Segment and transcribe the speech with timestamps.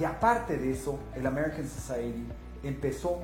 [0.00, 2.26] y aparte de eso, el American Society
[2.62, 3.18] empezó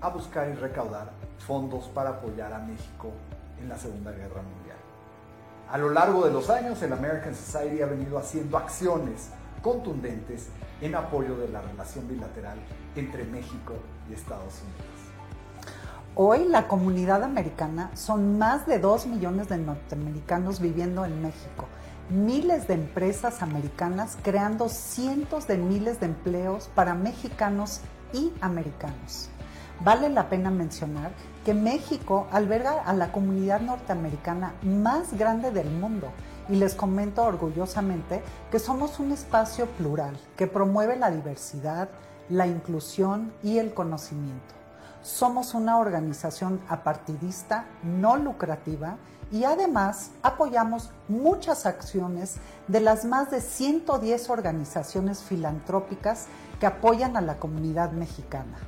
[0.00, 3.10] a buscar y recaudar fondos para apoyar a México
[3.60, 4.76] en la Segunda Guerra Mundial.
[5.70, 9.30] A lo largo de los años, el American Society ha venido haciendo acciones
[9.62, 10.48] contundentes
[10.80, 12.58] en apoyo de la relación bilateral
[12.96, 13.74] entre México
[14.08, 14.94] y Estados Unidos.
[16.16, 21.66] Hoy la comunidad americana son más de 2 millones de norteamericanos viviendo en México,
[22.10, 27.80] miles de empresas americanas creando cientos de miles de empleos para mexicanos
[28.12, 29.30] y americanos.
[29.80, 31.12] Vale la pena mencionar
[31.44, 36.08] que México alberga a la comunidad norteamericana más grande del mundo
[36.48, 41.88] y les comento orgullosamente que somos un espacio plural que promueve la diversidad,
[42.28, 44.54] la inclusión y el conocimiento.
[45.02, 48.96] Somos una organización apartidista, no lucrativa
[49.32, 52.36] y además apoyamos muchas acciones
[52.68, 56.26] de las más de 110 organizaciones filantrópicas
[56.60, 58.58] que apoyan a la comunidad mexicana.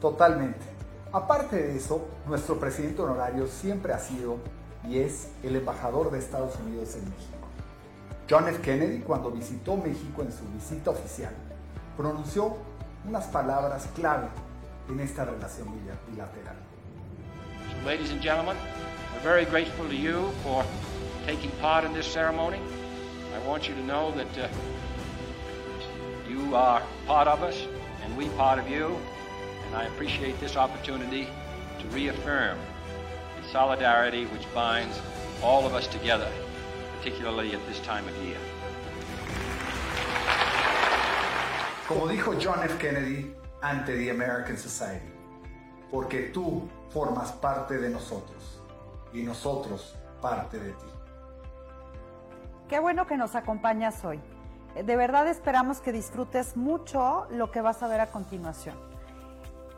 [0.00, 0.64] Totalmente.
[1.12, 4.36] Aparte de eso, nuestro presidente honorario siempre ha sido
[4.88, 7.36] y es el embajador de Estados Unidos en México.
[8.28, 8.60] John F.
[8.60, 11.32] Kennedy, cuando visitó México en su visita oficial,
[11.96, 12.56] pronunció
[13.06, 14.28] unas palabras clave
[14.88, 15.68] en esta relación
[16.10, 16.56] bilateral.
[17.70, 18.56] So, ladies and gentlemen,
[19.16, 20.64] we're very grateful to you for
[21.26, 22.60] taking part in this ceremony.
[23.34, 24.48] I want you to know that uh,
[26.28, 27.66] you are part of us
[28.04, 28.96] and we part of you,
[29.66, 31.28] and I appreciate this opportunity
[31.80, 32.58] to reaffirm
[33.40, 35.00] the solidarity which binds
[35.42, 36.30] all of us together,
[36.98, 38.38] particularly at this time of year.
[41.88, 42.78] Como dijo John F.
[42.78, 43.30] Kennedy,
[43.62, 45.12] ante the American Society,
[45.90, 48.35] porque tú formas parte de nosotros
[49.12, 50.86] y nosotros parte de ti.
[52.68, 54.20] Qué bueno que nos acompañas hoy.
[54.74, 58.76] De verdad esperamos que disfrutes mucho lo que vas a ver a continuación.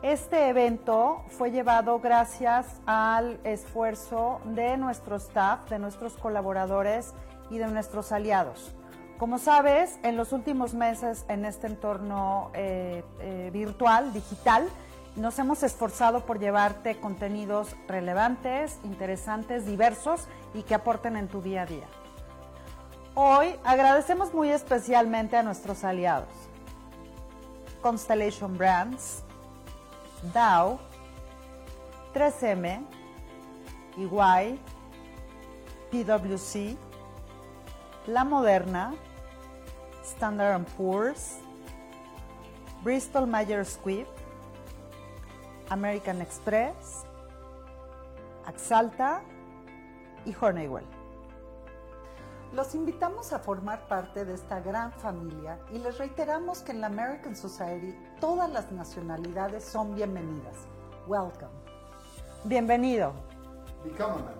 [0.01, 7.13] Este evento fue llevado gracias al esfuerzo de nuestro staff, de nuestros colaboradores
[7.49, 8.73] y de nuestros aliados.
[9.17, 14.69] Como sabes, en los últimos meses en este entorno eh, eh, virtual, digital,
[15.15, 21.63] nos hemos esforzado por llevarte contenidos relevantes, interesantes, diversos y que aporten en tu día
[21.63, 21.87] a día.
[23.15, 26.29] Hoy agradecemos muy especialmente a nuestros aliados.
[27.81, 29.23] Constellation Brands,
[30.33, 30.79] Dow,
[32.13, 32.85] 3M,
[33.97, 34.59] EY,
[35.91, 36.77] PwC,
[38.07, 38.93] La Moderna,
[40.03, 41.37] Standard Poor's,
[42.83, 44.07] Bristol Myers Squibb,
[45.69, 47.05] American Express,
[48.45, 49.21] Axalta
[50.25, 50.85] y Honeywell.
[52.53, 56.87] Los invitamos a formar parte de esta gran familia y les reiteramos que en la
[56.87, 60.55] American Society todas las nacionalidades son bienvenidas.
[61.07, 61.51] Welcome.
[62.45, 63.13] Bienvenido.
[63.83, 64.38] Become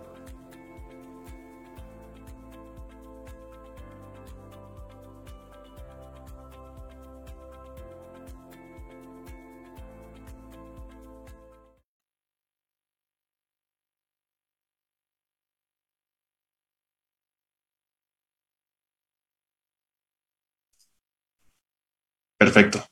[22.52, 22.84] Perfecto.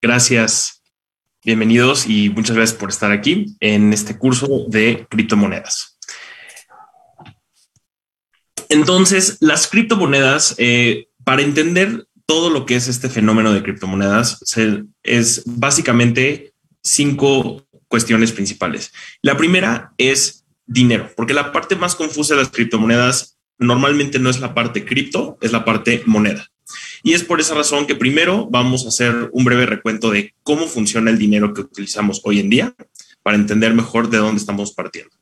[0.00, 0.84] Gracias.
[1.44, 5.98] Bienvenidos y muchas gracias por estar aquí en este curso de criptomonedas.
[8.68, 14.38] Entonces, las criptomonedas, eh, para entender todo lo que es este fenómeno de criptomonedas,
[15.02, 16.54] es básicamente
[16.84, 18.92] cinco cuestiones principales.
[19.22, 24.38] La primera es dinero, porque la parte más confusa de las criptomonedas normalmente no es
[24.38, 26.49] la parte cripto, es la parte moneda.
[27.02, 30.66] Y es por esa razón que primero vamos a hacer un breve recuento de cómo
[30.66, 32.74] funciona el dinero que utilizamos hoy en día
[33.22, 35.14] para entender mejor de dónde estamos partiendo.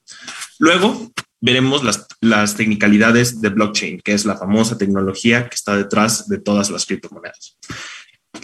[0.59, 6.29] Luego veremos las, las technicalidades de blockchain, que es la famosa tecnología que está detrás
[6.29, 7.57] de todas las criptomonedas.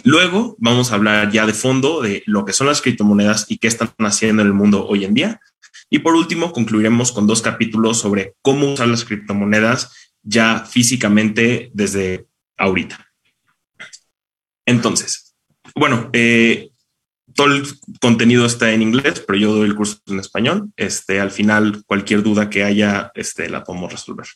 [0.03, 3.67] Luego vamos a hablar ya de fondo de lo que son las criptomonedas y qué
[3.67, 5.41] están haciendo en el mundo hoy en día.
[5.89, 9.91] Y por último, concluiremos con dos capítulos sobre cómo usar las criptomonedas
[10.23, 13.05] ya físicamente desde ahorita.
[14.65, 15.35] Entonces,
[15.75, 16.71] bueno, eh,
[17.35, 17.63] todo el
[17.99, 20.71] contenido está en inglés, pero yo doy el curso en español.
[20.77, 24.27] Este, al final, cualquier duda que haya, este, la podemos resolver.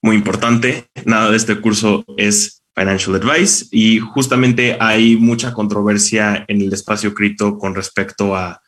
[0.00, 6.62] Muy importante, nada de este curso es financial advice y justamente hay mucha controversia en
[6.62, 8.62] el espacio cripto con respecto a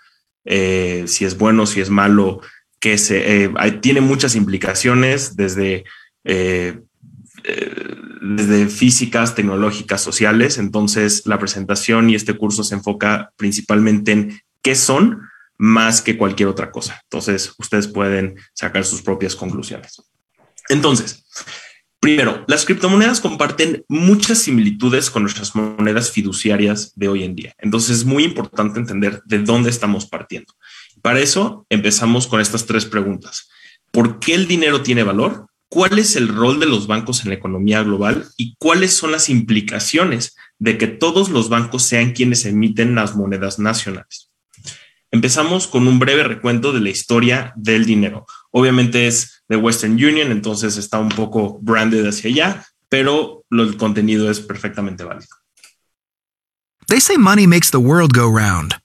[0.44, 2.41] eh, si es bueno, si es malo,
[2.81, 5.85] que se, eh, tiene muchas implicaciones desde
[8.21, 10.59] desde físicas, tecnológicas, sociales.
[10.59, 15.23] Entonces, la presentación y este curso se enfoca principalmente en qué son
[15.59, 17.01] más que cualquier otra cosa.
[17.05, 20.03] Entonces, ustedes pueden sacar sus propias conclusiones.
[20.69, 21.27] Entonces,
[21.99, 27.55] primero, las criptomonedas comparten muchas similitudes con nuestras monedas fiduciarias de hoy en día.
[27.59, 30.55] Entonces, es muy importante entender de dónde estamos partiendo.
[31.03, 33.49] Para eso, empezamos con estas tres preguntas.
[33.91, 35.50] ¿Por qué el dinero tiene valor?
[35.71, 39.31] Cuál es el rol de los bancos en la economía global y cuáles son las
[39.31, 44.31] implicaciones de que todos los bancos sean quienes emiten las monedas nacionales.
[45.13, 48.27] Empezamos con un breve recuento de la historia del dinero.
[48.51, 54.31] Obviamente es de Western Union, entonces está un poco branded hacia allá, pero el contenido
[54.31, 55.29] es perfectamente válido.
[56.89, 58.77] They say money makes the world go round.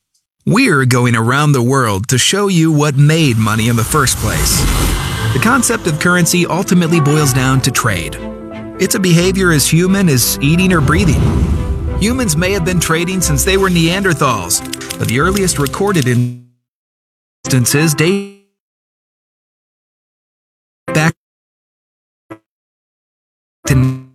[0.46, 4.64] We're going around the world to show you what made money in the first place.
[5.34, 8.18] The concept of currency ultimately boils down to trade.
[8.80, 11.22] It's a behavior as human as eating or breathing.
[12.00, 14.62] Humans may have been trading since they were Neanderthals,
[15.00, 18.48] but the earliest recorded instances date
[20.88, 21.16] back
[23.68, 24.06] to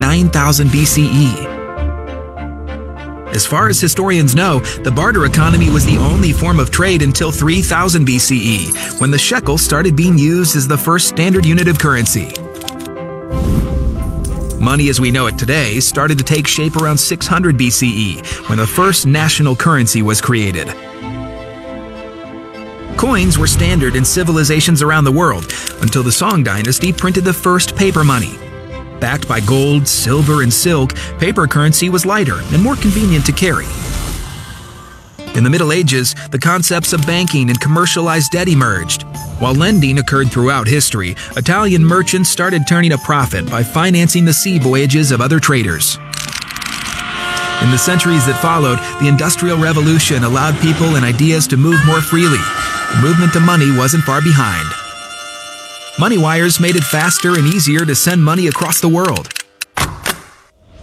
[0.00, 1.61] 9000 BCE.
[3.32, 7.32] As far as historians know, the barter economy was the only form of trade until
[7.32, 12.34] 3000 BCE, when the shekel started being used as the first standard unit of currency.
[14.60, 18.66] Money as we know it today started to take shape around 600 BCE, when the
[18.66, 20.68] first national currency was created.
[22.98, 27.74] Coins were standard in civilizations around the world until the Song dynasty printed the first
[27.76, 28.38] paper money.
[29.02, 33.66] Backed by gold, silver, and silk, paper currency was lighter and more convenient to carry.
[35.34, 39.02] In the Middle Ages, the concepts of banking and commercialized debt emerged.
[39.40, 44.60] While lending occurred throughout history, Italian merchants started turning a profit by financing the sea
[44.60, 45.96] voyages of other traders.
[47.60, 52.00] In the centuries that followed, the Industrial Revolution allowed people and ideas to move more
[52.00, 52.38] freely.
[52.38, 54.81] The movement of money wasn't far behind.
[55.98, 59.28] Money wires made it faster and easier to send money across the world.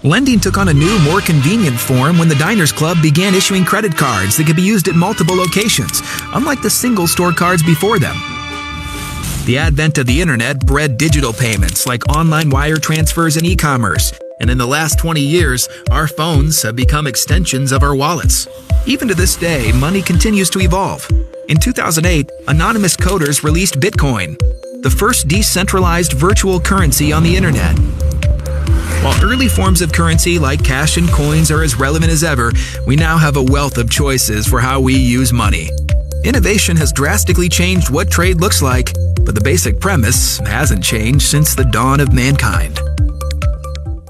[0.03, 3.97] Lending took on a new, more convenient form when the Diners Club began issuing credit
[3.97, 6.03] cards that could be used at multiple locations,
[6.35, 8.15] unlike the single store cards before them.
[9.45, 14.13] The advent of the internet bred digital payments like online wire transfers and e commerce,
[14.39, 18.47] and in the last 20 years, our phones have become extensions of our wallets.
[18.85, 21.09] Even to this day, money continues to evolve.
[21.49, 24.37] In 2008, anonymous coders released Bitcoin,
[24.81, 27.77] the first decentralized virtual currency on the internet.
[29.03, 32.53] While early forms of currency like cash and coins are as relevant as ever,
[32.87, 35.69] we now have a wealth of choices for how we use money.
[36.23, 38.93] Innovation has drastically changed what trade looks like,
[39.25, 42.79] but the basic premise hasn't changed since the dawn of mankind.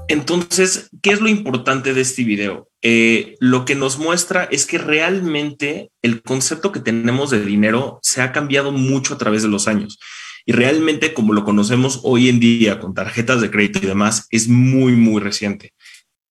[0.08, 2.68] Entonces, ¿qué es lo importante de este video?
[2.82, 8.22] Eh, lo que nos muestra es que realmente el concepto que tenemos de dinero se
[8.22, 9.98] ha cambiado mucho a través de los años.
[10.50, 14.48] Y realmente como lo conocemos hoy en día con tarjetas de crédito y demás, es
[14.48, 15.74] muy, muy reciente.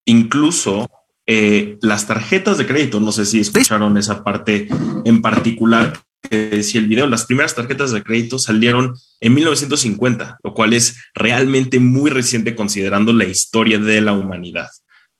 [0.03, 0.89] Incluso
[1.25, 4.67] eh, las tarjetas de crédito, no sé si escucharon esa parte
[5.05, 10.53] en particular, que si el video, las primeras tarjetas de crédito salieron en 1950, lo
[10.53, 14.67] cual es realmente muy reciente considerando la historia de la humanidad.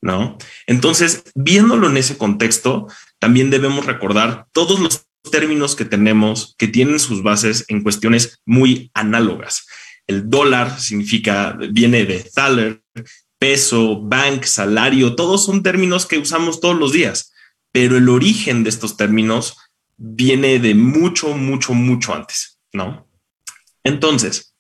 [0.02, 0.38] ¿No?
[0.68, 2.88] Entonces, viéndolo en ese contexto,
[3.18, 8.92] también debemos recordar todos los términos que tenemos que tienen sus bases en cuestiones muy
[8.94, 9.68] análogas.
[10.08, 12.82] El dólar significa, viene de thaler,
[13.38, 17.32] peso, bank, salario, todos son términos que usamos todos los días,
[17.72, 19.56] pero el origen de estos términos
[19.98, 23.08] viene de mucho, mucho, mucho antes, ¿no?
[23.84, 24.56] Entonces,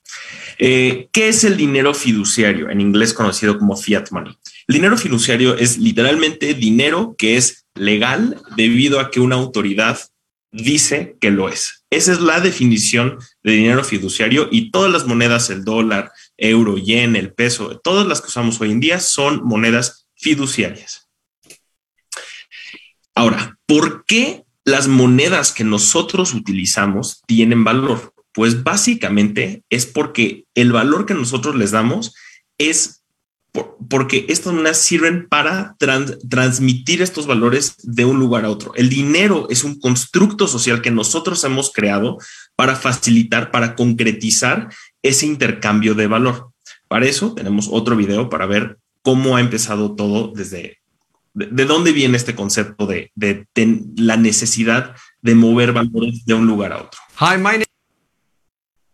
[0.60, 2.70] eh, ¿qué es el dinero fiduciario?
[2.70, 4.38] En inglés conocido como fiat money.
[4.68, 10.00] El dinero fiduciario es literalmente dinero que es legal debido a que una autoridad
[10.52, 11.86] dice que lo es.
[11.90, 17.16] Esa es la definición de dinero fiduciario y todas las monedas, el dólar, euro, yen,
[17.16, 21.10] el peso, todas las que usamos hoy en día son monedas fiduciarias.
[23.16, 28.14] Ahora, ¿por qué las monedas que nosotros utilizamos tienen valor?
[28.32, 32.14] Pues básicamente es porque el valor que nosotros les damos
[32.58, 32.99] es
[33.90, 35.76] porque estas monedas sirven para
[36.30, 38.74] transmitir estos valores de un lugar a otro.
[38.76, 42.18] El dinero es un constructo social que nosotros hemos creado
[42.56, 44.70] para facilitar, para concretizar
[45.02, 46.52] ese intercambio de valor.
[46.88, 50.78] Para eso tenemos otro video para ver cómo ha empezado todo desde
[51.34, 53.46] de, dónde viene este concepto de, de,
[53.96, 57.00] la necesidad de mover valores de un lugar a otro.
[57.20, 57.69] Hi, my name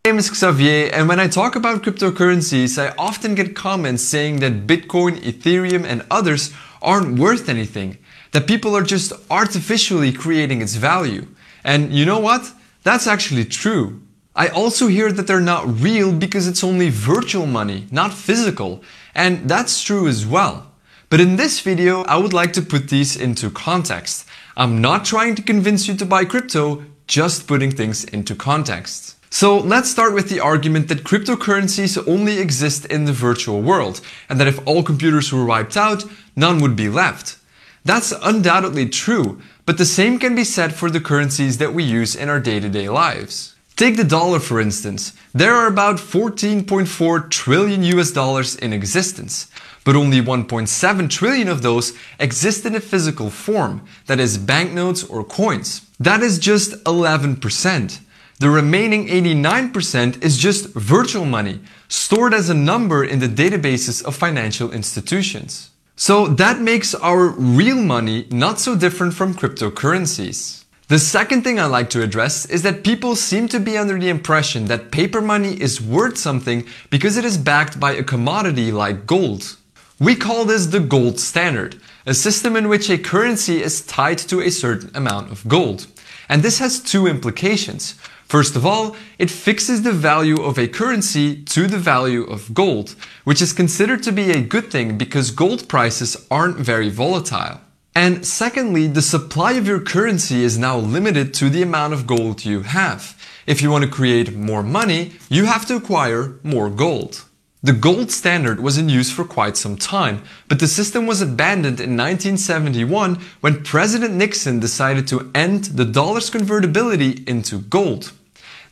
[0.06, 5.18] is Xavier, and when I talk about cryptocurrencies, I often get comments saying that Bitcoin,
[5.22, 7.98] Ethereum, and others aren't worth anything,
[8.32, 11.26] that people are just artificially creating its value.
[11.64, 12.54] And you know what?
[12.84, 14.00] That's actually true.
[14.36, 18.84] I also hear that they're not real because it's only virtual money, not physical,
[19.16, 20.72] and that's true as well.
[21.10, 24.28] But in this video, I would like to put these into context.
[24.56, 29.15] I'm not trying to convince you to buy crypto, just putting things into context.
[29.30, 34.40] So let's start with the argument that cryptocurrencies only exist in the virtual world, and
[34.40, 36.04] that if all computers were wiped out,
[36.36, 37.38] none would be left.
[37.84, 42.16] That's undoubtedly true, but the same can be said for the currencies that we use
[42.16, 43.56] in our day-to-day lives.
[43.76, 45.14] Take the dollar for instance.
[45.34, 49.52] There are about 14.4 trillion US dollars in existence,
[49.84, 55.24] but only 1.7 trillion of those exist in a physical form, that is banknotes or
[55.26, 55.82] coins.
[56.00, 58.00] That is just 11%.
[58.38, 64.14] The remaining 89% is just virtual money, stored as a number in the databases of
[64.14, 65.70] financial institutions.
[65.96, 70.66] So that makes our real money not so different from cryptocurrencies.
[70.90, 74.10] The second thing I like to address is that people seem to be under the
[74.10, 79.08] impression that paper money is worth something because it is backed by a commodity like
[79.08, 79.56] gold.
[79.98, 84.42] We call this the gold standard, a system in which a currency is tied to
[84.42, 85.88] a certain amount of gold.
[86.28, 87.96] And this has two implications.
[88.36, 92.94] First of all, it fixes the value of a currency to the value of gold,
[93.24, 97.62] which is considered to be a good thing because gold prices aren't very volatile.
[97.96, 102.44] And secondly, the supply of your currency is now limited to the amount of gold
[102.44, 103.16] you have.
[103.48, 107.24] If you want to create more money, you have to acquire more gold.
[107.64, 111.80] The gold standard was in use for quite some time, but the system was abandoned
[111.80, 118.12] in 1971 when President Nixon decided to end the dollar's convertibility into gold.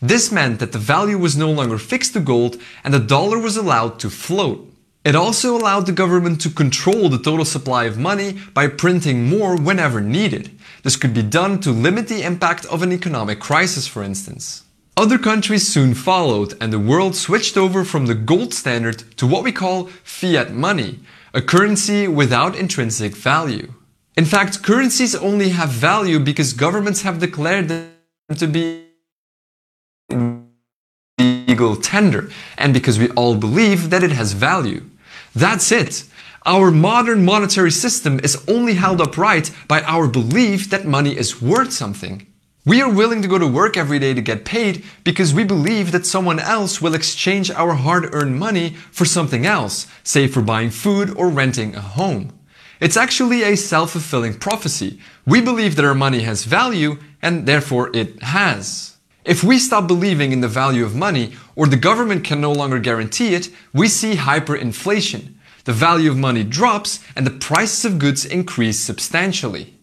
[0.04, 3.56] This meant that the value was no longer fixed to gold and the dollar was
[3.56, 4.70] allowed to float.
[5.06, 9.56] It also allowed the government to control the total supply of money by printing more
[9.56, 10.60] whenever needed.
[10.84, 14.64] This could be done to limit the impact of an economic crisis, for instance.
[14.98, 19.46] Other countries soon followed and the world switched over from the gold standard to what
[19.46, 21.00] we call fiat money,
[21.34, 23.74] a currency without intrinsic value.
[24.18, 27.90] In fact, currencies only have value because governments have declared them
[28.36, 28.83] to be
[31.54, 34.82] legal tender and because we all believe that it has value.
[35.36, 36.04] That's it.
[36.46, 41.72] Our modern monetary system is only held upright by our belief that money is worth
[41.72, 42.26] something.
[42.66, 45.92] We are willing to go to work every day to get paid because we believe
[45.92, 50.72] that someone else will exchange our hard earned money for something else, say for buying
[50.72, 52.32] food or renting a home.
[52.80, 55.00] It's actually a self fulfilling prophecy.
[55.26, 58.93] We believe that our money has value and therefore it has.
[59.26, 62.78] If we stop believing in the value of money or the government can no longer
[62.78, 65.36] guarantee it, we see hyperinflation.
[65.64, 69.76] The value of money drops and the prices of goods increase substantially.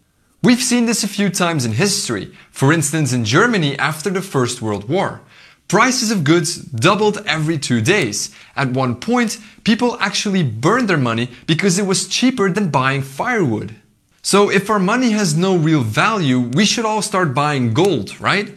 [0.42, 4.60] We've seen this a few times in history, for instance in Germany after the First
[4.60, 5.22] World War.
[5.68, 8.34] Prices of goods doubled every two days.
[8.56, 13.76] At one point, people actually burned their money because it was cheaper than buying firewood.
[14.20, 18.52] So if our money has no real value, we should all start buying gold, right?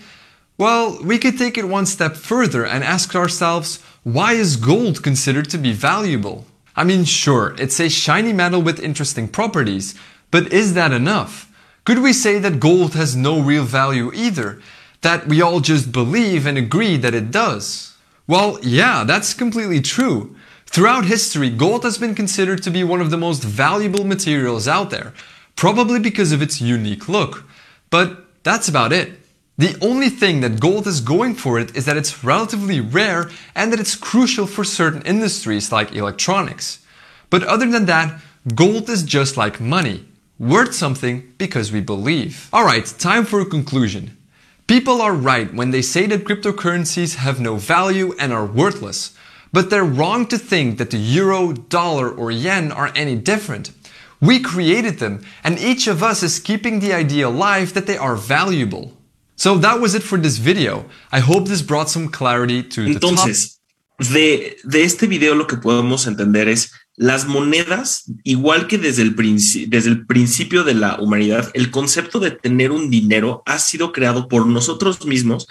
[0.58, 5.50] Well, we could take it one step further and ask ourselves, why is gold considered
[5.50, 6.46] to be valuable?
[6.76, 9.96] I mean, sure, it's a shiny metal with interesting properties,
[10.30, 11.50] but is that enough?
[11.86, 14.62] Could we say that gold has no real value either?
[15.02, 17.96] That we all just believe and agree that it does?
[18.28, 20.36] Well, yeah, that's completely true.
[20.66, 24.92] Throughout history, gold has been considered to be one of the most valuable materials out
[24.92, 25.14] there,
[25.56, 27.44] probably because of its unique look.
[27.90, 29.20] But that's about it.
[29.58, 33.72] The only thing that gold is going for it is that it's relatively rare and
[33.72, 36.80] that it's crucial for certain industries like electronics.
[37.30, 38.20] But other than that,
[38.56, 40.06] gold is just like money
[40.40, 42.50] worth something because we believe.
[42.52, 44.18] Alright, time for a conclusion.
[44.66, 49.16] People are right when they say that cryptocurrencies have no value and are worthless,
[49.52, 53.72] but they're wrong to think that the euro, dollar, or yen are any different.
[54.20, 58.16] We created them, and each of us is keeping the idea alive that they are
[58.16, 58.94] valuable.
[59.36, 60.86] So that was it for this video.
[61.12, 63.62] I hope this brought some clarity to the Entonces,
[64.00, 69.16] de, de este video lo que podemos entender es las monedas, igual que desde el,
[69.16, 74.28] desde el principio de la humanidad, el concepto de tener un dinero ha sido creado
[74.28, 75.48] por nosotros mismos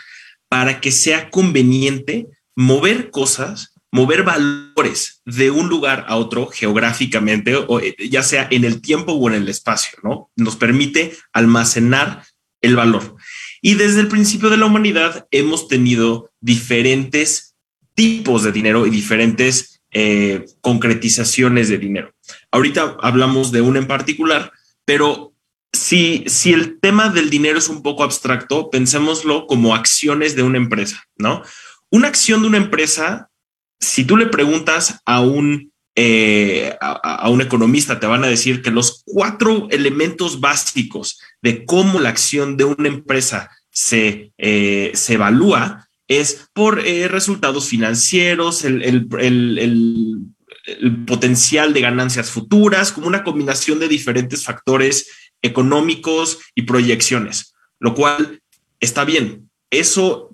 [0.49, 7.81] para que sea conveniente mover cosas, mover valores de un lugar a otro geográficamente, o
[7.81, 10.31] eh, ya sea en el tiempo o en el espacio, ¿no?
[10.37, 12.25] Nos permite almacenar
[12.61, 13.17] el valor.
[13.65, 17.55] Y desde el principio de la humanidad hemos tenido diferentes
[17.95, 22.13] tipos de dinero y diferentes eh, concretizaciones de dinero.
[22.51, 24.53] Ahorita hablamos de una en particular,
[24.85, 25.33] pero
[25.73, 30.59] si, si el tema del dinero es un poco abstracto, pensémoslo como acciones de una
[30.59, 31.43] empresa, ¿no?
[31.91, 33.31] Una acción de una empresa,
[33.79, 38.71] si tú le preguntas a un, eh, a, un economista, te van a decir que
[38.71, 45.89] los cuatro elementos básicos de cómo la acción de una empresa se, eh, se evalúa
[46.09, 49.07] es por eh, resultados financieros, el,
[51.07, 55.11] potencial de ganancias futuras, como una combinación de diferentes factores
[55.43, 58.41] económicos y proyecciones, lo cual
[58.81, 59.51] está bien.
[59.71, 60.31] Eso,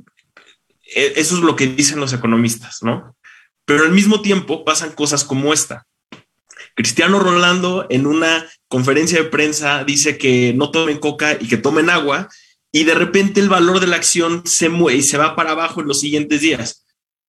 [0.85, 3.17] eso es lo que dicen los economistas, ¿no?
[3.69, 5.87] Pero al mismo tiempo pasan cosas como esta.
[6.75, 11.91] Cristiano Rolando en una conferencia de prensa dice que no tomen coca y que tomen
[11.91, 12.31] agua
[12.73, 15.83] y de repente el valor de la acción se mueve y se va para abajo
[15.83, 16.87] en los siguientes días.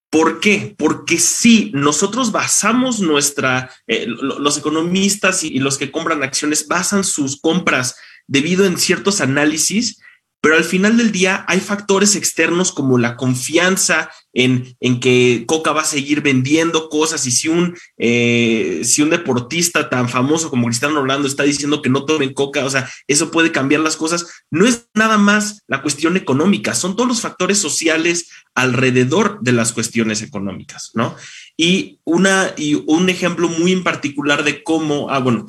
[0.09, 0.75] ¿Por qué?
[0.77, 7.41] Porque si nosotros basamos nuestra, eh, los economistas y, los que compran acciones basan sus
[7.41, 9.99] compras debido en ciertos análisis
[10.41, 15.73] pero al final del día hay factores externos como la confianza en, en que Coca
[15.73, 20.67] va a seguir vendiendo cosas y si un, eh, si un deportista tan famoso como
[20.67, 24.27] Cristiano Ronaldo está diciendo que no tomen Coca, o sea, eso puede cambiar las cosas.
[24.49, 29.73] No es nada más la cuestión económica, son todos los factores sociales alrededor de las
[29.73, 31.15] cuestiones económicas, ¿no?
[31.57, 35.45] Y, una, y un ejemplo muy en particular de cómo, ah, bueno,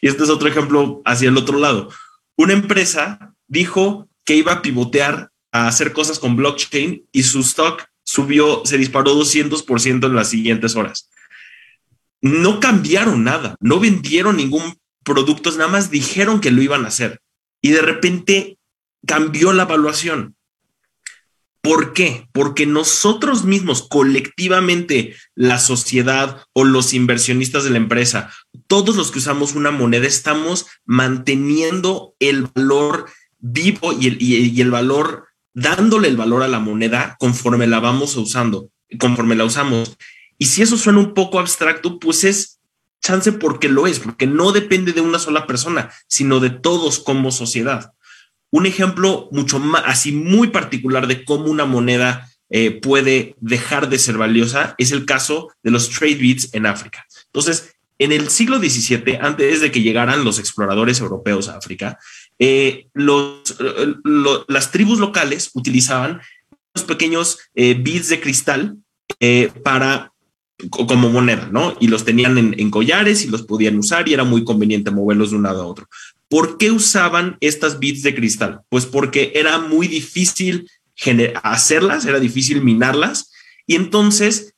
[0.00, 1.90] y este es otro ejemplo hacia el otro lado.
[2.36, 7.84] Una empresa dijo que iba a pivotear a hacer cosas con blockchain y su stock
[8.04, 11.10] subió, se disparó 200% en las siguientes horas.
[12.20, 17.20] No cambiaron nada, no vendieron ningún producto, nada más dijeron que lo iban a hacer
[17.60, 18.58] y de repente
[19.06, 20.36] cambió la evaluación.
[21.62, 22.28] ¿Por qué?
[22.32, 28.32] Porque nosotros mismos, colectivamente, la sociedad o los inversionistas de la empresa,
[28.66, 33.06] todos los que usamos una moneda, estamos manteniendo el valor
[33.42, 38.16] vivo y el, y, el valor, dándole el valor a la moneda conforme la vamos
[38.16, 39.98] usando, conforme la usamos.
[40.38, 42.60] Y si eso suena un poco abstracto, pues es
[43.02, 47.32] chance porque lo es, porque no depende de una sola persona, sino de todos como
[47.32, 47.92] sociedad.
[48.50, 53.98] Un ejemplo mucho más, así muy particular de cómo una moneda eh, puede dejar de
[53.98, 57.06] ser valiosa es el caso de los trade beats en África.
[57.26, 61.98] Entonces, en el siglo XVII, antes de que llegaran los exploradores europeos a África,
[62.44, 63.94] eh, eh,
[64.48, 66.20] las tribus locales utilizaban
[66.74, 68.78] los pequeños eh, bits de cristal
[69.62, 70.12] para
[70.70, 71.76] como moneda, ¿no?
[71.78, 75.36] Y los tenían en, collares y los podían usar y era muy conveniente moverlos de
[75.36, 75.86] un lado a otro.
[76.28, 78.62] ¿Por qué usaban estas bits de cristal?
[78.68, 80.68] Pues porque era muy difícil
[81.44, 83.30] hacerlas, era difícil minarlas
[83.68, 84.54] y entonces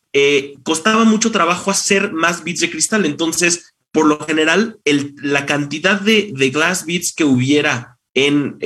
[0.62, 3.04] costaba mucho trabajo hacer más bits de cristal.
[3.04, 4.80] Entonces por lo general,
[5.22, 8.58] la cantidad de, glass beads que hubiera en,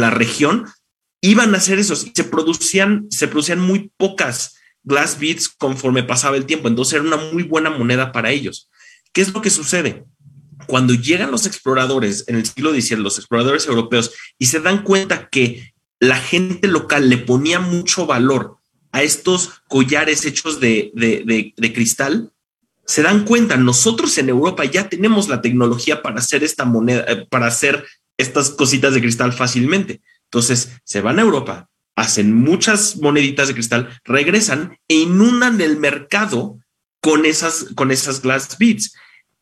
[0.00, 0.64] la región
[1.20, 2.06] iban a ser esos.
[2.14, 6.66] Se producían, se producían muy pocas glass beads conforme pasaba el tiempo.
[6.66, 8.70] Entonces era una muy buena moneda para ellos.
[9.12, 10.06] ¿Qué es lo que sucede?
[10.66, 15.28] Cuando llegan los exploradores en el siglo XIX, los exploradores europeos, y se dan cuenta
[15.28, 18.56] que la gente local le ponía mucho valor
[18.92, 22.32] a estos collares hechos de cristal,
[22.90, 27.24] se dan cuenta, nosotros en Europa ya tenemos la tecnología para hacer esta moneda, eh,
[27.30, 27.86] para hacer
[28.18, 30.00] estas cositas de cristal fácilmente.
[30.24, 36.58] Entonces, se van a Europa, hacen muchas moneditas de cristal, regresan e inundan el mercado
[37.00, 38.92] con esas, con esas glass beads.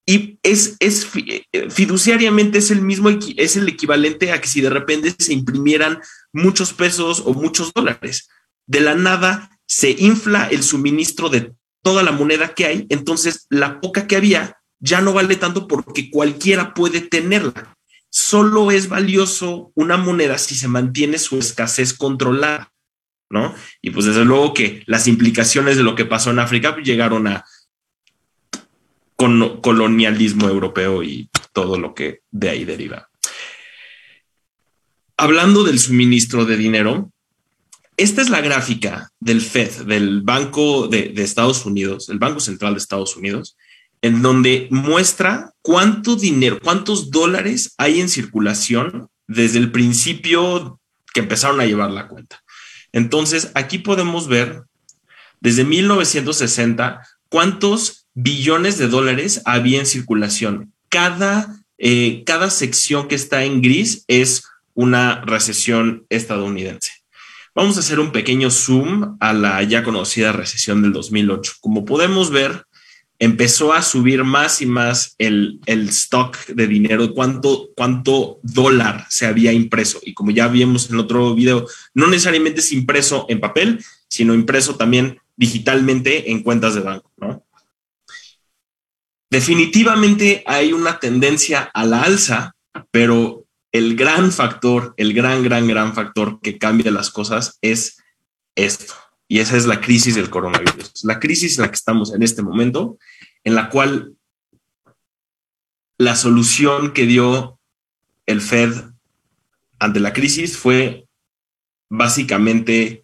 [0.05, 4.69] Y es, es eh, fiduciariamente es el mismo, es el equivalente a que si de
[4.69, 6.01] repente se imprimieran
[6.35, 8.29] muchos pesos o muchos dólares.
[8.67, 13.81] De la nada se infla el suministro de toda la moneda que hay, entonces la
[13.81, 17.77] poca que había ya no vale tanto porque cualquiera puede tenerla.
[18.11, 22.73] Solo es valioso una moneda si se mantiene su escasez controlada,
[23.29, 23.55] ¿no?
[23.83, 27.45] Y pues desde luego que las implicaciones de lo que pasó en África llegaron a
[29.17, 33.09] colonialismo europeo y todo lo que de ahí deriva.
[35.17, 37.11] Hablando del suministro de dinero,
[37.99, 42.79] esta es la gráfica del Fed, del Banco de, Estados Unidos, el Banco Central de
[42.79, 43.57] Estados Unidos,
[44.01, 50.81] en donde muestra cuánto dinero, cuántos dólares hay en circulación desde el principio
[51.13, 52.41] que empezaron a llevar la cuenta.
[52.93, 54.63] Entonces, aquí podemos ver
[55.41, 60.73] desde 1960 cuántos billones de dólares había en circulación.
[60.89, 66.98] Cada, eh, cada sección que está en gris es una recesión estadounidense.
[67.59, 71.55] Vamos a hacer un pequeño zoom a la ya conocida recesión del 2008.
[71.59, 72.66] Como podemos ver,
[73.18, 79.53] empezó a subir más y más el, stock de dinero, cuánto, cuánto dólar se había
[79.53, 79.99] impreso.
[80.05, 84.35] Y como ya vimos en el otro video, no necesariamente es impreso en papel, sino
[84.35, 87.11] impreso también digitalmente en cuentas de banco.
[89.29, 92.55] Definitivamente hay una tendencia a la alza,
[92.92, 97.98] pero el gran factor, el gran, gran, gran factor que cambia las cosas es
[98.54, 98.94] esto.
[99.28, 101.04] Y esa es la crisis del coronavirus.
[101.04, 102.98] La crisis en la que estamos en este momento,
[103.44, 104.14] en la cual
[105.98, 107.59] la solución que dio
[108.26, 108.72] el Fed
[109.78, 111.07] ante la crisis fue
[111.90, 113.02] básicamente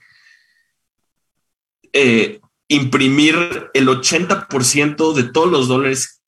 [1.93, 6.23] eh, imprimir el 80% de todos los dólares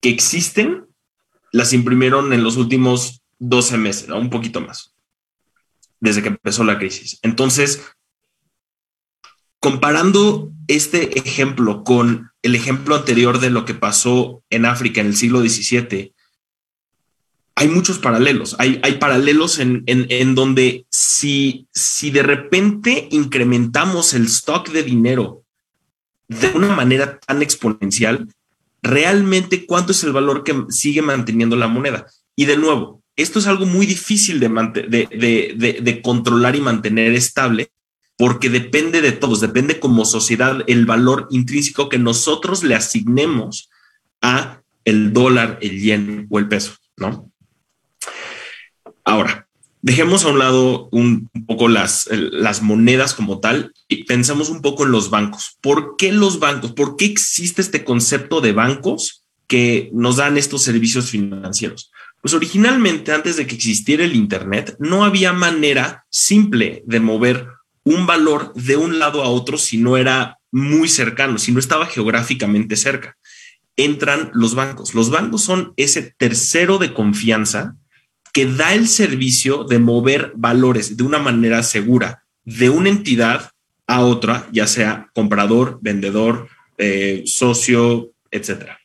[0.00, 0.86] que existen,
[1.52, 4.94] las imprimieron en los últimos 12 meses, un poquito más,
[6.00, 7.18] desde que empezó la crisis.
[7.22, 7.82] Entonces,
[9.60, 15.16] comparando este ejemplo con el ejemplo anterior de lo que pasó en África en el
[15.16, 16.14] siglo XVII,
[17.58, 18.54] hay muchos paralelos.
[18.60, 25.42] Hay, hay paralelos en, en, donde si, si de repente incrementamos el stock de dinero
[26.28, 28.28] de una manera tan exponencial,
[28.80, 32.06] realmente cuánto es el valor que sigue manteniendo la moneda.
[32.36, 37.72] Y de nuevo, esto es algo muy difícil de, controlar y mantener estable
[38.16, 43.70] porque depende de todos, depende como sociedad el valor intrínseco que nosotros le asignemos
[44.22, 47.30] a el dólar, el yen o el peso, ¿no?
[49.04, 49.48] Ahora,
[49.82, 54.84] dejemos a un lado un, poco las, las monedas como tal y pensemos un poco
[54.84, 55.56] en los bancos.
[55.60, 56.72] ¿Por qué los bancos?
[56.72, 61.90] ¿Por qué existe este concepto de bancos que nos dan estos servicios financieros?
[62.20, 67.48] Pues originalmente, antes de que existiera el Internet, no había manera simple de mover
[67.84, 71.86] un valor de un lado a otro si no era muy cercano, si no estaba
[71.86, 73.16] geográficamente cerca.
[73.76, 74.94] Entran los bancos.
[74.94, 77.76] Los bancos son ese tercero de confianza
[78.32, 83.50] que da el servicio de mover valores de una manera segura de una entidad
[83.86, 88.77] a otra, ya sea comprador, vendedor, eh, socio, etcétera.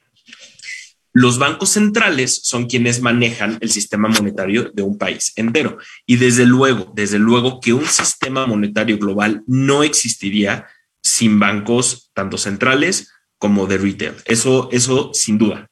[1.15, 5.77] Los bancos centrales son quienes manejan el sistema monetario de un país entero.
[6.07, 10.67] Y desde luego, desde luego que un sistema monetario global no existiría
[11.03, 14.15] sin bancos tanto centrales como de retail.
[14.25, 15.69] Eso, eso sin duda.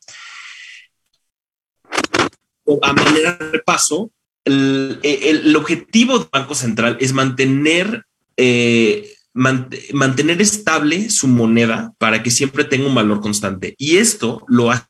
[2.84, 4.12] A manera de paso,
[4.46, 8.06] el, objetivo del Banco Central es mantener,
[8.38, 13.74] eh, mantener estable su moneda para que siempre tenga un valor constante.
[13.80, 14.86] Y esto lo hace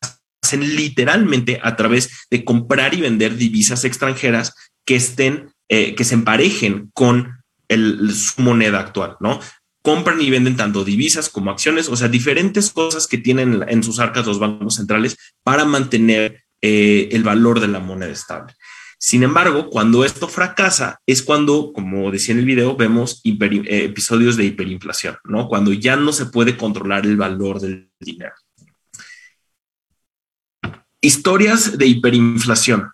[0.52, 4.54] hacen literalmente a través de comprar y vender divisas extranjeras
[4.86, 7.38] que estén, eh, que se emparejen con
[7.70, 9.40] su moneda actual, ¿no?
[9.82, 14.00] Compran y venden tanto divisas como acciones, o sea, diferentes cosas que tienen en sus
[14.00, 18.54] arcas los bancos centrales para mantener eh, el valor de la moneda estable.
[19.00, 24.36] Sin embargo, cuando esto fracasa es cuando, como decía en el video, vemos eh, episodios
[24.36, 25.48] de hiperinflación, ¿no?
[25.48, 28.34] Cuando ya no se puede controlar el valor del dinero.
[31.04, 32.92] Historias de hiperinflación.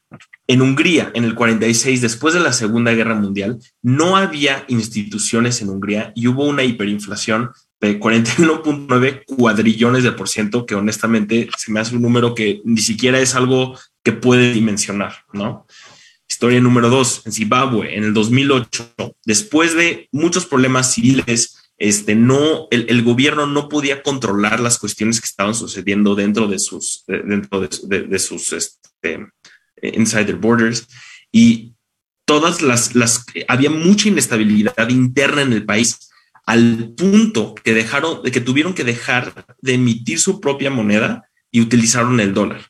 [0.48, 5.68] En Hungría, en el 46, después de la Segunda Guerra Mundial, no había instituciones en
[5.68, 11.82] Hungría y hubo una hiperinflación de 41.9 cuadrillones de por ciento, que honestamente se me
[11.82, 15.68] hace un número que ni siquiera es algo que puede dimensionar, ¿no?
[16.30, 22.68] Historia número dos, en Zimbabue, en el 2008, después de muchos problemas civiles este, no,
[22.72, 28.20] el, gobierno no podía controlar las cuestiones que estaban sucediendo dentro de sus, dentro de,
[28.20, 29.28] sus este,
[29.82, 30.88] insider borders
[31.32, 31.74] y
[32.26, 36.10] todas las, las, había mucha inestabilidad interna en el país
[36.48, 41.62] al punto que dejaron, de que tuvieron que dejar de emitir su propia moneda y
[41.62, 42.66] utilizaron el dólar.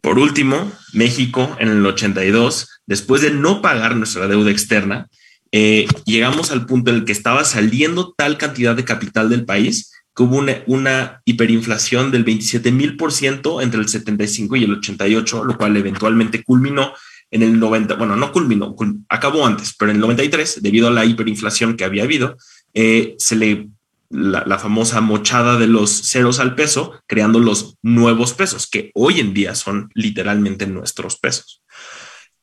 [0.00, 5.08] Por último, México en el 82, después de no pagar nuestra deuda externa,
[5.52, 9.92] eh, llegamos al punto en el que estaba saliendo tal cantidad de capital del país
[10.14, 15.44] que hubo una, hiperinflación del 27 mil por ciento entre el 75 y el 88,
[15.44, 16.92] lo cual eventualmente culminó
[17.30, 18.74] en el 90, bueno, no culminó,
[19.08, 22.36] acabó antes, pero en el 93, debido a la hiperinflación que había habido,
[22.74, 23.68] eh, se le
[24.10, 29.34] la, famosa mochada de los ceros al peso, creando los nuevos pesos, que hoy en
[29.34, 31.62] día son literalmente nuestros pesos.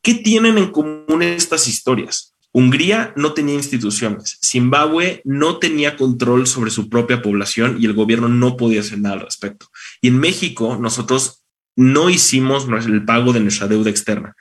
[0.01, 2.34] ¿Qué tienen en común estas historias?
[2.57, 8.29] Hungría no tenía instituciones, Zimbabue no tenía control sobre su propia población y el gobierno
[8.29, 9.67] no podía hacer nada al respecto.
[9.99, 11.43] Y en México nosotros
[11.75, 14.37] no hicimos el pago de nuestra deuda externa.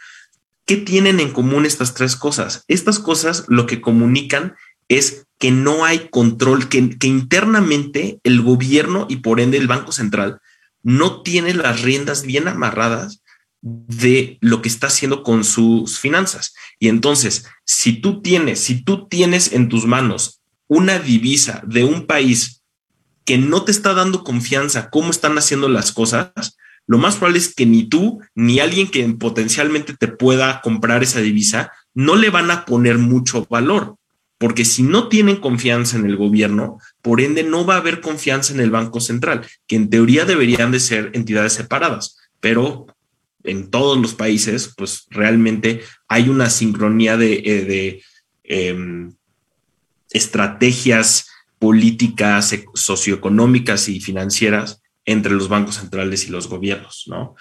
[0.64, 2.62] ¿Qué tienen en común estas tres cosas?
[2.68, 4.54] Estas cosas lo que comunican
[4.86, 10.38] es que no hay control, que, internamente el gobierno y por ende el Banco Central
[10.84, 13.23] no tiene las riendas bien amarradas
[13.66, 16.54] de lo que está haciendo con sus finanzas.
[16.78, 22.06] Y entonces, si tú tienes, si tú tienes en tus manos una divisa de un
[22.06, 22.62] país
[23.24, 27.54] que no te está dando confianza cómo están haciendo las cosas, lo más probable es
[27.54, 32.50] que ni tú ni alguien que potencialmente te pueda comprar esa divisa no le van
[32.50, 33.96] a poner mucho valor
[34.38, 38.52] porque si no tienen confianza en el gobierno, por ende no va a haber confianza
[38.52, 42.86] en el Banco Central, que en teoría deberían de ser entidades separadas, pero
[43.44, 48.02] en todos los países, pues realmente hay una sincronía de, eh,
[48.44, 49.14] em,
[50.10, 51.28] estrategias
[51.58, 57.36] políticas, e, socioeconómicas y financieras entre los bancos centrales y los gobiernos, ¿no?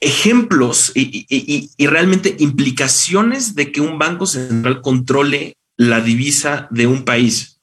[0.00, 7.60] ejemplos y, realmente implicaciones de que un banco central controle la divisa de un país.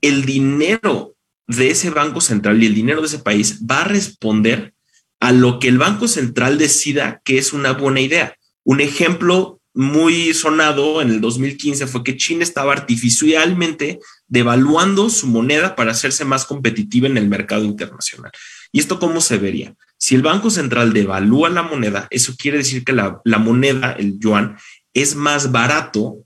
[0.00, 1.14] El dinero
[1.46, 4.74] de ese banco central y el dinero de ese país va a responder
[5.20, 8.36] a lo que el banco central decida que es una buena idea.
[8.64, 15.76] Un ejemplo muy sonado en el 2015 fue que China estaba artificialmente devaluando su moneda
[15.76, 18.32] para hacerse más competitiva en el mercado internacional.
[18.72, 19.74] ¿Y esto cómo se vería?
[19.96, 24.56] Si el Banco Central devalúa la moneda, eso quiere decir que la, moneda, el yuan,
[24.94, 26.24] es más barato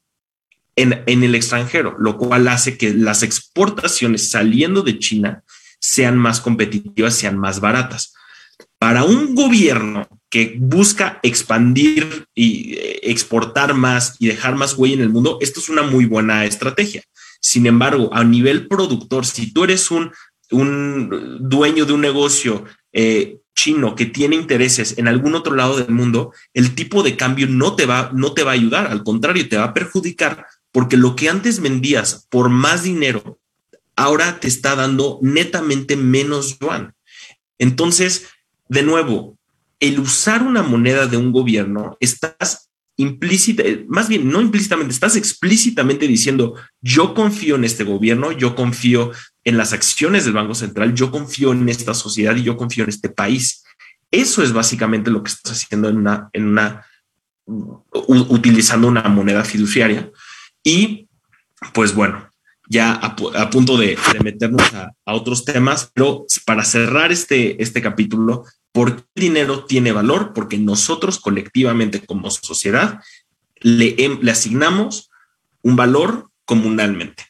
[0.76, 5.44] en, en, el extranjero, lo cual hace que las exportaciones saliendo de China
[5.78, 8.14] sean más competitivas, sean más baratas.
[8.84, 15.00] Para un gobierno que busca expandir y eh, exportar más y dejar más huella en
[15.00, 17.02] el mundo, esto es una muy buena estrategia.
[17.40, 20.12] Sin embargo, a nivel productor, si tú eres un,
[20.50, 25.88] un dueño de un negocio eh, chino que tiene intereses en algún otro lado del
[25.88, 29.48] mundo, el tipo de cambio no te va, no te va a ayudar, al contrario,
[29.48, 33.38] te va a perjudicar porque lo que antes vendías por más dinero,
[33.96, 36.92] ahora te está dando netamente menos yuan.
[37.58, 38.26] Entonces,
[38.68, 39.38] de nuevo,
[39.80, 46.06] el usar una moneda de un gobierno, estás implícita, más bien no implícitamente, estás explícitamente
[46.06, 49.10] diciendo, yo confío en este gobierno, yo confío
[49.42, 52.90] en las acciones del Banco Central, yo confío en esta sociedad y yo confío en
[52.90, 53.64] este país.
[54.10, 56.86] Eso es básicamente lo que estás haciendo en una, en una,
[57.46, 60.10] utilizando una moneda fiduciaria.
[60.62, 61.08] Y
[61.72, 62.30] pues bueno,
[62.68, 68.96] ya a, punto de, meternos a, otros temas, pero para cerrar este, este capítulo, ¿por
[68.96, 70.32] qué el dinero tiene valor?
[70.34, 73.00] Porque nosotros colectivamente como sociedad
[73.60, 75.10] le, le asignamos
[75.62, 77.24] un valor comunalmente.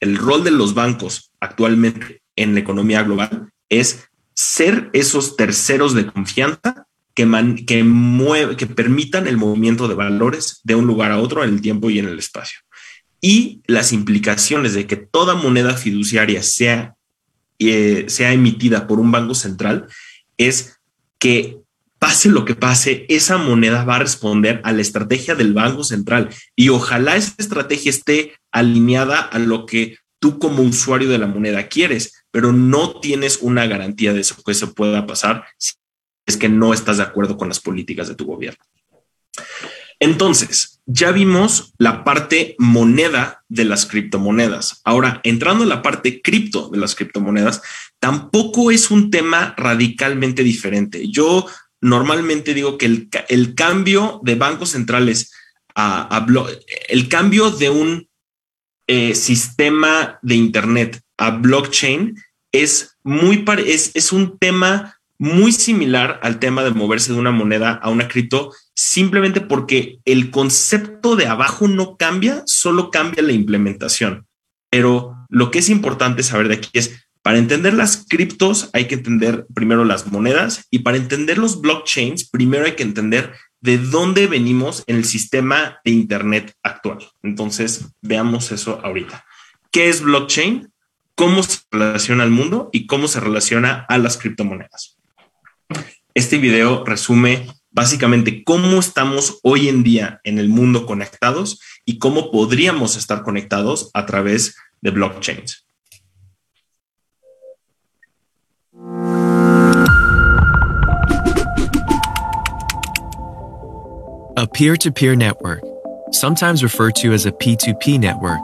[0.00, 6.06] El rol de los bancos actualmente en la economía global es ser esos terceros de
[6.06, 7.26] confianza que,
[7.66, 11.90] que, que permitan el movimiento de valores de un lugar a otro en el tiempo
[11.90, 12.60] y en el espacio.
[13.20, 16.94] Y las implicaciones de que toda moneda fiduciaria sea,
[17.58, 19.86] eh, sea emitida por un banco central
[20.36, 20.78] es
[21.18, 21.58] que
[21.98, 26.28] pase lo que pase, esa moneda va a responder a la estrategia del Banco Central
[26.54, 31.66] y ojalá esa estrategia esté alineada a lo que tú como usuario de la moneda
[31.66, 35.72] quieres, pero no tienes una garantía de eso que eso pueda pasar si
[36.26, 38.62] es que no estás de acuerdo con las políticas de tu gobierno.
[40.00, 44.80] Entonces, ya vimos la parte moneda de las criptomonedas.
[44.84, 47.62] Ahora, entrando en la parte cripto de las criptomonedas,
[47.98, 51.08] tampoco es un tema radicalmente diferente.
[51.10, 51.46] Yo
[51.80, 52.86] normalmente digo que
[53.28, 55.32] el, cambio de bancos centrales
[55.74, 56.26] a, a
[56.88, 58.08] el cambio de un
[58.86, 62.16] eh, sistema de Internet a blockchain
[62.52, 67.72] es, muy es, es un tema muy similar al tema de moverse de una moneda
[67.72, 74.26] a una cripto, simplemente porque el concepto de abajo no cambia, solo cambia la implementación.
[74.70, 78.94] Pero lo que es importante saber de aquí es, para entender las criptos hay que
[78.94, 84.28] entender primero las monedas y para entender los blockchains, primero hay que entender de dónde
[84.28, 86.98] venimos en el sistema de Internet actual.
[87.22, 89.24] Entonces, veamos eso ahorita.
[89.72, 90.72] ¿Qué es blockchain?
[91.16, 94.97] ¿Cómo se relaciona al mundo y cómo se relaciona a las criptomonedas?
[96.18, 102.32] Este video resume básicamente cómo estamos hoy en día en el mundo conectados y cómo
[102.32, 105.64] podríamos estar conectados a través de blockchains.
[114.36, 115.62] A peer to peer network,
[116.10, 118.40] sometimes referred to as a P2P network,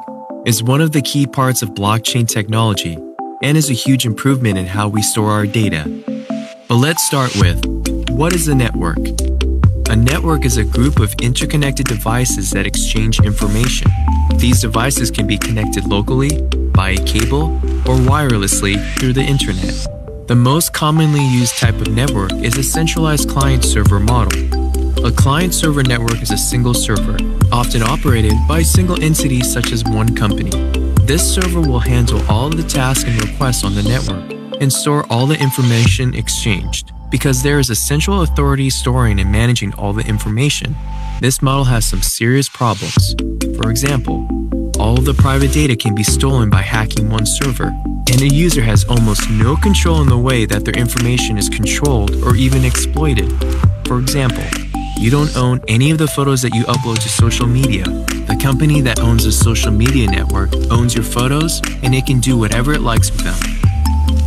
[0.47, 2.97] is one of the key parts of blockchain technology
[3.43, 5.91] and is a huge improvement in how we store our data.
[6.67, 7.63] But let's start with
[8.09, 8.97] what is a network?
[9.91, 13.91] A network is a group of interconnected devices that exchange information.
[14.37, 16.41] These devices can be connected locally,
[16.73, 19.75] by a cable, or wirelessly through the internet.
[20.27, 24.33] The most commonly used type of network is a centralized client server model.
[25.05, 27.19] A client server network is a single server,
[27.53, 30.51] often operated by a single entity such as one company.
[31.05, 35.07] This server will handle all of the tasks and requests on the network and store
[35.11, 36.93] all the information exchanged.
[37.11, 40.75] Because there is a central authority storing and managing all the information,
[41.21, 43.15] this model has some serious problems.
[43.57, 44.29] For example,
[44.79, 47.69] all of the private data can be stolen by hacking one server,
[48.11, 52.15] and a user has almost no control in the way that their information is controlled
[52.25, 53.33] or even exploited.
[53.87, 54.45] For example,
[54.99, 57.85] you don't own any of the photos that you upload to social media.
[57.85, 62.37] The company that owns the social media network owns your photos, and it can do
[62.37, 63.64] whatever it likes with them.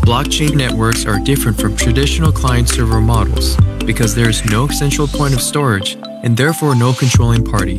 [0.08, 5.34] Blockchain networks are different from traditional client server models because there is no central point
[5.34, 7.78] of storage and therefore no controlling party.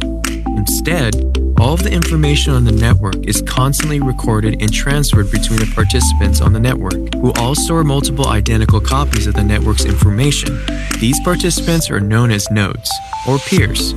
[0.49, 1.14] Instead,
[1.59, 6.43] all of the information on the network is constantly recorded and transferred between the participants
[6.43, 10.61] on the network, who all store multiple identical copies of the network's information.
[11.01, 12.91] These participants are known as nodes,
[13.27, 13.95] or peers.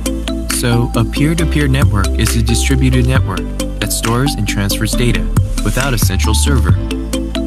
[0.58, 3.42] So, a peer to peer network is a distributed network
[3.80, 5.20] that stores and transfers data
[5.66, 6.72] without a central server.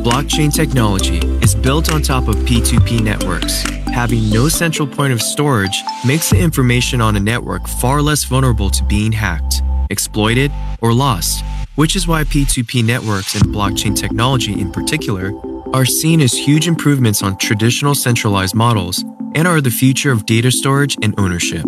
[0.05, 3.63] Blockchain technology is built on top of P2P networks.
[3.91, 8.69] Having no central point of storage makes the information on a network far less vulnerable
[8.69, 14.71] to being hacked, exploited, or lost, which is why P2P networks and blockchain technology in
[14.71, 15.33] particular
[15.73, 20.51] are seen as huge improvements on traditional centralized models and are the future of data
[20.51, 21.65] storage and ownership.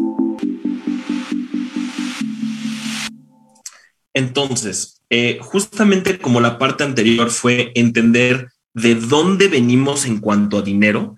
[4.16, 10.62] Entonces, eh, justamente como la parte anterior fue entender de dónde venimos en cuanto a
[10.62, 11.18] dinero,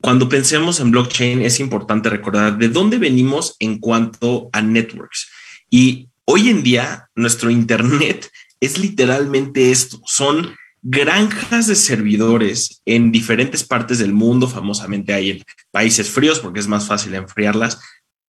[0.00, 5.28] cuando pensemos en blockchain es importante recordar de dónde venimos en cuanto a networks.
[5.68, 13.64] Y hoy en día nuestro Internet es literalmente esto, son granjas de servidores en diferentes
[13.64, 17.80] partes del mundo, famosamente hay en países fríos porque es más fácil enfriarlas,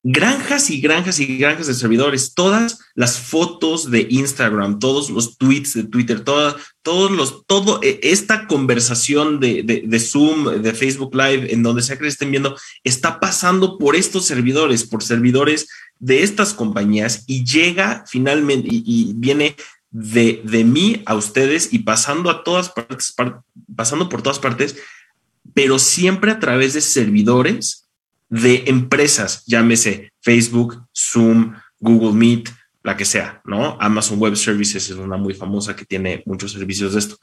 [0.03, 5.75] granjas y granjas y granjas de servidores, todas las fotos de Instagram, todos los tweets
[5.75, 11.61] de Twitter, todos los, todo e, esta conversación de, de, Zoom, de Facebook Live, en
[11.61, 15.67] donde sea que estén viendo, está pasando por estos servidores, por servidores
[15.99, 19.55] de estas compañías y llega finalmente y, viene
[19.91, 23.13] de, de, mí a ustedes y pasando a todas partes,
[23.75, 24.77] pasando por todas partes,
[25.53, 27.81] pero siempre a través de servidores
[28.32, 32.50] de empresas, llámese Facebook, Zoom, Google Meet,
[32.82, 33.78] la que sea, ¿no?
[33.80, 37.17] Amazon Web Services es una muy famosa que tiene muchos servicios de esto.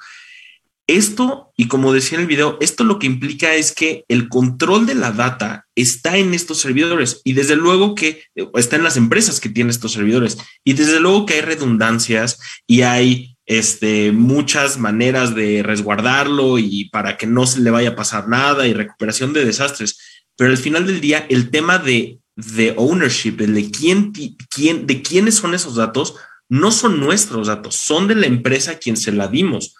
[0.86, 4.86] Esto, y como decía en el video, esto lo que implica es que el control
[4.86, 8.22] de la data está en estos servidores y desde luego que
[8.54, 12.82] está en las empresas que tienen estos servidores y desde luego que hay redundancias y
[12.82, 18.28] hay este, muchas maneras de resguardarlo y para que no se le vaya a pasar
[18.28, 19.98] nada y recuperación de desastres.
[20.38, 24.12] Pero al final del día, el tema de, de ownership, de quién,
[24.48, 26.14] quién, de quiénes son esos datos,
[26.48, 29.74] no son nuestros datos, son de la empresa a quien se la dimos.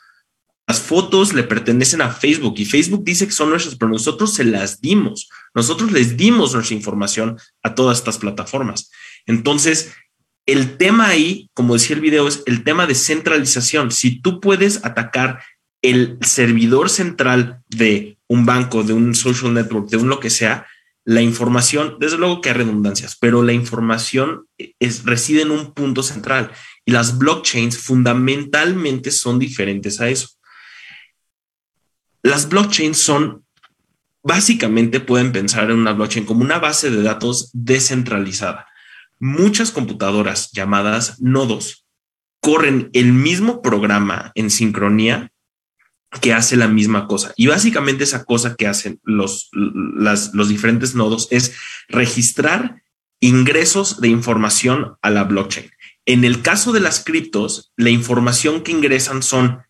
[0.66, 4.44] Las fotos le pertenecen a Facebook y Facebook dice que son nuestras, pero nosotros se
[4.44, 5.29] las dimos.
[5.55, 8.90] Nosotros les dimos nuestra información a todas estas plataformas.
[9.27, 9.92] Entonces,
[10.44, 13.92] el tema ahí, como decía el video, es el tema de centralización.
[13.92, 15.40] Si tú puedes atacar
[15.83, 20.67] el servidor central de un banco, de un social network, de un lo que sea,
[21.05, 24.47] la información, desde luego que hay redundancias, pero la información
[24.79, 26.51] es, reside en un punto central
[26.85, 30.29] y las blockchains fundamentalmente son diferentes a eso.
[32.22, 33.47] Las blockchains son,
[34.22, 38.66] básicamente pueden pensar en una blockchain como una base de datos descentralizada.
[39.18, 41.87] Muchas computadoras llamadas nodos
[42.41, 45.33] corren el mismo programa en sincronía
[46.20, 47.32] que hace la misma cosa.
[47.36, 51.54] Y básicamente esa cosa que hacen los, los diferentes nodos es
[51.88, 52.82] registrar
[53.20, 55.70] ingresos de información a la blockchain.
[56.06, 59.62] En el caso de las criptos, la información que ingresan son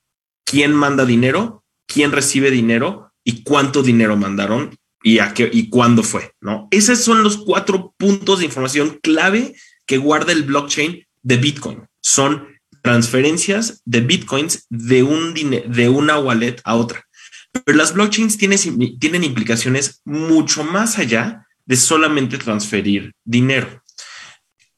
[0.44, 6.02] quién manda dinero, quién recibe dinero y cuánto dinero mandaron y a qué y cuándo
[6.02, 6.68] fue, ¿no?
[6.70, 9.54] Esos son los cuatro puntos de información clave
[9.86, 11.88] que guarda el blockchain de Bitcoin.
[12.00, 12.46] Son
[12.88, 17.04] transferencias de bitcoins de, un de una wallet a otra.
[17.52, 18.58] Pero las blockchains tienen,
[18.98, 23.82] tienen implicaciones mucho más allá de solamente transferir dinero.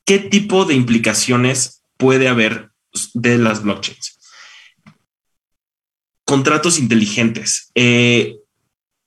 [0.04, 2.70] ¿Qué tipo de implicaciones puede haber
[3.14, 4.18] de las blockchains?
[6.24, 7.70] Contratos inteligentes.
[7.76, 8.38] Eh,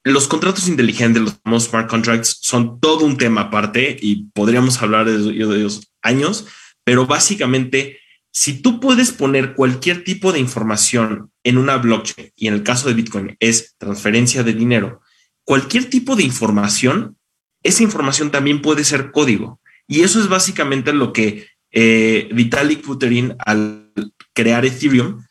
[0.05, 5.29] los contratos inteligentes, los smart contracts, son todo un tema aparte y podríamos hablar de
[5.29, 6.47] ellos años,
[6.85, 7.99] pero básicamente
[8.35, 12.87] si tú puedes poner cualquier tipo de información en una blockchain, y en el caso
[12.87, 15.01] de Bitcoin es transferencia de dinero,
[15.43, 17.15] cualquier tipo de información,
[17.61, 19.61] esa información también puede ser código.
[19.87, 23.91] Y eso es básicamente lo que eh, Vitalik Buterin al
[24.33, 25.23] crear Ethereum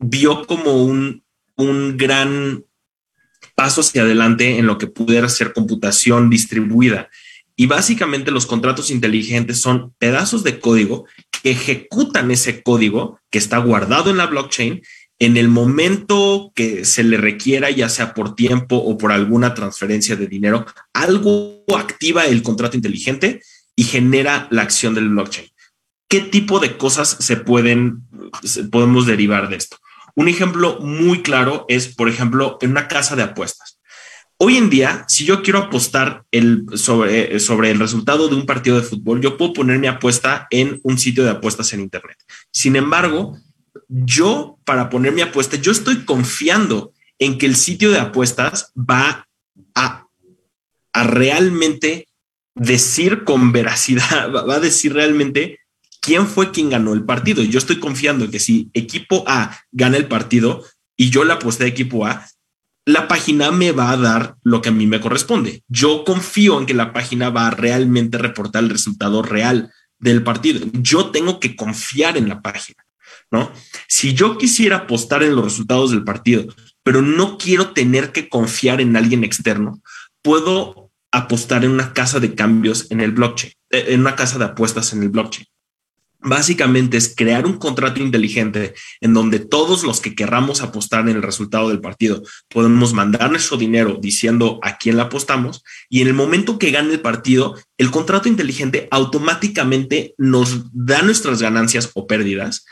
[0.00, 1.22] vio como un,
[1.54, 2.64] un gran
[3.54, 7.08] paso hacia adelante en lo que pudiera ser computación distribuida.
[7.54, 11.06] Y básicamente los contratos inteligentes son pedazos de código
[11.50, 14.82] ejecutan ese código que está guardado en la blockchain
[15.18, 20.16] en el momento que se le requiera, ya sea por tiempo o por alguna transferencia
[20.16, 23.40] de dinero, algo activa el contrato inteligente
[23.74, 25.48] y genera la acción del blockchain.
[26.08, 28.02] ¿Qué tipo de cosas se pueden,
[28.70, 29.78] podemos derivar de esto?
[30.14, 33.75] Un ejemplo muy claro es, por ejemplo, en una casa de apuestas.
[34.38, 38.82] Hoy en día, si yo quiero apostar el, sobre, el resultado de un partido de
[38.82, 42.18] fútbol, yo puedo poner mi apuesta en un sitio de apuestas en Internet.
[42.52, 43.38] Sin embargo,
[43.88, 49.26] yo para poner mi apuesta, yo estoy confiando en que el sitio de apuestas va
[49.74, 50.06] a,
[50.92, 52.06] a realmente
[52.54, 55.60] decir con veracidad, va a decir realmente
[56.02, 57.42] quién fue quien ganó el partido.
[57.42, 60.62] Yo estoy confiando en que si equipo A gana el partido
[60.94, 62.26] y yo la aposté a equipo A,
[62.86, 65.64] la página me va a dar lo que a mí me corresponde.
[65.68, 70.64] Yo confío en que la página va a realmente reportar el resultado real del partido.
[70.72, 72.86] Yo tengo que confiar en la página,
[73.32, 73.50] ¿no?
[73.88, 76.46] Si yo quisiera apostar en los resultados del partido,
[76.84, 79.82] pero no quiero tener que confiar en alguien externo,
[80.22, 84.44] puedo apostar en una casa de cambios en el blockchain, eh, en una casa de
[84.44, 85.46] apuestas en el blockchain
[86.20, 91.22] básicamente es crear un contrato inteligente en donde todos los que querramos apostar en el
[91.22, 96.14] resultado del partido podemos mandar nuestro dinero diciendo a quién le apostamos y en el
[96.14, 102.64] momento que gane el partido, el contrato inteligente automáticamente nos da nuestras ganancias o pérdidas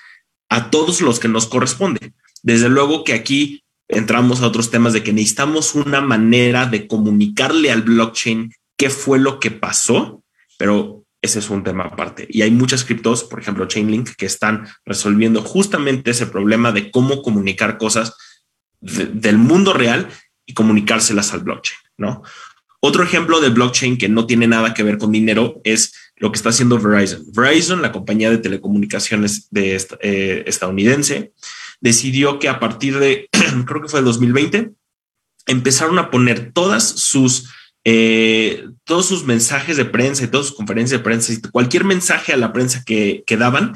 [0.48, 2.14] a todos los que nos corresponden.
[2.42, 7.70] Desde luego que aquí entramos a otros temas de que necesitamos una manera de comunicarle
[7.70, 10.22] al blockchain qué fue lo que pasó,
[10.58, 12.26] pero ese es un tema aparte.
[12.28, 17.22] Y hay muchas criptos, por ejemplo, Chainlink, que están resolviendo justamente ese problema de cómo
[17.22, 18.14] comunicar cosas
[18.80, 20.08] del mundo real
[20.44, 22.22] y comunicárselas al blockchain, ¿no?
[22.80, 26.36] Otro ejemplo de blockchain que no tiene nada que ver con dinero es lo que
[26.36, 27.24] está haciendo Verizon.
[27.32, 31.32] Verizon, la compañía de telecomunicaciones eh, estadounidense,
[31.80, 33.30] decidió que a partir de,
[33.66, 34.72] creo que fue el 2020,
[35.46, 37.50] empezaron a poner todas sus
[37.84, 42.32] eh, todos sus mensajes de prensa y todas sus conferencias de prensa y cualquier mensaje
[42.32, 43.74] a la prensa que, que daban,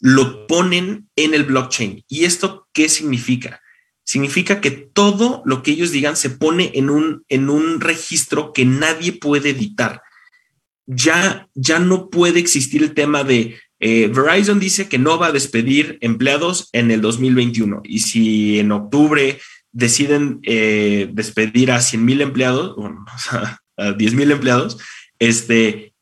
[0.00, 2.04] lo ponen en el blockchain.
[2.08, 3.60] ¿Y esto qué significa?
[4.04, 8.64] Significa que todo lo que ellos digan se pone en un, en un registro que
[8.64, 10.02] nadie puede editar.
[10.86, 15.32] Ya, ya no puede existir el tema de eh, Verizon dice que no va a
[15.32, 19.38] despedir empleados en el 2021 y si en octubre
[19.72, 23.04] deciden eh, despedir a 100 mil empleados, bueno,
[23.76, 24.78] a 10 mil empleados,
[25.18, 25.92] este,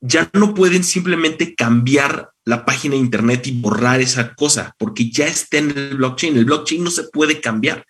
[0.00, 5.26] ya no pueden simplemente cambiar la página de internet y borrar esa cosa, porque ya
[5.26, 6.36] está en el blockchain.
[6.36, 7.86] El blockchain no se puede cambiar.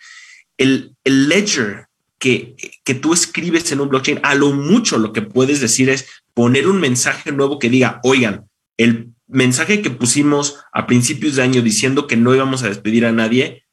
[0.56, 1.86] El, el ledger
[2.18, 6.06] que, que tú escribes en un blockchain, a lo mucho lo que puedes decir es
[6.34, 11.62] poner un mensaje nuevo que diga, oigan, el mensaje que pusimos a principios de año
[11.62, 13.63] diciendo que no íbamos a despedir a nadie,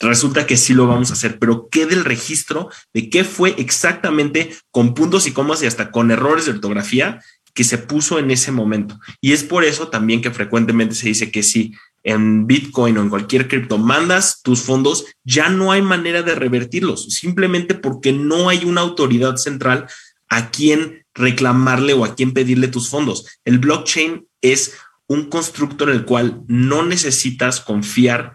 [0.00, 4.54] resulta que sí lo vamos a hacer, pero ¿qué del registro de qué fue exactamente
[4.70, 7.22] con puntos y comas y hasta con errores de ortografía
[7.52, 8.98] que se puso en ese momento?
[9.20, 13.08] Y es por eso también que frecuentemente se dice que si en Bitcoin o en
[13.08, 18.64] cualquier cripto mandas tus fondos, ya no hay manera de revertirlos, simplemente porque no hay
[18.64, 19.86] una autoridad central
[20.28, 23.26] a quien reclamarle o a quien pedirle tus fondos.
[23.44, 24.74] El blockchain es
[25.06, 28.34] un constructo en el cual no necesitas confiar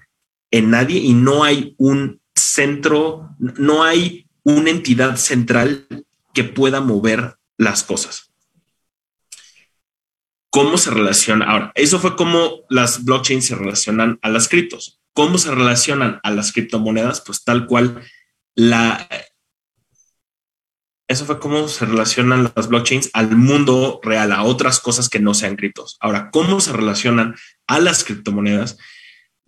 [0.51, 5.87] en nadie y no hay un centro, no hay una entidad central
[6.33, 8.31] que pueda mover las cosas.
[10.49, 11.45] ¿Cómo se relaciona?
[11.45, 14.99] Ahora, eso fue como las blockchains se relacionan a las criptos.
[15.13, 17.21] ¿Cómo se relacionan a las criptomonedas?
[17.21, 18.01] Pues tal cual
[18.55, 19.07] la,
[21.07, 25.33] Eso fue cómo se relacionan las blockchains al mundo real, a otras cosas que no
[25.33, 25.97] sean criptos.
[25.99, 27.35] Ahora, ¿cómo se relacionan
[27.67, 28.77] a las criptomonedas?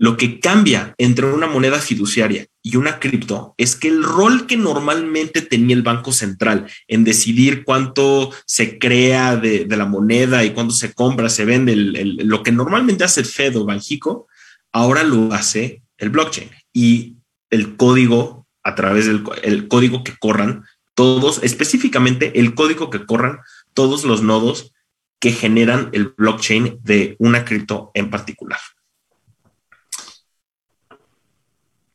[0.01, 4.57] Lo que cambia entre una moneda fiduciaria y una cripto es que el rol que
[4.57, 10.73] normalmente tenía el Banco Central en decidir cuánto se crea de, la moneda y cuánto
[10.73, 14.27] se compra, se vende, lo que normalmente hace Fed o Banjico,
[14.71, 17.17] ahora lo hace el blockchain y
[17.51, 23.41] el código a través del el código que corran todos, específicamente el código que corran
[23.75, 24.73] todos los nodos
[25.19, 28.57] que generan el blockchain de una cripto en particular.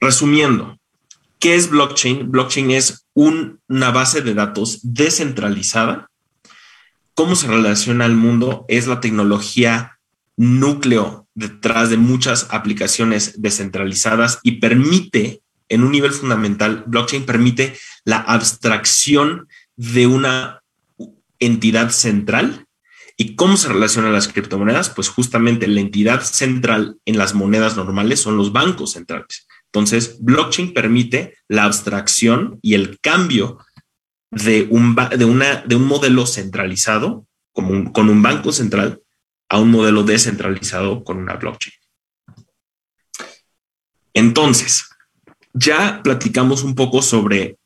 [0.01, 0.79] Resumiendo,
[1.39, 2.31] ¿qué es blockchain?
[2.31, 6.11] Blockchain es una base de datos descentralizada.
[7.15, 8.67] ¿Cómo se relaciona al mundo?
[8.69, 9.99] Es la tecnología
[10.37, 18.19] núcleo detrás de muchas aplicaciones descentralizadas y permite, en un nivel fundamental, blockchain permite la
[18.19, 20.63] abstracción de una
[21.39, 22.67] entidad central.
[23.17, 24.91] ¿Y cómo se relacionan las criptomonedas?
[24.91, 29.47] Pues justamente la entidad central en las monedas normales son los bancos centrales.
[29.77, 33.59] Entonces, blockchain permite la abstracción y el cambio
[34.31, 34.97] de un,
[35.87, 39.03] modelo centralizado como con un banco central
[39.51, 41.75] a un modelo descentralizado con una blockchain.
[44.15, 44.89] Entonces,
[45.53, 47.59] ya platicamos un poco sobre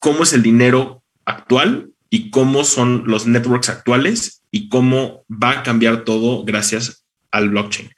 [0.00, 5.62] cómo es el dinero actual y cómo son los networks actuales y cómo va a
[5.62, 7.88] cambiar todo gracias al blockchain.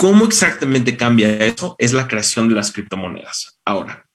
[0.00, 1.76] ¿Cómo exactamente cambia eso?
[1.76, 3.60] Es la creación de las criptomonedas.
[3.66, 4.08] Ahora,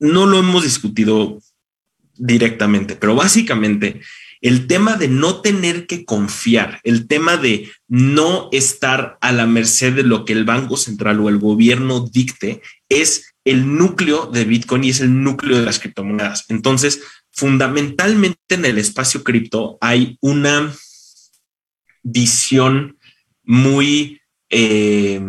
[0.00, 1.38] no lo hemos discutido
[2.16, 4.00] directamente, pero básicamente
[4.40, 9.94] el tema de no tener que confiar, el tema de no estar a la merced
[9.94, 14.82] de lo que el Banco Central o el gobierno dicte, es el núcleo de Bitcoin
[14.82, 16.46] y es el núcleo de las criptomonedas.
[16.48, 20.74] Entonces, fundamentalmente en el espacio cripto hay una
[22.02, 22.96] visión
[23.46, 24.20] muy,
[24.50, 25.20] eh,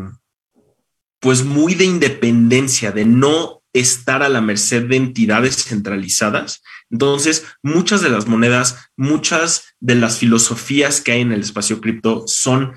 [1.20, 6.64] pues muy de independencia, de no estar a la merced de entidades centralizadas.
[6.90, 12.24] Entonces, muchas de las monedas, muchas de las filosofías que hay en el espacio cripto
[12.28, 12.74] son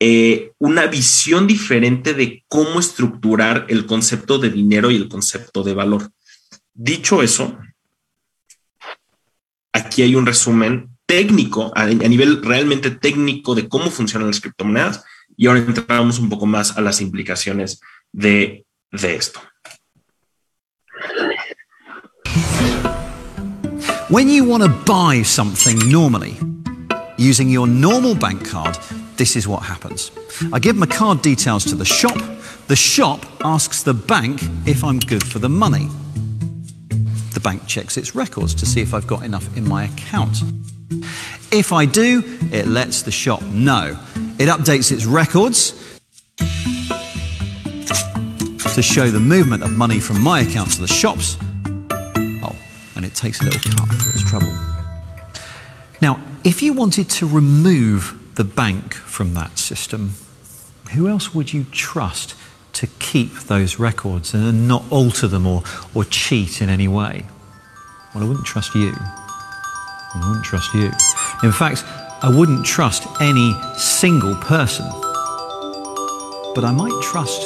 [0.00, 5.74] eh, una visión diferente de cómo estructurar el concepto de dinero y el concepto de
[5.74, 6.10] valor.
[6.72, 7.58] Dicho eso,
[9.72, 15.02] aquí hay un resumen técnico, a, nivel realmente técnico de cómo funcionan las criptomonedas.
[15.36, 17.80] Y ahora entramos un poco más a las implicaciones
[18.12, 19.40] de, de esto.
[24.08, 26.36] When you want to buy something normally,
[27.18, 28.78] using your normal bank card,
[29.16, 30.12] this is what happens.
[30.52, 32.18] I give my card details to the shop.
[32.68, 35.88] The shop asks the bank if I'm good for the money.
[37.34, 40.36] The bank checks its records to see if I've got enough in my account.
[41.52, 42.22] If I do,
[42.52, 43.98] it lets the shop know.
[44.38, 45.72] It updates its records
[48.74, 51.36] to show the movement of money from my account to the shops.
[51.92, 52.56] Oh,
[52.96, 54.52] and it takes a little cut for its trouble.
[56.00, 60.14] Now, if you wanted to remove the bank from that system,
[60.92, 62.34] who else would you trust
[62.74, 65.62] to keep those records and not alter them or,
[65.94, 67.26] or cheat in any way?
[68.14, 68.94] Well, I wouldn't trust you.
[70.14, 70.90] I wouldn't trust you.
[71.42, 71.84] In fact,
[72.22, 74.86] I wouldn't trust any single person.
[76.54, 77.42] But I might trust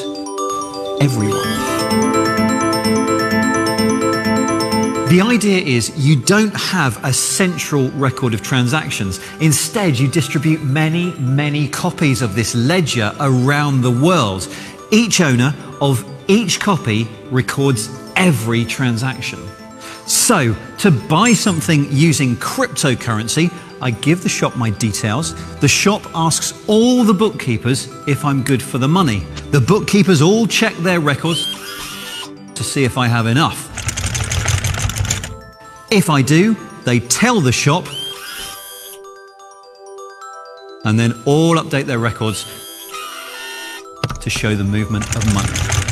[1.01, 1.75] everyone.
[5.09, 9.21] The idea is you don't have a central record of transactions.
[9.41, 14.49] Instead, you distribute many, many copies of this ledger around the world.
[14.91, 19.39] Each owner of each copy records every transaction.
[20.07, 23.51] So, to buy something using cryptocurrency,
[23.81, 25.35] I give the shop my details.
[25.61, 29.21] The shop asks all the bookkeepers if I'm good for the money.
[29.51, 31.45] The bookkeepers all check their records
[32.55, 33.71] to see if I have enough.
[35.91, 37.87] If I do, they tell the shop
[40.85, 42.45] and then all update their records
[44.21, 45.84] to show the movement of money.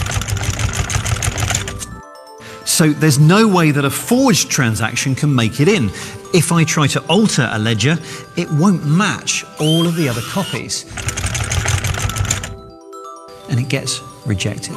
[2.73, 5.91] So there's no way that a forged transaction can make it in.
[6.33, 7.99] If I try to alter a ledger,
[8.35, 10.87] it won't match all of the other copies.
[13.51, 14.77] And it gets rejected.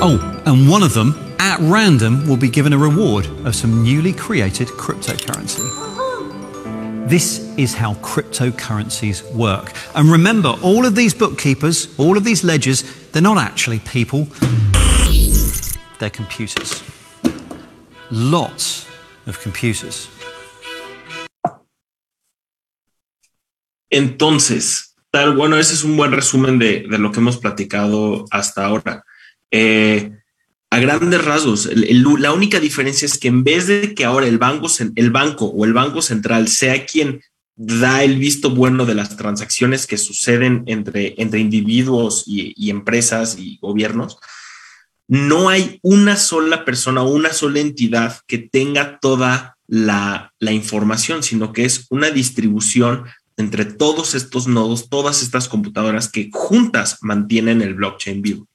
[0.00, 4.12] Oh, and one of them, at random, will be given a reward of some newly
[4.12, 5.79] created cryptocurrency.
[7.10, 9.72] This is how cryptocurrencies work.
[9.96, 14.28] And remember, all of these bookkeepers, all of these ledgers, they're not actually people,
[15.98, 16.84] they're computers.
[18.12, 18.86] Lots
[19.26, 20.08] of computers.
[23.90, 28.66] Entonces, tal, bueno, ese es un buen resumen de, de lo que hemos platicado hasta
[28.66, 29.02] ahora.
[29.50, 30.12] Eh,
[30.70, 34.68] a grandes rasgos, la única diferencia es que en vez de que ahora el banco,
[34.94, 37.20] el banco o el banco central sea quien
[37.56, 43.36] da el visto bueno de las transacciones que suceden entre, entre individuos y, y empresas
[43.38, 44.18] y gobiernos,
[45.08, 51.24] no hay una sola persona o una sola entidad que tenga toda la, la, información,
[51.24, 53.06] sino que es una distribución
[53.36, 58.46] entre todos estos nodos, todas estas computadoras que juntas mantienen el blockchain vivo.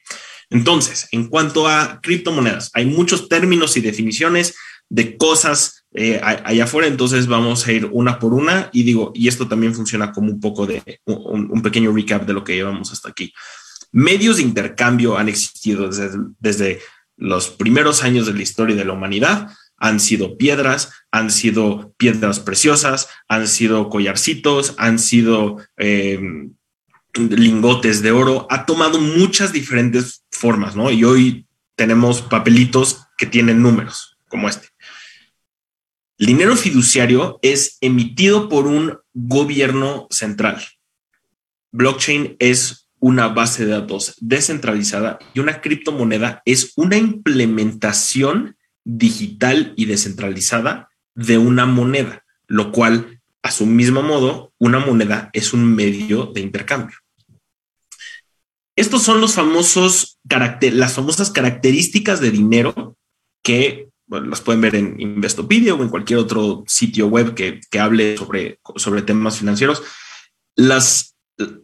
[0.50, 4.56] Entonces, en cuanto a criptomonedas, hay muchos términos y definiciones
[4.89, 9.28] de cosas eh, allá afuera, entonces vamos a ir una por una y digo, y
[9.28, 13.10] esto también funciona como un poco de un, pequeño recap de lo que llevamos hasta
[13.10, 13.34] aquí.
[13.91, 16.82] Medios de intercambio han existido desde, desde
[17.16, 22.39] los primeros años de la historia de la humanidad, han sido piedras, han sido piedras
[22.39, 26.20] preciosas, han sido collarcitos, han sido eh,
[27.18, 30.91] lingotes de oro, ha tomado muchas diferentes formas, ¿no?
[30.91, 34.70] Y hoy tenemos papelitos que tienen números, como este.
[36.18, 40.63] El dinero fiduciario es emitido por un gobierno central.
[41.72, 48.55] Blockchain es una base de datos descentralizada y una criptomoneda es una implementación
[48.86, 55.53] digital y descentralizada de una moneda, lo cual, a su mismo modo, una moneda es
[55.53, 56.97] un medio de intercambio.
[58.76, 60.20] Estos son los famosos
[60.62, 62.98] las famosas características de dinero
[63.44, 67.80] que bueno, las pueden ver en Investopedia o en cualquier otro sitio web que, que
[67.80, 69.82] hable sobre, sobre temas financieros.
[70.56, 71.16] Las,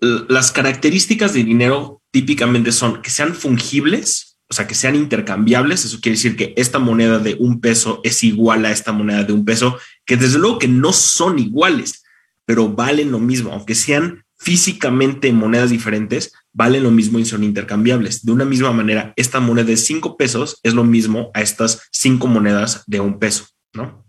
[0.01, 5.86] las características de dinero típicamente son que sean fungibles, o sea, que sean intercambiables.
[5.86, 9.34] Eso quiere decir que esta moneda de un peso es igual a esta moneda de
[9.34, 12.03] un peso, que desde luego que no son iguales,
[12.45, 18.25] pero valen lo mismo, aunque sean físicamente monedas diferentes, valen lo mismo y son intercambiables.
[18.25, 22.27] De una misma manera, esta moneda de cinco pesos es lo mismo a estas cinco
[22.27, 24.05] monedas de un peso, ¿no?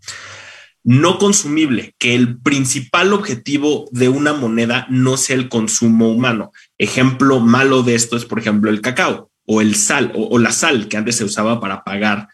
[0.85, 6.51] No consumible, que el principal objetivo de una moneda no sea el consumo humano.
[6.77, 10.87] Ejemplo malo de esto es, por ejemplo, el cacao o el sal o, la sal
[10.89, 12.27] que antes se usaba para pagar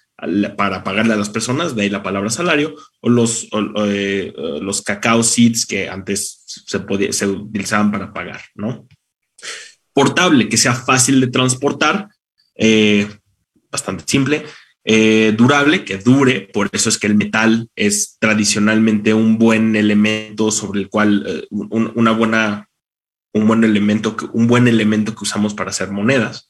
[0.58, 3.48] para pagarle a las personas, de ahí la palabra salario, o los,
[3.86, 8.86] eh, los cacao seeds que antes se, podía, se utilizaban para pagar, ¿no?
[9.94, 12.10] Portable, que sea fácil de transportar,
[12.56, 13.08] eh,
[13.72, 14.46] bastante simple,
[14.84, 20.52] eh, durable, que dure, por eso es que el metal es tradicionalmente un buen elemento
[20.52, 22.70] sobre el cual, eh, un, una buena,
[23.34, 26.50] un buen elemento, un buen elemento que usamos para hacer monedas.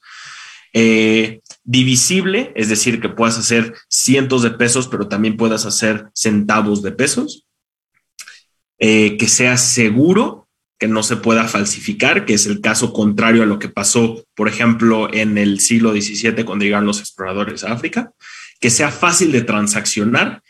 [1.64, 6.92] Divisible, es decir, que puedas hacer cientos de pesos, pero también puedas hacer centavos de
[6.92, 7.46] pesos.
[8.78, 10.39] Que sea seguro,
[10.80, 14.48] que no se pueda falsificar, que es el caso contrario a lo que pasó, por
[14.48, 18.14] ejemplo, en el siglo XVII cuando llegaron los exploradores a África,
[18.62, 20.42] que sea fácil de transaccionar,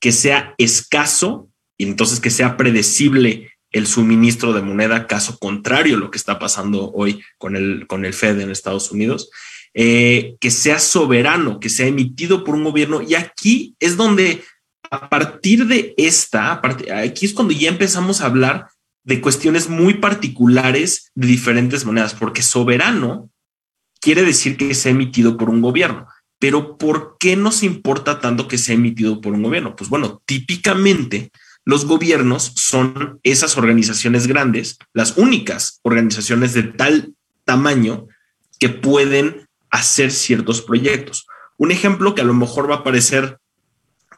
[0.00, 1.48] que sea escaso
[1.78, 6.38] y entonces que sea predecible el suministro de moneda, caso contrario a lo que está
[6.40, 9.30] pasando hoy con el, con el Fed en Estados Unidos,
[9.74, 13.00] eh, que sea soberano, que sea emitido por un gobierno.
[13.02, 14.42] Y aquí es donde,
[14.90, 16.60] a partir de esta,
[16.94, 18.68] aquí es cuando ya empezamos a hablar
[19.08, 23.30] de cuestiones muy particulares de diferentes monedas, porque soberano
[24.02, 26.06] quiere decir que sea emitido por un gobierno.
[26.38, 29.74] Pero ¿por qué nos importa tanto que sea emitido por un gobierno?
[29.76, 31.30] Pues bueno, típicamente
[31.64, 37.14] los gobiernos son esas organizaciones grandes, las únicas organizaciones de tal
[37.46, 38.08] tamaño
[38.60, 41.26] que pueden hacer ciertos proyectos.
[41.56, 43.38] Un ejemplo que a lo mejor va a parecer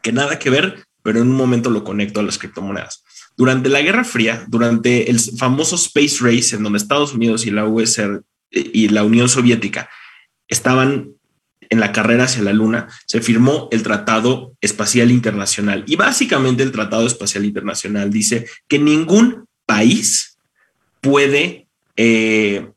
[0.03, 3.05] que nada que ver, pero en un momento lo conecto a las criptomonedas.
[3.41, 7.64] Durante la Guerra Fría, durante el famoso Space Race, en donde Estados Unidos y la
[7.64, 9.88] USR y la Unión Soviética
[10.47, 11.12] estaban
[11.70, 15.84] en la carrera hacia la Luna, se firmó el Tratado Espacial Internacional.
[15.86, 20.36] Y básicamente el Tratado Espacial Internacional dice que ningún país
[21.01, 21.66] puede
[21.97, 22.68] eh,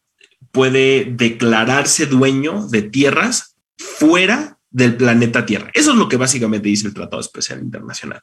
[0.53, 5.71] puede declararse dueño de tierras fuera del planeta Tierra.
[5.73, 8.21] Eso es lo que básicamente dice el Tratado Especial Internacional.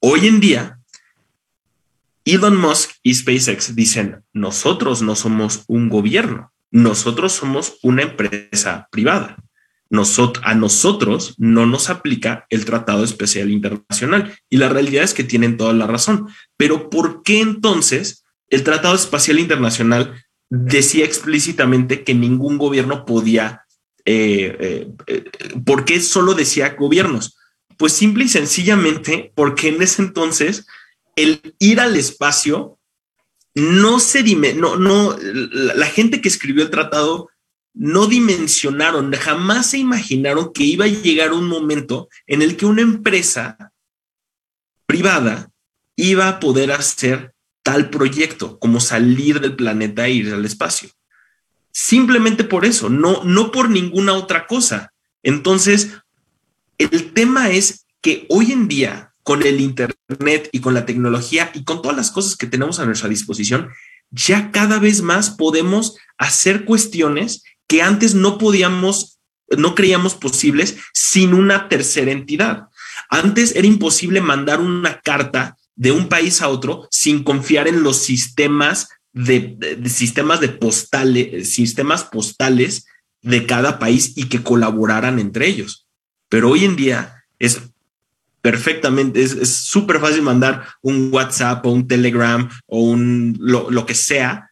[0.00, 0.79] Hoy en día,
[2.34, 9.36] Elon Musk y SpaceX dicen, nosotros no somos un gobierno, nosotros somos una empresa privada.
[10.42, 14.38] a nosotros no nos aplica el Tratado Especial Internacional.
[14.48, 16.28] Y la realidad es que tienen toda la razón.
[16.56, 20.14] Pero ¿por qué entonces el Tratado Espacial Internacional
[20.48, 23.62] decía explícitamente que ningún gobierno podía,
[24.04, 25.24] eh, eh, eh,
[25.64, 27.36] ¿por qué solo decía gobiernos?
[27.76, 30.66] Pues simple y sencillamente porque en ese entonces
[31.22, 32.78] el ir al espacio
[33.54, 37.30] no se dime, no, no, la gente que escribió el tratado
[37.74, 42.82] no dimensionaron, jamás se imaginaron que iba a llegar un momento en el que una
[42.82, 43.72] empresa
[44.86, 45.50] privada
[45.96, 50.90] iba a poder hacer tal proyecto como salir del planeta e ir al espacio.
[51.72, 54.92] Simplemente por eso, no, no por ninguna otra cosa.
[55.22, 55.92] Entonces,
[56.78, 61.64] el tema es que hoy en día, con el Internet y con la tecnología y
[61.64, 63.70] con todas las cosas que tenemos a nuestra disposición,
[64.10, 69.20] ya cada vez más podemos hacer cuestiones que antes no podíamos,
[69.56, 72.68] no creíamos posibles sin una tercera entidad.
[73.08, 77.98] Antes era imposible mandar una carta de un país a otro sin confiar en los
[77.98, 82.86] sistemas de, sistemas de postales, sistemas postales
[83.22, 85.86] de cada país y que colaboraran entre ellos.
[86.28, 87.69] Pero hoy en día es
[88.42, 93.94] perfectamente, es súper fácil mandar un WhatsApp o un Telegram o un lo, lo que
[93.94, 94.50] sea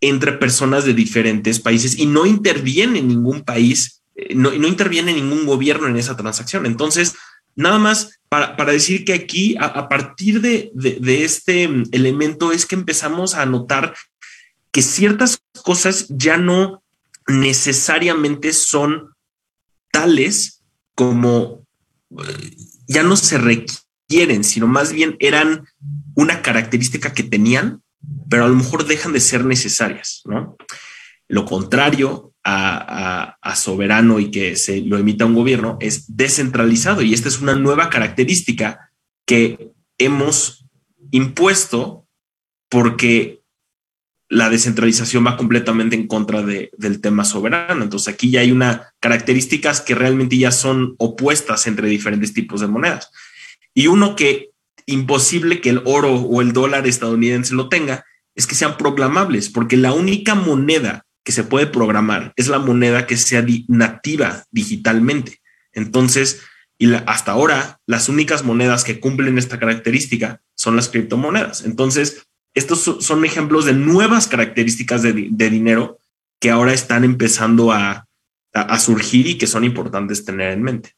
[0.00, 5.46] entre personas de diferentes países y no interviene ningún país, eh, no, no interviene ningún
[5.46, 6.66] gobierno en esa transacción.
[6.66, 7.14] Entonces,
[7.54, 12.66] nada más para, para decir que aquí, a, partir de, de, este mm, elemento, es
[12.66, 13.94] que empezamos a notar
[14.70, 16.82] que ciertas cosas ya no
[17.26, 19.14] necesariamente son
[19.90, 20.62] tales
[20.94, 21.64] como
[22.10, 22.56] eh,
[22.86, 25.66] ya no se requieren, sino más bien eran
[26.14, 27.82] una característica que tenían
[28.28, 30.56] pero a lo mejor dejan de ser necesarias, ¿no?
[31.28, 37.28] Lo contrario a, soberano y que se lo emita un gobierno es descentralizado y esta
[37.28, 38.92] es una nueva característica
[39.26, 40.66] que hemos
[41.10, 42.06] impuesto
[42.68, 43.40] porque
[44.28, 47.84] la descentralización va completamente en contra del tema soberano.
[47.84, 52.66] Entonces aquí ya hay una características que realmente ya son opuestas entre diferentes tipos de
[52.66, 53.10] monedas.
[53.72, 54.50] Y uno que
[54.86, 58.04] imposible que el oro o el dólar estadounidense lo tenga,
[58.34, 63.06] es que sean proclamables, porque la única moneda que se puede programar es la moneda
[63.06, 65.40] que sea nativa digitalmente.
[65.72, 66.42] Entonces,
[66.78, 71.64] y hasta ahora, las únicas monedas que cumplen esta característica son las criptomonedas.
[71.64, 72.25] Entonces,
[72.56, 75.98] estos son ejemplos de nuevas características de, dinero
[76.40, 78.02] que ahora están empezando a,
[78.78, 80.94] surgir y que son importantes tener en mente.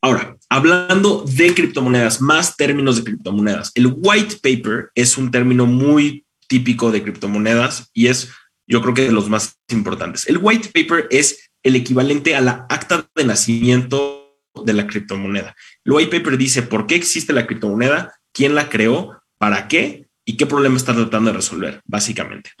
[0.00, 3.70] Ahora, hablando de criptomonedas, más términos de criptomonedas.
[3.74, 8.30] El white paper es un término muy típico de criptomonedas y es,
[8.66, 10.26] yo creo que de los más importantes.
[10.26, 15.54] El white paper es el equivalente a la acta de nacimiento de la criptomoneda.
[15.84, 20.36] El white paper dice por qué existe la criptomoneda, quién la creó, para qué y
[20.36, 22.52] qué problema está tratando de resolver, básicamente.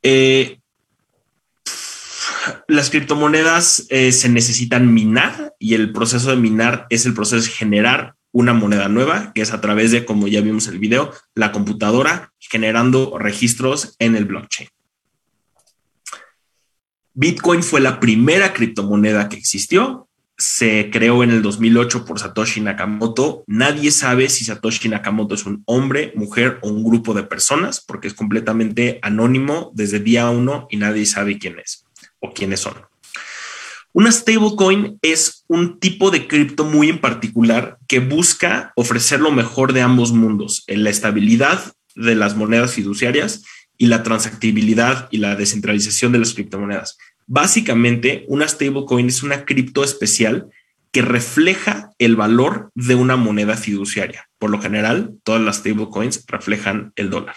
[0.00, 0.60] Eh,
[2.68, 7.50] las criptomonedas eh, se necesitan minar y el proceso de minar es el proceso de
[7.50, 11.12] generar una moneda nueva, que es a través de, como ya vimos en el video,
[11.34, 14.68] la computadora generando registros en el blockchain.
[17.14, 20.07] Bitcoin fue la primera criptomoneda que existió.
[20.38, 23.42] Se creó en el 2008 por Satoshi Nakamoto.
[23.48, 28.06] Nadie sabe si Satoshi Nakamoto es un hombre, mujer o un grupo de personas, porque
[28.06, 31.84] es completamente anónimo desde día uno y nadie sabe quién es
[32.20, 32.74] o quiénes son.
[33.92, 39.72] Una stablecoin es un tipo de cripto muy en particular que busca ofrecer lo mejor
[39.72, 43.42] de ambos mundos, en la estabilidad de las monedas fiduciarias
[43.76, 46.96] y la transactibilidad y la descentralización de las criptomonedas.
[47.30, 50.48] Básicamente, una stablecoin es una cripto especial
[50.90, 54.30] que refleja el valor de una moneda fiduciaria.
[54.38, 57.36] Por lo general, todas las stablecoins reflejan el dólar.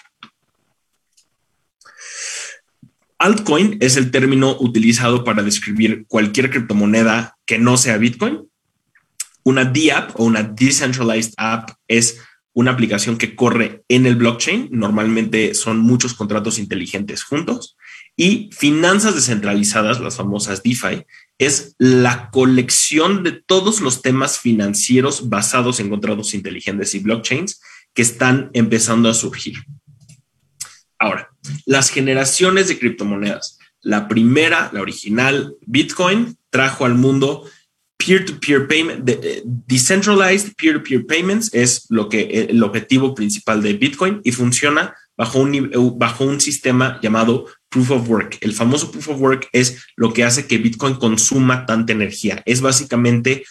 [3.19, 8.47] Altcoin es el término utilizado para describir cualquier criptomoneda que no sea Bitcoin.
[9.43, 12.21] Una DApp o una Decentralized App es
[12.53, 14.69] una aplicación que corre en el blockchain.
[14.71, 17.75] Normalmente son muchos contratos inteligentes juntos.
[18.17, 21.05] Y finanzas descentralizadas, las famosas DeFi,
[21.37, 27.61] es la colección de todos los temas financieros basados en contratos inteligentes y blockchains
[27.93, 29.55] que están empezando a surgir.
[30.99, 31.31] Ahora,
[31.65, 33.57] las generaciones de criptomonedas.
[33.81, 37.49] La primera, la original, Bitcoin, trajo al mundo
[37.97, 44.21] peer-to-peer payment, eh, decentralized peer-to-peer payments es lo que eh, el objetivo principal de Bitcoin
[44.23, 48.37] y funciona bajo un, bajo un sistema llamado Proof of Work.
[48.41, 52.41] El famoso Proof of Work es lo que hace que Bitcoin consuma tanta energía.
[52.47, 53.43] Es básicamente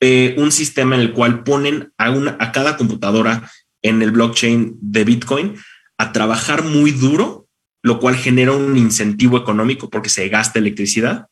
[0.00, 3.48] eh, un sistema en el cual ponen a, una, a cada computadora
[3.80, 5.54] en el blockchain de Bitcoin
[5.98, 7.46] a trabajar muy duro,
[7.84, 11.28] lo cual genera un incentivo económico porque se gasta electricidad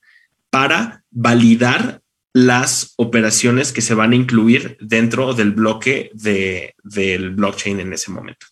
[0.51, 2.03] para validar
[2.33, 8.13] las operaciones que se van a incluir dentro del bloque de, del blockchain en ese
[8.13, 8.47] momento.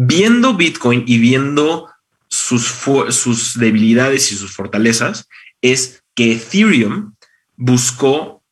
[0.00, 1.88] Viendo Bitcoin y viendo
[2.28, 2.68] sus,
[3.10, 5.28] sus debilidades y sus fortalezas,
[5.60, 7.14] es que Ethereum
[7.56, 8.44] buscó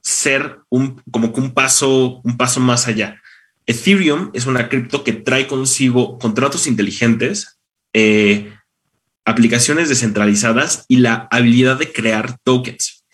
[0.00, 3.20] ser un, como que un paso, un paso más allá.
[3.66, 7.58] Ethereum es una cripto que trae consigo contratos inteligentes,
[7.92, 8.54] eh,
[9.26, 13.04] aplicaciones descentralizadas y la habilidad de crear tokens.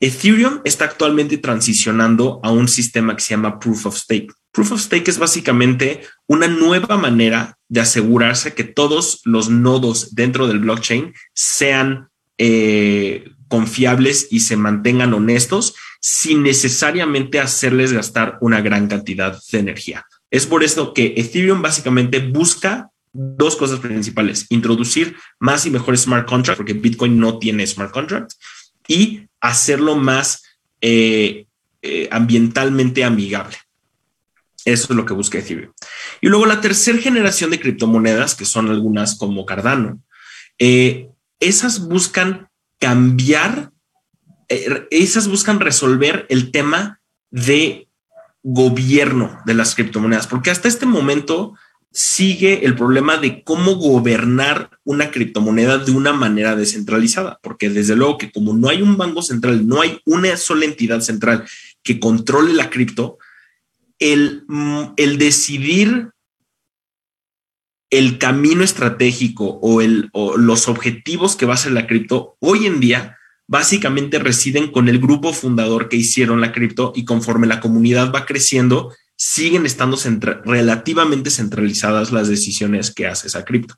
[0.00, 4.32] Ethereum está actualmente transicionando a un sistema que se llama Proof of Stake.
[4.52, 10.48] Proof of Stake es básicamente una nueva manera de asegurarse que todos los nodos dentro
[10.48, 18.88] del blockchain sean eh, confiables y se mantengan honestos sin necesariamente hacerles gastar una gran
[18.88, 20.06] cantidad de energía.
[20.30, 26.28] Es por esto que Ethereum básicamente busca dos cosas principales, introducir más y mejores smart
[26.28, 28.38] contracts, porque Bitcoin no tiene smart contracts,
[28.86, 30.44] y hacerlo más
[30.80, 31.46] eh,
[31.82, 33.56] eh, ambientalmente amigable.
[34.64, 35.72] Eso es lo que busca Ethereum.
[36.20, 40.00] Y luego la tercera generación de criptomonedas, que son algunas como Cardano,
[40.58, 41.08] eh,
[41.38, 42.48] esas buscan
[42.78, 43.72] cambiar,
[44.90, 47.00] esas buscan resolver el tema
[47.30, 47.88] de
[48.42, 51.54] gobierno de las criptomonedas, porque hasta este momento
[51.92, 58.18] sigue el problema de cómo gobernar una criptomoneda de una manera descentralizada, porque desde luego
[58.18, 61.44] que como no hay un banco central, no hay una sola entidad central
[61.82, 63.18] que controle la cripto,
[64.00, 66.10] el, mm, el decidir
[67.90, 72.66] el camino estratégico o, el, o los objetivos que va a ser la cripto hoy
[72.66, 73.18] en día
[73.50, 78.24] básicamente residen con el grupo fundador que hicieron la cripto y conforme la comunidad va
[78.24, 79.98] creciendo, siguen estando
[80.44, 83.74] relativamente centralizadas las decisiones que hace esa cripto.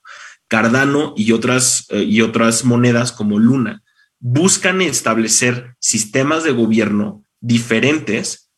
[0.47, 3.83] Cardano y otras, eh, y otras monedas como Luna
[4.21, 8.52] buscan establecer sistemas de gobierno diferentes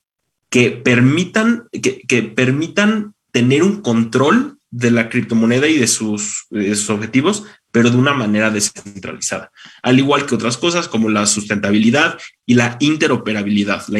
[0.54, 6.46] que permitan, que, permitan tener un control de la criptomoneda y de sus,
[6.90, 7.42] objetivos,
[7.72, 9.50] pero de una manera descentralizada,
[9.82, 13.98] al igual que otras cosas como la sustentabilidad y la interoperabilidad, la,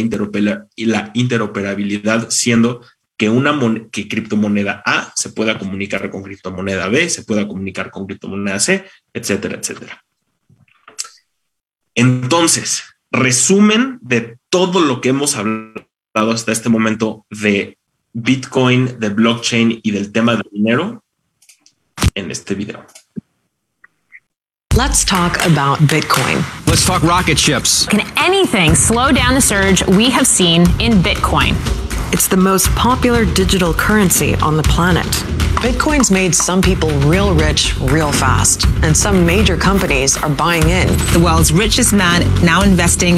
[0.76, 2.82] y la interoperabilidad siendo
[3.16, 3.58] que una
[3.90, 8.84] que criptomoneda A se pueda comunicar con criptomoneda B, se pueda comunicar con criptomoneda C,
[9.12, 10.04] etcétera, etcétera.
[11.96, 17.76] Entonces, resumen de todo lo que hemos hablado hasta este momento de
[18.12, 21.02] Bitcoin, de blockchain y del tema del dinero
[22.14, 22.86] en este video.
[24.76, 26.42] Let's talk about Bitcoin.
[26.66, 27.86] Let's talk rocket ships.
[27.86, 31.54] Can anything slow down the surge we have seen in Bitcoin?
[32.14, 35.04] It's the most popular digital currency on the planet.
[35.66, 40.86] Bitcoin's made some people real rich real fast, and some major companies are buying in.
[41.12, 43.16] The world's richest man now investing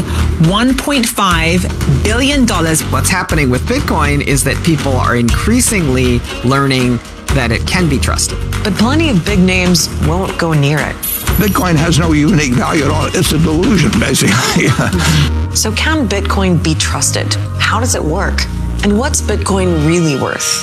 [0.48, 2.46] $1.5 billion.
[2.90, 6.96] What's happening with Bitcoin is that people are increasingly learning
[7.34, 8.38] that it can be trusted.
[8.64, 10.96] But plenty of big names won't go near it.
[11.36, 13.08] Bitcoin has no unique value at all.
[13.08, 14.68] It's a delusion, basically.
[15.54, 17.34] so, can Bitcoin be trusted?
[17.58, 18.40] How does it work?
[18.86, 20.62] And what's Bitcoin really worth?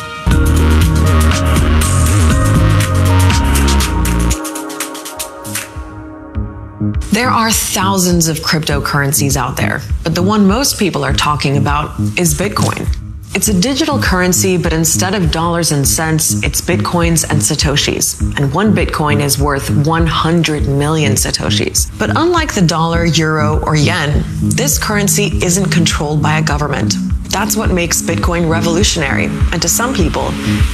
[7.11, 11.99] There are thousands of cryptocurrencies out there, but the one most people are talking about
[12.17, 12.87] is Bitcoin.
[13.35, 18.21] It's a digital currency, but instead of dollars and cents, it's bitcoins and satoshis.
[18.37, 21.91] And one bitcoin is worth 100 million satoshis.
[21.99, 26.93] But unlike the dollar, euro, or yen, this currency isn't controlled by a government.
[27.33, 30.27] That's what makes Bitcoin revolutionary, and to some people,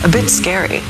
[0.03, 0.82] a bit scary.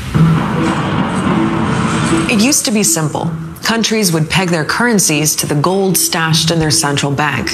[2.33, 3.29] It used to be simple.
[3.63, 7.51] Countries would peg their currencies to the gold stashed in their central bank.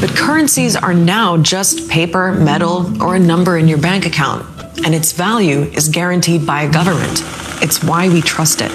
[0.00, 4.46] But currencies are now just paper, metal, or a number in your bank account,
[4.82, 7.22] and its value is guaranteed by a government.
[7.62, 8.72] It's why we trust it.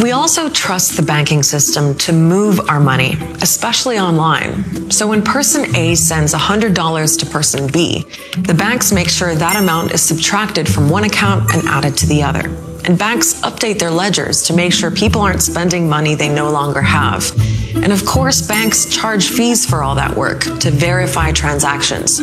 [0.00, 4.90] We also trust the banking system to move our money, especially online.
[4.90, 8.06] So when person A sends $100 to person B,
[8.38, 12.22] the banks make sure that amount is subtracted from one account and added to the
[12.22, 12.48] other.
[12.84, 16.80] And banks update their ledgers to make sure people aren't spending money they no longer
[16.80, 17.32] have.
[17.74, 22.18] And of course, banks charge fees for all that work to verify transactions.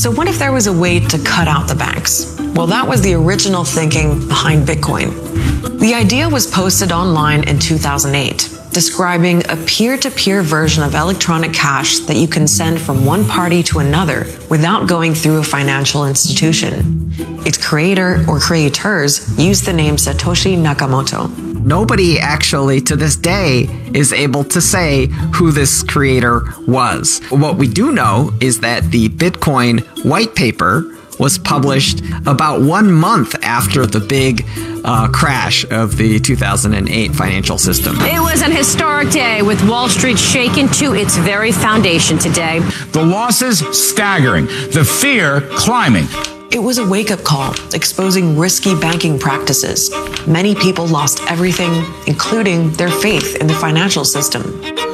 [0.00, 2.36] So, what if there was a way to cut out the banks?
[2.54, 5.53] Well, that was the original thinking behind Bitcoin.
[5.64, 11.52] The idea was posted online in 2008, describing a peer to peer version of electronic
[11.52, 16.06] cash that you can send from one party to another without going through a financial
[16.06, 17.10] institution.
[17.46, 21.30] Its creator or creators used the name Satoshi Nakamoto.
[21.64, 27.20] Nobody actually to this day is able to say who this creator was.
[27.30, 33.34] What we do know is that the Bitcoin white paper was published about one month
[33.42, 34.44] after the big
[34.84, 37.96] uh, crash of the 2008 financial system.
[38.00, 42.60] It was an historic day with Wall Street shaken to its very foundation today.
[42.92, 46.06] The losses staggering, the fear climbing.
[46.52, 49.90] It was a wake up call, exposing risky banking practices.
[50.26, 54.93] Many people lost everything, including their faith in the financial system.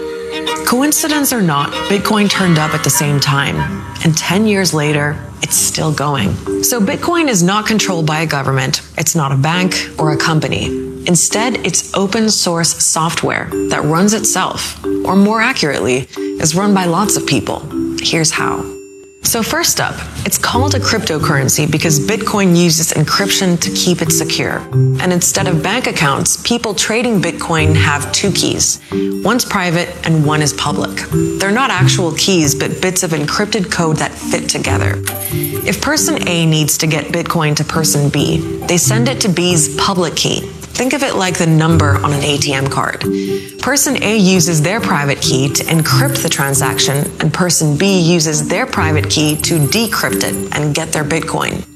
[0.70, 3.56] Coincidence or not, Bitcoin turned up at the same time.
[4.04, 6.32] And 10 years later, it's still going.
[6.62, 8.80] So Bitcoin is not controlled by a government.
[8.96, 10.66] It's not a bank or a company.
[11.08, 17.16] Instead, it's open source software that runs itself, or more accurately, is run by lots
[17.16, 17.68] of people.
[18.00, 18.79] Here's how.
[19.22, 19.94] So, first up,
[20.26, 24.58] it's called a cryptocurrency because Bitcoin uses encryption to keep it secure.
[24.72, 28.80] And instead of bank accounts, people trading Bitcoin have two keys.
[29.22, 30.98] One's private and one is public.
[31.38, 34.94] They're not actual keys, but bits of encrypted code that fit together.
[35.66, 39.76] If person A needs to get Bitcoin to person B, they send it to B's
[39.76, 40.50] public key.
[40.80, 43.00] Think of it like the number on an ATM card.
[43.60, 48.64] Person A uses their private key to encrypt the transaction, and person B uses their
[48.64, 51.66] private key to decrypt it and get their Bitcoin.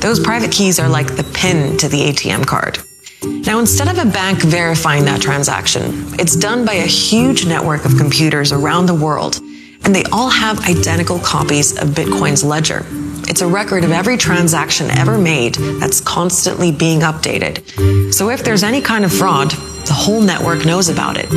[0.00, 2.78] Those private keys are like the PIN to the ATM card.
[3.22, 7.98] Now, instead of a bank verifying that transaction, it's done by a huge network of
[7.98, 9.40] computers around the world,
[9.84, 12.86] and they all have identical copies of Bitcoin's ledger.
[13.26, 18.12] It's a record of every transaction ever made that's constantly being updated.
[18.12, 21.30] So if there's any kind of fraud, the whole network knows about it.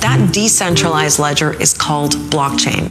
[0.00, 2.88] That decentralized ledger is called blockchain.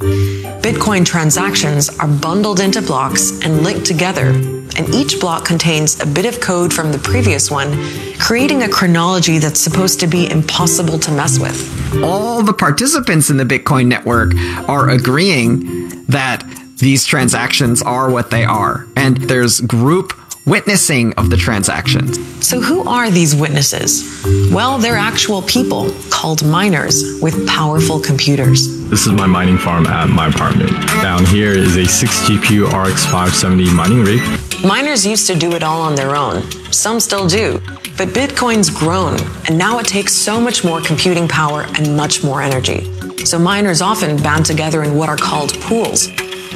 [0.61, 6.25] Bitcoin transactions are bundled into blocks and linked together, and each block contains a bit
[6.25, 7.71] of code from the previous one,
[8.19, 12.03] creating a chronology that's supposed to be impossible to mess with.
[12.03, 14.33] All the participants in the Bitcoin network
[14.69, 16.43] are agreeing that
[16.81, 18.87] these transactions are what they are.
[18.95, 20.13] And there's group
[20.45, 22.17] witnessing of the transactions.
[22.45, 24.03] So, who are these witnesses?
[24.51, 28.89] Well, they're actual people called miners with powerful computers.
[28.89, 30.71] This is my mining farm at my apartment.
[31.01, 34.21] Down here is a 6 GPU RX 570 mining rig.
[34.65, 36.41] Miners used to do it all on their own.
[36.71, 37.61] Some still do.
[37.97, 42.41] But Bitcoin's grown, and now it takes so much more computing power and much more
[42.41, 42.89] energy.
[43.25, 46.07] So miners often band together in what are called pools.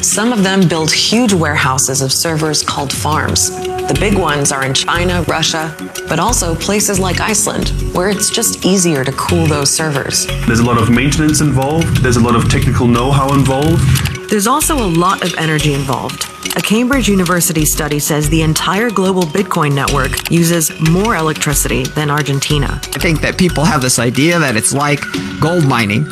[0.01, 3.49] Some of them build huge warehouses of servers called farms.
[3.49, 5.75] The big ones are in China, Russia,
[6.07, 10.27] but also places like Iceland, where it's just easier to cool those servers.
[10.47, 13.81] There's a lot of maintenance involved, there's a lot of technical know how involved.
[14.29, 16.25] There's also a lot of energy involved.
[16.57, 22.79] A Cambridge University study says the entire global Bitcoin network uses more electricity than Argentina.
[22.83, 24.99] I think that people have this idea that it's like
[25.39, 26.05] gold mining,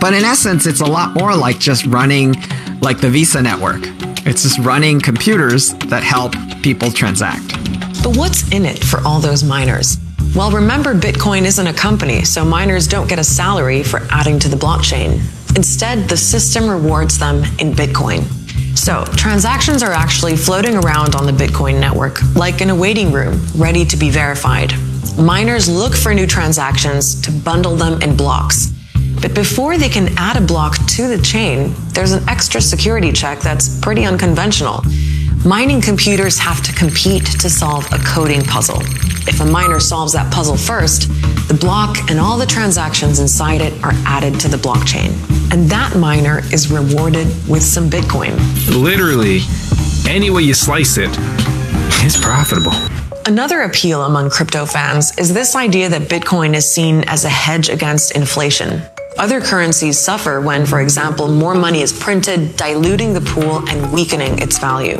[0.00, 2.34] but in essence, it's a lot more like just running
[2.80, 3.80] like the Visa network.
[4.26, 7.48] It's just running computers that help people transact.
[8.02, 9.98] But what's in it for all those miners?
[10.34, 14.48] Well, remember, Bitcoin isn't a company, so miners don't get a salary for adding to
[14.48, 15.20] the blockchain.
[15.56, 18.24] Instead, the system rewards them in Bitcoin.
[18.76, 23.40] So, transactions are actually floating around on the Bitcoin network, like in a waiting room,
[23.56, 24.74] ready to be verified.
[25.18, 28.75] Miners look for new transactions to bundle them in blocks.
[29.20, 33.40] But before they can add a block to the chain, there's an extra security check
[33.40, 34.82] that's pretty unconventional.
[35.44, 38.80] Mining computers have to compete to solve a coding puzzle.
[39.28, 41.08] If a miner solves that puzzle first,
[41.48, 45.12] the block and all the transactions inside it are added to the blockchain.
[45.52, 48.36] And that miner is rewarded with some Bitcoin.
[48.80, 49.40] Literally,
[50.08, 51.10] any way you slice it,
[52.04, 52.72] it's profitable.
[53.26, 57.68] Another appeal among crypto fans is this idea that Bitcoin is seen as a hedge
[57.68, 58.82] against inflation.
[59.18, 64.38] Other currencies suffer when, for example, more money is printed, diluting the pool and weakening
[64.40, 64.98] its value.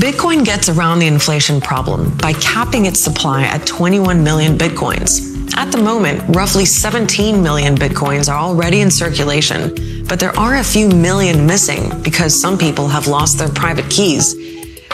[0.00, 5.54] Bitcoin gets around the inflation problem by capping its supply at 21 million Bitcoins.
[5.54, 10.64] At the moment, roughly 17 million Bitcoins are already in circulation, but there are a
[10.64, 14.34] few million missing because some people have lost their private keys.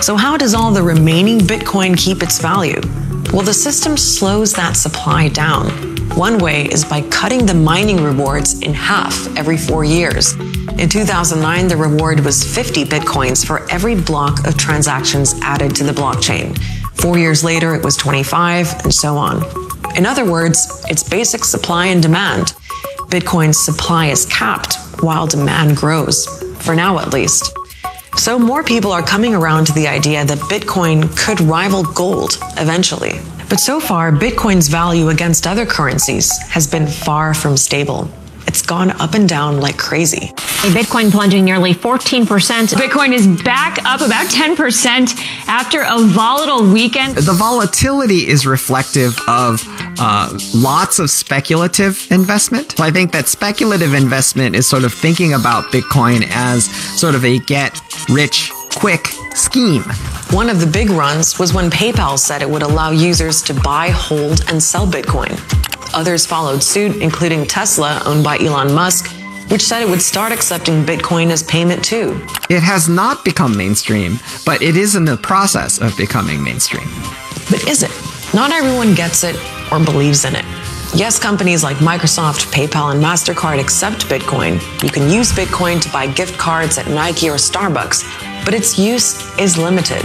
[0.00, 2.80] So, how does all the remaining Bitcoin keep its value?
[3.32, 5.70] Well, the system slows that supply down.
[6.16, 10.34] One way is by cutting the mining rewards in half every four years.
[10.78, 15.92] In 2009, the reward was 50 bitcoins for every block of transactions added to the
[15.92, 16.56] blockchain.
[17.00, 19.42] Four years later, it was 25, and so on.
[19.96, 22.54] In other words, it's basic supply and demand.
[23.10, 26.26] Bitcoin's supply is capped while demand grows,
[26.62, 27.52] for now at least.
[28.18, 33.20] So more people are coming around to the idea that Bitcoin could rival gold eventually.
[33.48, 38.10] But so far, Bitcoin's value against other currencies has been far from stable.
[38.48, 40.32] It's gone up and down like crazy.
[40.74, 42.26] Bitcoin plunging nearly 14%.
[42.74, 45.16] Bitcoin is back up about 10%
[45.46, 47.16] after a volatile weekend.
[47.16, 49.62] The volatility is reflective of
[50.00, 52.72] uh, lots of speculative investment.
[52.72, 56.66] So I think that speculative investment is sort of thinking about Bitcoin as
[56.98, 59.82] sort of a get rich quick scheme.
[60.30, 63.88] One of the big runs was when PayPal said it would allow users to buy,
[63.88, 65.32] hold, and sell Bitcoin.
[65.94, 69.10] Others followed suit, including Tesla, owned by Elon Musk,
[69.50, 72.20] which said it would start accepting Bitcoin as payment too.
[72.50, 76.88] It has not become mainstream, but it is in the process of becoming mainstream.
[77.50, 77.90] But is it?
[78.34, 79.36] Not everyone gets it
[79.72, 80.44] or believes in it.
[80.94, 84.54] Yes, companies like Microsoft, PayPal, and MasterCard accept Bitcoin.
[84.82, 89.38] You can use Bitcoin to buy gift cards at Nike or Starbucks, but its use
[89.38, 90.02] is limited.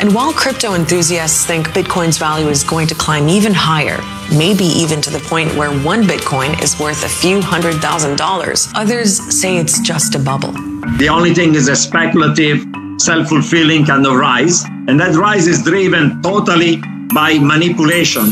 [0.00, 3.98] And while crypto enthusiasts think Bitcoin's value is going to climb even higher,
[4.30, 8.68] maybe even to the point where one Bitcoin is worth a few hundred thousand dollars,
[8.74, 10.52] others say it's just a bubble.
[10.98, 12.64] The only thing is a speculative,
[12.98, 16.80] self fulfilling kind of rise, and that rise is driven totally
[17.12, 18.30] by manipulation.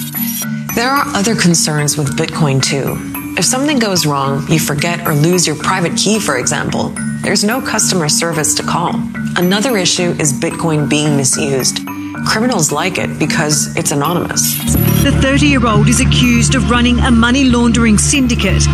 [0.76, 2.96] There are other concerns with Bitcoin too.
[3.38, 7.62] If something goes wrong, you forget or lose your private key, for example, there's no
[7.62, 8.90] customer service to call.
[9.38, 11.78] Another issue is Bitcoin being misused.
[12.26, 14.54] Criminals like it because it's anonymous.
[15.02, 18.64] The 30 year old is accused of running a money laundering syndicate,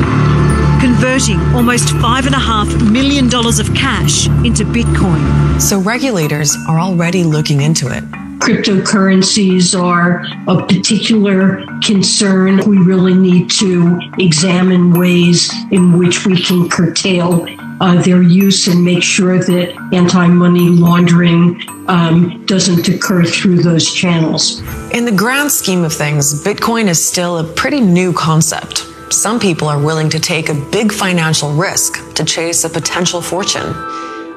[0.80, 5.60] converting almost $5.5 million of cash into Bitcoin.
[5.60, 8.02] So regulators are already looking into it.
[8.42, 12.68] Cryptocurrencies are of particular concern.
[12.68, 17.46] We really need to examine ways in which we can curtail
[17.80, 23.92] uh, their use and make sure that anti money laundering um, doesn't occur through those
[23.92, 24.60] channels.
[24.90, 28.88] In the grand scheme of things, Bitcoin is still a pretty new concept.
[29.12, 33.72] Some people are willing to take a big financial risk to chase a potential fortune.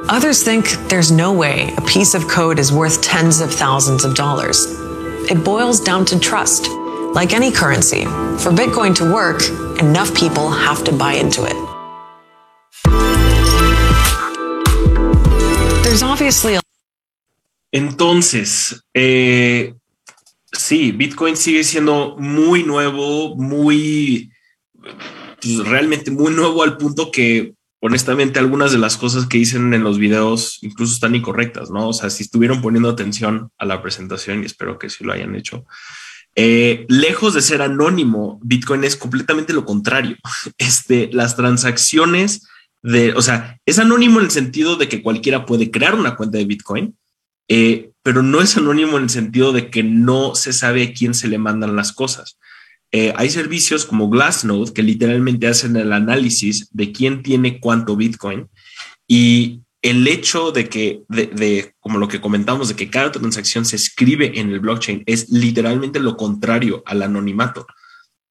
[0.08, 4.14] Others think there's no way a piece of code is worth tens of thousands of
[4.14, 4.68] dollars.
[5.32, 6.70] It boils down to trust.
[7.16, 8.04] Like any currency,
[8.38, 9.42] for Bitcoin to work,
[9.80, 11.56] enough people have to buy into it.
[15.84, 16.62] There's obviously a
[17.74, 19.74] Entonces, eh,
[20.54, 24.30] sí, Bitcoin sigue siendo muy nuevo, muy,
[25.42, 30.00] realmente muy nuevo al punto que honestamente algunas de las cosas que dicen en los
[30.00, 31.90] videos incluso están incorrectas, ¿no?
[31.90, 35.36] O sea, si estuvieron poniendo atención a la presentación, y espero que sí lo hayan
[35.36, 35.66] hecho,
[36.36, 40.18] eh, lejos de ser anónimo, Bitcoin es completamente lo contrario.
[40.58, 42.48] Este, las transacciones
[42.82, 46.38] de, o sea, es anónimo en el sentido de que cualquiera puede crear una cuenta
[46.38, 46.98] de Bitcoin,
[47.48, 51.14] eh, pero no es anónimo en el sentido de que no se sabe a quién
[51.14, 52.38] se le mandan las cosas.
[52.98, 58.48] Eh, hay servicios como Glassnode que literalmente hacen el análisis de quién tiene cuánto Bitcoin
[59.06, 63.76] y el hecho de que, de, como lo que comentamos, de que cada transacción se
[63.76, 67.68] escribe en el blockchain es literalmente lo contrario al anonimato.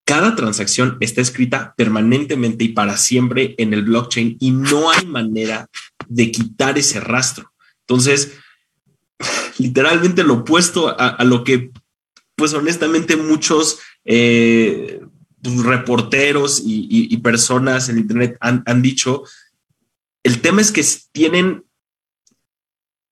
[0.07, 5.69] Cada transacción está escrita permanentemente y para siempre en el blockchain y no hay manera
[6.09, 7.53] de quitar ese rastro.
[7.81, 8.39] Entonces,
[9.59, 11.71] literalmente lo opuesto a, a lo que,
[12.35, 15.01] pues honestamente, muchos eh,
[15.43, 19.25] reporteros y, personas en Internet han, han, dicho,
[20.23, 21.65] el tema es que tienen,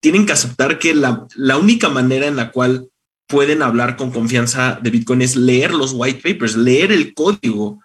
[0.00, 2.88] tienen que aceptar que la, la, única manera en la cual
[3.26, 7.80] pueden hablar con confianza de Bitcoin es leer los white papers, leer el código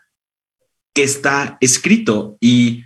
[0.94, 2.84] que está escrito y,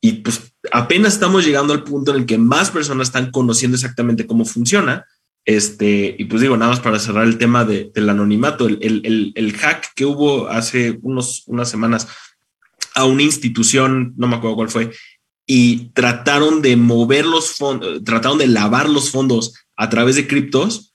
[0.00, 4.26] y pues apenas estamos llegando al punto en el que más personas están conociendo exactamente
[4.26, 5.06] cómo funciona.
[5.44, 9.32] Este, y pues digo, nada más para cerrar el tema de, del anonimato, el, el,
[9.34, 12.08] el, hack que hubo hace unos, unas semanas
[12.94, 14.90] a una institución, no me acuerdo cuál fue,
[15.46, 20.94] y trataron de mover los fondos, trataron de lavar los fondos a través de criptos,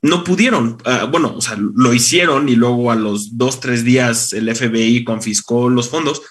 [0.00, 0.78] no pudieron.
[0.86, 5.04] Uh, bueno, o sea, lo hicieron y luego a los dos, tres días el FBI
[5.04, 6.22] confiscó los fondos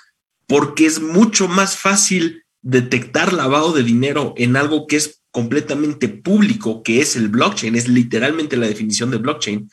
[0.48, 6.81] porque es mucho más fácil detectar lavado de dinero en algo que es completamente público,
[6.81, 9.69] que es el blockchain, es literalmente la definición de blockchain,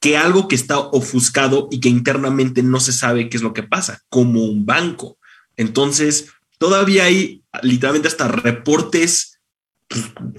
[0.00, 3.62] que algo que está ofuscado y que internamente no se sabe qué es lo que
[3.62, 5.16] pasa, como un banco.
[5.56, 9.38] Entonces, todavía hay literalmente hasta reportes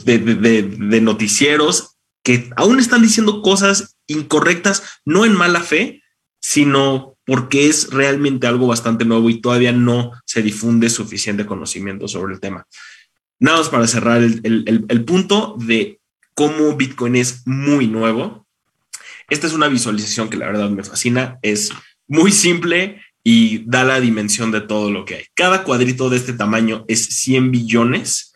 [0.03, 6.03] de, de, de noticieros que aún están diciendo cosas incorrectas, no en mala fe,
[6.41, 12.33] sino porque es realmente algo bastante nuevo y todavía no se difunde suficiente conocimiento sobre
[12.33, 12.67] el tema.
[13.39, 15.99] Nada más para cerrar el, punto de
[16.35, 18.45] cómo Bitcoin es muy nuevo.
[19.29, 21.39] Esta es una visualización que la verdad me fascina.
[21.41, 21.71] Es
[22.07, 25.25] muy simple y da la dimensión de todo lo que hay.
[25.35, 28.33] Cada cuadrito de este tamaño es 100 billones.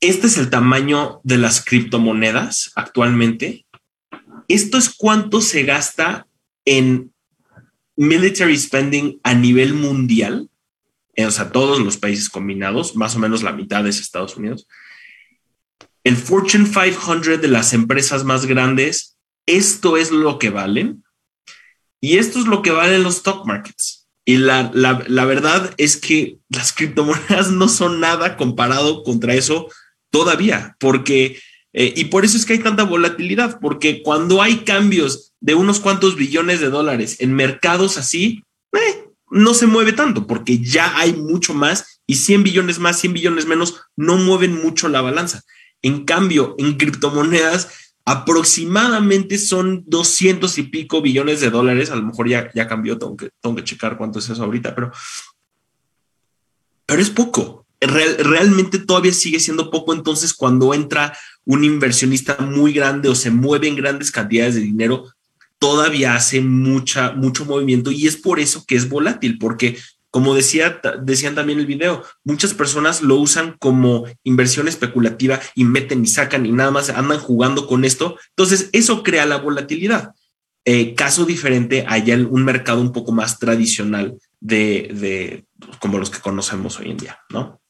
[0.00, 3.66] Este es el tamaño de las criptomonedas actualmente.
[4.46, 6.28] Esto es cuánto se gasta
[6.64, 7.12] en
[7.96, 10.48] military spending a nivel mundial,
[11.24, 14.66] o sea, todos los países combinados, más o menos la mitad es Estados Unidos.
[16.04, 19.16] El Fortune 500 de las empresas más grandes,
[19.46, 21.04] esto es lo que valen.
[22.00, 24.06] Y esto es lo que valen los stock markets.
[24.24, 29.68] Y la, la, la verdad es que las criptomonedas no son nada comparado contra eso
[30.10, 31.40] todavía, porque,
[31.72, 35.80] eh, y por eso es que hay tanta volatilidad, porque cuando hay cambios de unos
[35.80, 41.14] cuantos billones de dólares en mercados así, eh, no se mueve tanto, porque ya hay
[41.14, 45.42] mucho más y 100 billones más, 100 billones menos no mueven mucho la balanza.
[45.82, 47.68] En cambio, en criptomonedas,
[48.04, 51.90] aproximadamente son 200 y pico billones de dólares.
[51.90, 54.74] A lo mejor ya, ya cambió, tengo que, tengo que checar cuánto es eso ahorita,
[54.74, 54.92] pero,
[56.86, 57.66] pero es poco.
[57.80, 59.92] Real, realmente todavía sigue siendo poco.
[59.92, 65.04] Entonces, cuando entra un inversionista muy grande o se mueve en grandes cantidades de dinero,
[65.58, 69.76] todavía hace mucha, mucho movimiento y es por eso que es volátil, porque
[70.10, 76.04] como decía, decían también el video, muchas personas lo usan como inversión especulativa y meten
[76.04, 78.16] y sacan y nada más andan jugando con esto.
[78.30, 80.12] Entonces, eso crea la volatilidad.
[80.64, 85.44] Eh, caso diferente, hay un mercado un poco más tradicional de, de
[85.80, 87.60] como los que conocemos hoy en día, ¿no?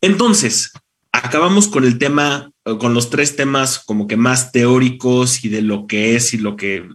[0.00, 0.72] Entonces,
[1.12, 5.86] acabamos con el tema, con los tres temas como que más teóricos y de lo
[5.86, 6.88] que es y lo que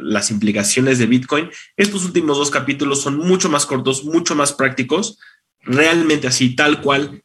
[0.00, 1.50] las implicaciones de Bitcoin.
[1.76, 5.18] Estos últimos dos capítulos son mucho más cortos, mucho más prácticos,
[5.60, 7.22] realmente así, tal cual.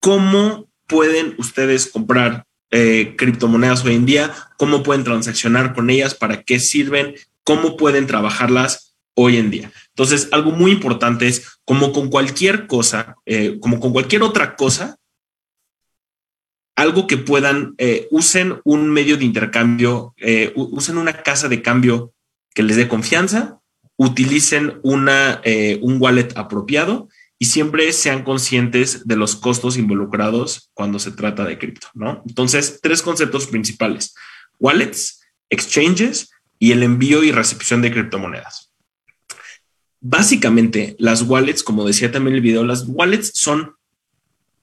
[0.00, 4.34] ¿Cómo pueden ustedes comprar eh, criptomonedas hoy en día?
[4.58, 6.14] ¿Cómo pueden transaccionar con ellas?
[6.14, 7.14] ¿Para qué sirven?
[7.44, 9.72] ¿Cómo pueden trabajarlas hoy en día?
[9.88, 14.98] Entonces, algo muy importante es, como con cualquier cosa, eh, como con cualquier otra cosa,
[16.82, 22.12] algo que puedan, eh, usen un medio de intercambio, eh, usen una casa de cambio
[22.54, 23.60] que les dé confianza,
[23.96, 30.98] utilicen una, eh, un wallet apropiado y siempre sean conscientes de los costos involucrados cuando
[30.98, 32.22] se trata de cripto, ¿no?
[32.26, 34.14] Entonces, tres conceptos principales,
[34.58, 38.72] wallets, exchanges y el envío y recepción de criptomonedas.
[40.00, 43.76] Básicamente, las wallets, como decía también el video, las wallets son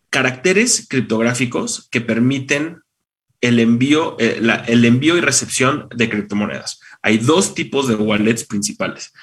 [0.09, 2.81] caracteres criptográficos que permiten
[3.41, 6.79] el envío, eh, el envío y recepción de criptomonedas.
[7.01, 9.13] Hay dos tipos de wallets principales.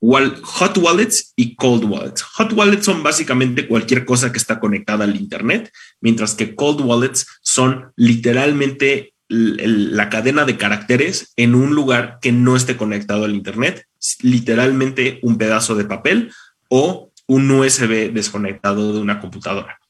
[0.00, 2.22] hot wallets y cold wallets.
[2.22, 7.26] Hot wallets son básicamente cualquier cosa que está conectada al Internet, mientras que cold wallets
[7.40, 13.86] son literalmente la cadena de caracteres en un lugar que no esté conectado al Internet,
[14.20, 16.32] literalmente un pedazo de papel
[16.68, 19.81] o un USB desconectado de una computadora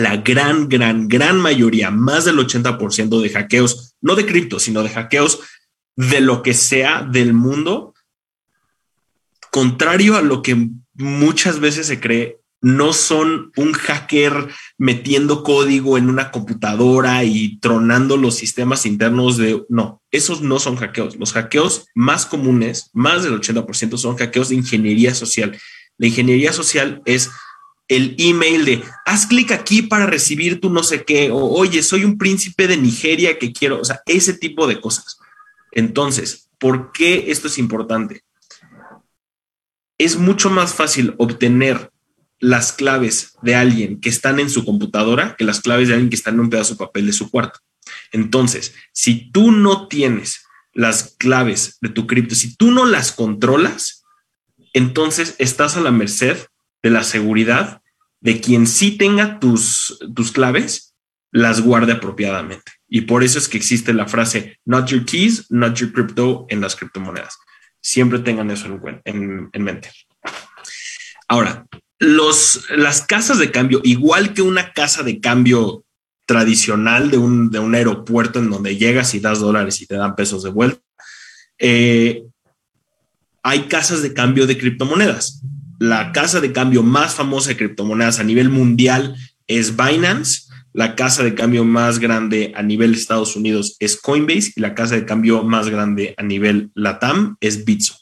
[0.00, 4.88] la gran, gran, gran mayoría, más del 80% de hackeos, no de cripto, sino de
[4.88, 5.40] hackeos
[5.96, 7.94] de lo que sea del mundo,
[9.50, 16.10] contrario a lo que muchas veces se cree, no son un hacker metiendo código en
[16.10, 19.64] una computadora y tronando los sistemas internos de...
[19.70, 21.16] No, esos no son hackeos.
[21.16, 25.58] Los hackeos más comunes, más del 80%, son hackeos de ingeniería social.
[25.96, 27.30] La ingeniería social es
[27.90, 32.04] el email de haz clic aquí para recibir tu no sé qué, o oye, soy
[32.04, 35.18] un príncipe de Nigeria que quiero, o sea, ese tipo de cosas.
[35.72, 38.22] Entonces, ¿por qué esto es importante?
[39.98, 41.90] Es mucho más fácil obtener
[42.38, 46.16] las claves de alguien que están en su computadora que las claves de alguien que
[46.16, 47.58] está en un pedazo de papel de su cuarto.
[48.12, 54.04] Entonces, si tú no tienes las claves de tu cripto, si tú no las controlas,
[54.72, 56.38] entonces estás a la merced
[56.84, 57.79] de la seguridad
[58.20, 60.94] de quien sí tenga tus, tus claves,
[61.32, 62.72] las guarde apropiadamente.
[62.88, 66.60] Y por eso es que existe la frase not your keys, not your crypto en
[66.60, 67.38] las criptomonedas.
[67.80, 68.66] Siempre tengan eso
[69.04, 69.90] en, en, mente.
[71.28, 71.66] Ahora,
[71.98, 75.84] los, las casas de cambio, igual que una casa de cambio
[76.26, 80.14] tradicional de un, de un aeropuerto en donde llegas y das dólares y te dan
[80.14, 80.80] pesos de vuelta.
[81.58, 82.24] Eh,
[83.42, 85.42] hay casas de cambio de criptomonedas.
[85.80, 89.16] La casa de cambio más famosa de criptomonedas a nivel mundial
[89.46, 90.42] es Binance.
[90.74, 94.96] La casa de cambio más grande a nivel Estados Unidos es Coinbase y la casa
[94.96, 97.96] de cambio más grande a nivel LATAM es Bitso.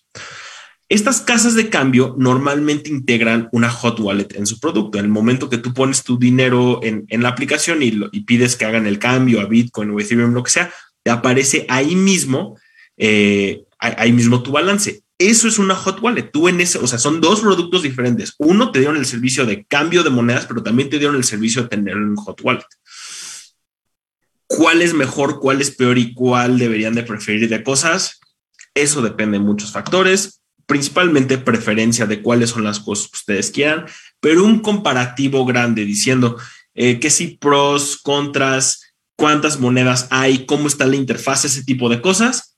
[0.88, 4.98] Estas casas de cambio normalmente integran una hot wallet en su producto.
[4.98, 7.92] En el momento que tú pones tu dinero en, la aplicación y,
[8.22, 10.72] pides que hagan el cambio a Bitcoin o Ethereum, lo que sea,
[11.04, 12.58] te aparece ahí mismo,
[12.96, 15.04] eh, ahí mismo tu balance.
[15.18, 16.30] Eso es una hot wallet.
[16.30, 18.34] Tú en ese, o sea, son dos productos diferentes.
[18.38, 21.62] Uno te dieron el servicio de cambio de monedas, pero también te dieron el servicio
[21.62, 22.66] de tener un hot wallet.
[24.46, 28.20] ¿Cuál es mejor, cuál es peor y cuál deberían de preferir de cosas?
[28.74, 33.86] Eso depende de muchos factores, principalmente preferencia de cuáles son las cosas que ustedes quieran,
[34.20, 36.38] pero un comparativo grande diciendo
[36.74, 42.00] eh, que si pros, contras, cuántas monedas hay, cómo está la interfaz, ese tipo de
[42.00, 42.56] cosas.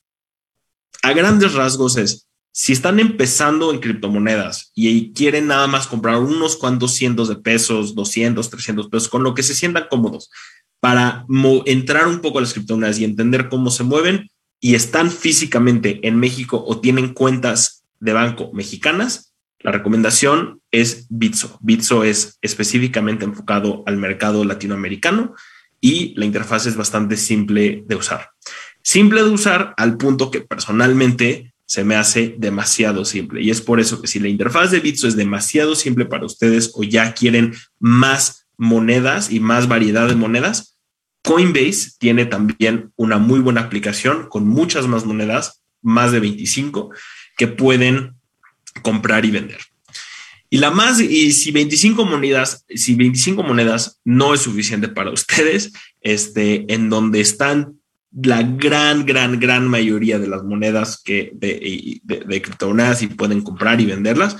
[1.02, 6.56] A grandes rasgos es si están empezando en criptomonedas y quieren nada más comprar unos
[6.56, 10.30] cuantos cientos de pesos, 200, 300 pesos, con lo que se sientan cómodos
[10.80, 11.26] para
[11.66, 14.28] entrar un poco a las criptomonedas y entender cómo se mueven
[14.60, 21.58] y están físicamente en México o tienen cuentas de banco mexicanas, la recomendación es Bitso.
[21.60, 25.34] Bitso es específicamente enfocado al mercado latinoamericano
[25.80, 28.30] y la interfaz es bastante simple de usar.
[28.82, 33.40] Simple de usar al punto que personalmente se me hace demasiado simple.
[33.42, 36.72] Y es por eso que si la interfaz de Bitso es demasiado simple para ustedes
[36.74, 40.76] o ya quieren más monedas y más variedad de monedas,
[41.22, 46.90] Coinbase tiene también una muy buena aplicación con muchas más monedas, más de 25,
[47.38, 48.16] que pueden
[48.82, 49.60] comprar y vender.
[50.48, 55.72] Y la más, y si 25 monedas, si 25 monedas no es suficiente para ustedes,
[56.00, 57.79] este, en donde están
[58.12, 62.42] la gran, gran, gran mayoría de las monedas que de, de,
[63.00, 64.36] y pueden comprar y venderlas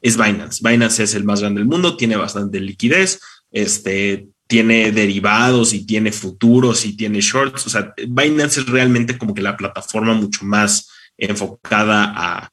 [0.00, 0.60] es Binance.
[0.68, 3.20] Binance es el más grande del mundo, tiene bastante liquidez,
[3.52, 7.66] este, tiene derivados y tiene futuros y tiene shorts.
[7.66, 12.50] O sea, Binance es realmente como que la plataforma mucho más enfocada a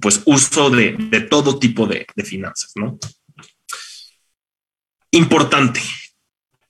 [0.00, 2.98] pues uso de, de todo tipo de, de finanzas, ¿no?
[5.10, 5.80] Importante.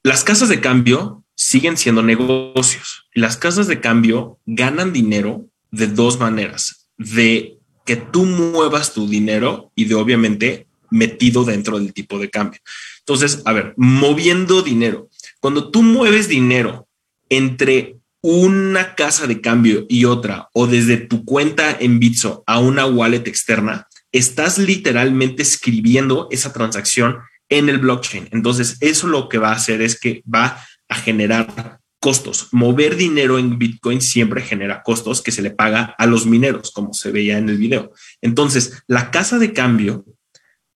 [0.01, 3.02] Las casas de cambio siguen siendo negocios.
[3.13, 9.71] Las casas de cambio ganan dinero de dos maneras, de que tú muevas tu dinero
[9.75, 12.59] y de obviamente metido dentro del tipo de cambio.
[12.99, 15.09] Entonces, a ver, moviendo dinero.
[15.39, 16.87] Cuando tú mueves dinero
[17.29, 22.85] entre una casa de cambio y otra, o desde tu cuenta en Bitso a una
[22.85, 27.17] wallet externa, estás literalmente escribiendo esa transacción
[27.49, 28.29] en el blockchain.
[28.31, 32.49] Entonces, eso lo que va a hacer es que va a generar costos.
[32.51, 36.93] Mover dinero en Bitcoin siempre genera costos que se le paga a los mineros, como
[36.93, 37.93] se veía en el video.
[38.21, 40.03] Entonces, la casa de cambio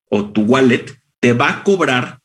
[0.09, 0.85] o tu wallet
[1.19, 2.21] te va a cobrar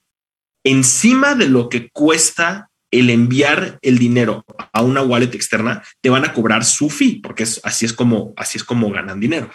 [0.62, 6.24] encima de lo que cuesta el enviar el dinero a una wallet externa, te van
[6.24, 9.50] a cobrar su fee, porque así es como así es como ganan dinero.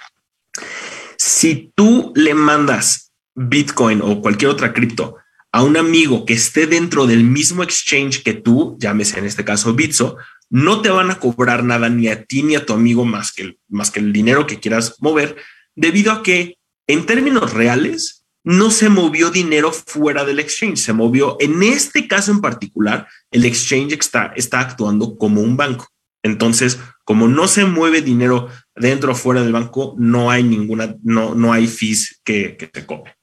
[1.18, 5.16] Si tú le mandas Bitcoin o cualquier otra cripto
[5.52, 9.74] a un amigo que esté dentro del mismo exchange que tú, llámese en este caso
[9.74, 10.18] Bitso,
[10.50, 13.44] no te van a cobrar nada ni a ti ni a tu amigo más que
[13.44, 15.36] el, más que el dinero que quieras mover,
[15.76, 16.58] debido a que
[16.88, 22.32] en términos reales no se movió dinero fuera del exchange, se movió, en este caso
[22.32, 25.90] en particular, el exchange está, está actuando como un banco.
[26.24, 31.36] Entonces, como no se mueve dinero dentro o fuera del banco, no hay ninguna, no,
[31.36, 33.17] no hay fees que, que te cobre.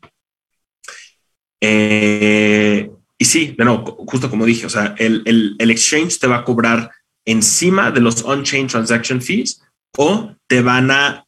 [1.66, 3.64] Eh, y sí, de
[4.06, 5.22] justo como dije, o sea, el,
[5.58, 6.90] el, exchange te va a cobrar
[7.24, 9.62] encima de los on-chain transaction fees
[9.96, 11.24] o te van a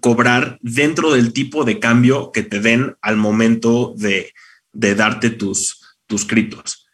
[0.00, 4.32] cobrar dentro del tipo de cambio que te den al momento de,
[4.72, 6.88] de darte tus, tus criptos.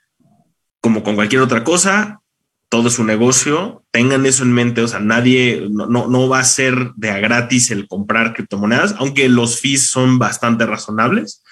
[0.83, 2.21] Como con cualquier otra cosa,
[2.69, 6.41] todo es un negocio, tengan eso en mente, o sea, nadie, no, no, no, va
[6.41, 11.44] a ser de a gratis el comprar criptomonedas, aunque los fees son bastante razonables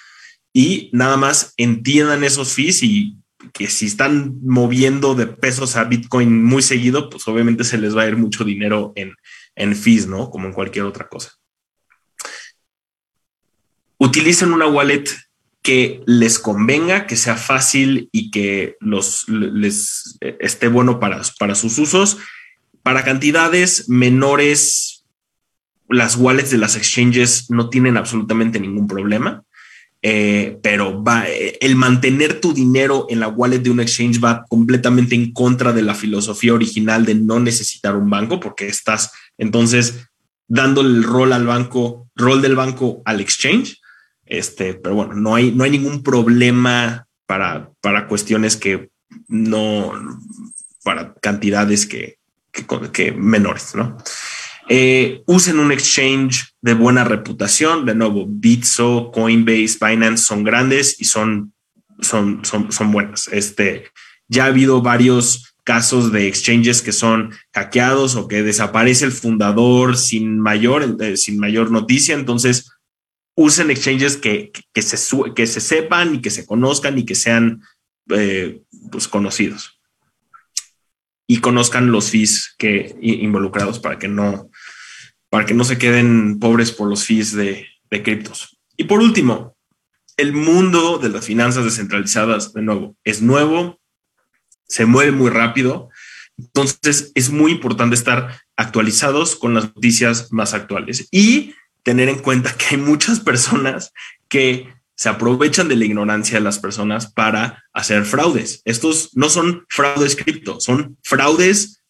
[0.53, 3.17] y nada más entiendan esos fees y
[3.53, 8.03] que si están moviendo de pesos a Bitcoin muy seguido, pues obviamente se les va
[8.03, 9.15] a ir mucho dinero en,
[9.57, 10.31] en fees, ¿no?
[10.31, 11.33] Como en cualquier otra cosa.
[13.99, 15.05] Utilicen una wallet
[15.63, 21.79] que les convenga, que sea fácil y que los, les esté bueno para, para sus
[21.79, 22.19] usos.
[22.83, 25.05] Para cantidades menores,
[25.89, 29.45] las wallets de las exchanges no tienen absolutamente ningún problema.
[30.05, 34.45] Eh, pero va, eh, el mantener tu dinero en la wallet de un exchange va
[34.49, 40.09] completamente en contra de la filosofía original de no necesitar un banco, porque estás entonces
[40.49, 43.81] dándole el rol al banco, rol del banco al exchange.
[44.25, 48.91] Este, pero bueno, no hay, no hay ningún problema para, para cuestiones que
[49.29, 49.93] no,
[50.83, 52.19] para cantidades que,
[52.51, 53.97] que, que menores, ¿no?
[54.75, 57.85] Eh, usen un exchange de buena reputación.
[57.85, 61.53] De nuevo, Bitso, Coinbase, Binance son grandes y son,
[62.01, 63.29] son, son, son buenas.
[63.31, 63.91] Este,
[64.29, 69.99] ya ha habido varios casos de exchanges que son hackeados o que desaparece el fundador
[69.99, 72.15] sin mayor, eh, sin mayor noticia.
[72.15, 72.71] Entonces,
[73.37, 74.97] usen exchanges que, que, se,
[75.35, 77.61] que se sepan y que se conozcan y que sean
[78.09, 79.82] eh, pues, conocidos
[81.27, 84.51] y conozcan los fees que involucrados para que no
[85.31, 88.59] para que no se queden pobres por los fees de, de criptos.
[88.77, 89.57] Y por último,
[90.19, 93.81] el mundo de las finanzas descentralizadas, de nuevo, es nuevo,
[94.69, 95.89] se mueve muy rápido,
[96.37, 102.55] entonces es muy importante estar actualizados con las noticias más actuales y tener en cuenta
[102.57, 103.93] que hay muchas personas
[104.29, 104.69] que
[105.03, 108.63] se aprovechan de la ignorancia de las personas para hacer fraudes.
[108.65, 111.83] Estos no son fraudes cripto, son fraudes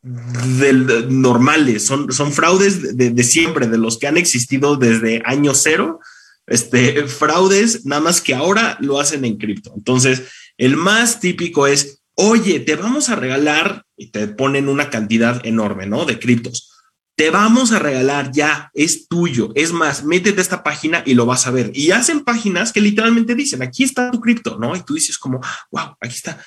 [0.00, 6.00] del, normales, son, son fraudes de, siempre, de los que han existido desde año cero,
[6.46, 9.74] este, fraudes, nada más que ahora lo hacen en cripto.
[9.76, 10.22] Entonces,
[10.56, 15.84] el más típico es, oye, te vamos a regalar, y te ponen una cantidad enorme,
[15.84, 16.06] ¿no?
[16.06, 16.75] De criptos.
[17.16, 19.50] Te vamos a regalar ya, es tuyo.
[19.54, 21.72] Es más, métete a esta página y lo vas a ver.
[21.74, 24.76] Y hacen páginas que literalmente dicen, aquí está tu cripto, ¿no?
[24.76, 25.40] Y tú dices como,
[25.70, 26.38] wow, aquí está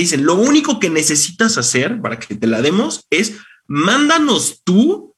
[0.00, 5.14] dicen, lo único que necesitas hacer para que te la demos es mándanos tú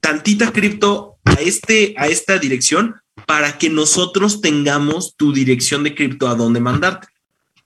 [0.00, 2.96] tantita cripto a, este, a esta dirección
[3.26, 7.08] para que nosotros tengamos tu dirección de cripto a dónde mandarte.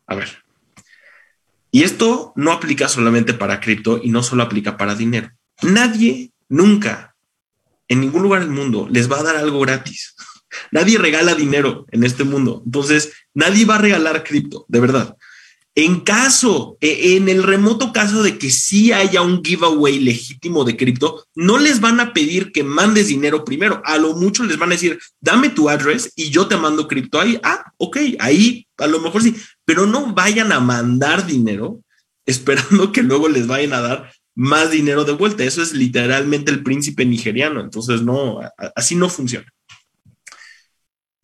[0.07, 0.45] A ver.
[1.70, 5.31] Y esto no aplica solamente para cripto y no solo aplica para dinero.
[5.62, 7.14] Nadie nunca
[7.89, 10.14] en ningún lugar del mundo les va a dar algo gratis.
[10.70, 12.62] Nadie regala dinero en este mundo.
[12.64, 15.16] Entonces, nadie va a regalar cripto, de verdad.
[15.78, 20.74] En caso, e, en el remoto caso de que sí haya un giveaway legítimo de
[20.74, 23.82] cripto, no les van a pedir que mandes dinero primero.
[23.85, 27.20] A lo mucho les van a decir, dame tu address y yo te mando cripto
[27.20, 27.39] ahí.
[27.43, 29.36] Ah, ok, ahí a lo mejor sí,
[29.66, 31.82] pero no vayan a mandar dinero
[32.27, 35.43] esperando que luego les vayan a dar más dinero de vuelta.
[35.43, 37.61] Eso es literalmente el príncipe nigeriano.
[37.61, 38.41] Entonces, no,
[38.77, 39.53] así no funciona.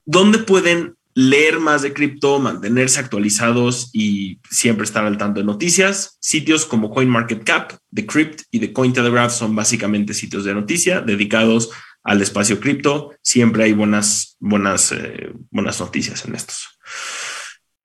[0.04, 6.16] ¿Dónde pueden leer más de cripto, mantenerse actualizados y siempre estar al tanto de noticias.
[6.20, 11.70] Sitios como CoinMarketCap, Decrypt y The Cointelegraph son básicamente sitios de noticia dedicados
[12.02, 13.14] al espacio cripto.
[13.22, 16.78] Siempre hay buenas, buenas, eh, buenas noticias en estos.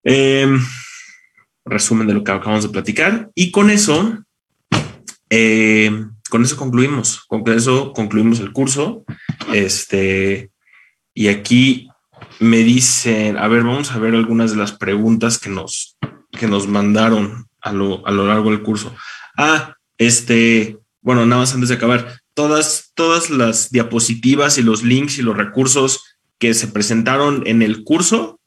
[0.04, 0.48] Eh,
[1.66, 3.30] resumen de lo que acabamos de platicar.
[3.36, 4.24] Y con eso,
[5.30, 5.92] eh,
[6.30, 7.24] con eso concluimos.
[7.28, 9.04] Con eso concluimos el curso.
[9.54, 10.52] Este,
[11.14, 11.90] y aquí
[12.40, 15.98] me dicen, a ver, vamos a ver algunas de las preguntas que nos,
[16.32, 18.96] que nos mandaron a lo, a lo largo del curso.
[19.38, 25.18] Ah, este, bueno, nada más antes de acabar, todas, todas las diapositivas y los links
[25.18, 26.04] y los recursos
[26.38, 28.40] que se presentaron en el curso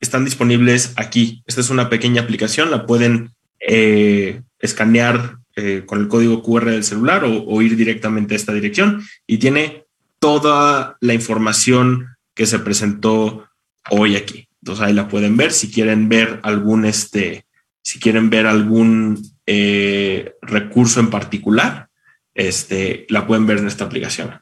[0.00, 1.42] están disponibles aquí.
[1.46, 6.84] Esta es una pequeña aplicación, la pueden eh, escanear eh, con el código QR del
[6.84, 9.86] celular o, ir directamente a esta dirección y tiene
[10.20, 13.48] toda la información que se presentó
[13.90, 14.48] hoy aquí.
[14.62, 15.50] Entonces ahí la pueden ver.
[15.50, 17.44] Si quieren ver algún, este,
[17.82, 21.88] si quieren ver algún eh, recurso en particular,
[22.34, 24.40] este, la pueden ver en esta aplicación.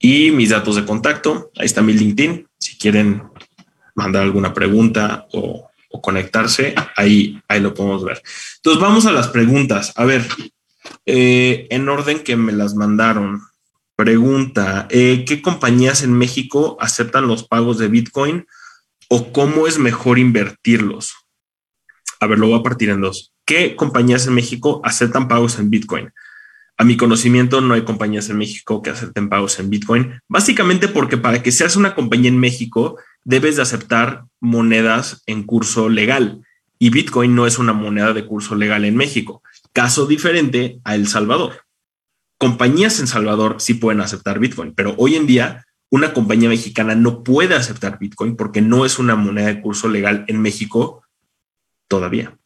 [0.00, 2.44] Y mis datos de contacto, ahí está mi LinkedIn.
[2.58, 3.22] Si quieren
[3.94, 8.20] mandar alguna pregunta o, o conectarse, ahí, ahí lo podemos ver.
[8.56, 9.92] Entonces vamos a las preguntas.
[9.94, 10.26] A ver,
[11.06, 13.42] eh, en orden que me las mandaron.
[13.96, 18.46] Pregunta, eh, ¿qué compañías en México aceptan los pagos de Bitcoin
[19.08, 21.14] o cómo es mejor invertirlos?
[22.20, 23.32] A ver, lo voy a partir en dos.
[23.44, 26.10] ¿Qué compañías en México aceptan pagos en Bitcoin?
[26.78, 31.16] A mi conocimiento, no hay compañías en México que acepten pagos en Bitcoin, básicamente porque
[31.16, 36.42] para que seas una compañía en México, debes de aceptar monedas en curso legal
[36.78, 39.42] y Bitcoin no es una moneda de curso legal en México.
[39.76, 41.66] Caso diferente a El Salvador
[42.38, 47.22] compañías en Salvador sí pueden aceptar Bitcoin, pero hoy en día una compañía mexicana no
[47.22, 51.02] puede aceptar Bitcoin porque no es una moneda de curso legal en México
[51.88, 52.36] todavía.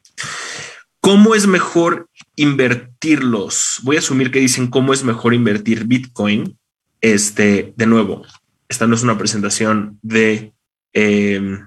[1.01, 3.81] ¿Cómo es mejor invertirlos?
[3.83, 6.59] Voy a asumir que dicen cómo es mejor invertir Bitcoin.
[7.01, 8.27] Este, de nuevo,
[8.69, 10.53] esta no es una presentación de
[10.93, 11.59] eh,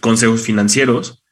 [0.00, 1.24] consejos financieros.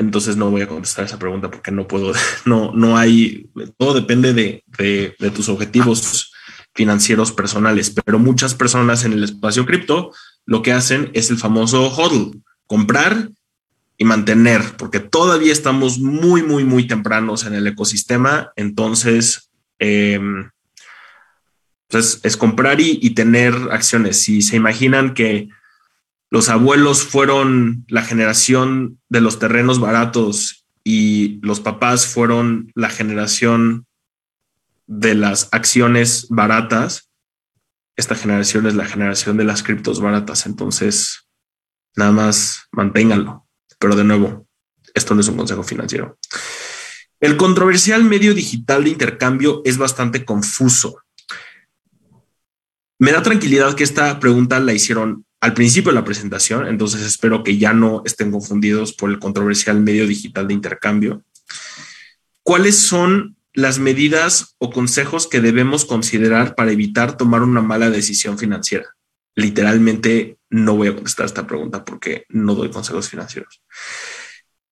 [0.00, 2.14] Entonces no voy a contestar esa pregunta porque no puedo,
[2.46, 6.32] no, no hay, todo depende de, de, tus objetivos
[6.74, 10.12] financieros personales, pero muchas personas en el espacio cripto
[10.46, 13.28] lo que hacen es el famoso hodl, comprar
[13.98, 18.52] y mantener, porque todavía estamos muy, muy, muy tempranos en el ecosistema.
[18.56, 20.18] Entonces, eh,
[21.90, 24.22] es comprar y, y, tener acciones.
[24.22, 25.50] Si se imaginan que
[26.30, 33.86] los abuelos fueron la generación de los terrenos baratos y los papás fueron la generación
[34.86, 37.10] de las acciones baratas,
[37.96, 40.46] esta generación es la generación de las criptos baratas.
[40.46, 41.28] Entonces,
[41.96, 43.46] nada más manténganlo.
[43.78, 44.48] Pero de nuevo,
[44.94, 46.18] esto no es un consejo financiero.
[47.20, 51.02] El controversial medio digital de intercambio es bastante confuso.
[52.98, 57.42] Me da tranquilidad que esta pregunta la hicieron al principio de la presentación, entonces espero
[57.42, 61.24] que ya no estén confundidos por el controversial medio digital de intercambio.
[62.42, 68.38] ¿Cuáles son las medidas o consejos que debemos considerar para evitar tomar una mala decisión
[68.38, 68.94] financiera?
[69.34, 73.62] Literalmente no voy a contestar esta pregunta porque no doy consejos financieros.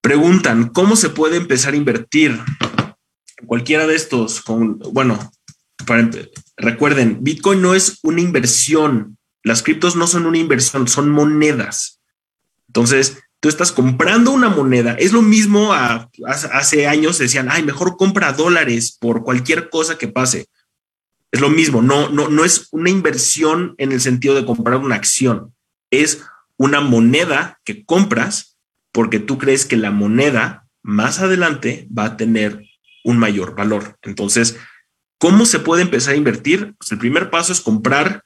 [0.01, 2.39] Preguntan, ¿cómo se puede empezar a invertir?
[3.47, 5.19] Cualquiera de estos, con, bueno,
[5.87, 6.09] para,
[6.57, 9.18] recuerden, Bitcoin no es una inversión.
[9.43, 12.01] Las criptos no son una inversión, son monedas.
[12.67, 14.95] Entonces, tú estás comprando una moneda.
[14.95, 20.09] Es lo mismo a, hace años decían, ay, mejor compra dólares por cualquier cosa que
[20.09, 20.47] pase.
[21.31, 24.95] Es lo mismo, no, no, no es una inversión en el sentido de comprar una
[24.95, 25.55] acción,
[25.91, 26.23] es
[26.57, 28.57] una moneda que compras
[28.93, 32.65] porque tú crees que la moneda más adelante va a tener
[33.05, 33.99] un mayor valor.
[34.03, 34.57] Entonces,
[35.19, 36.75] ¿cómo se puede empezar a invertir?
[36.79, 38.25] Pues el primer paso es comprar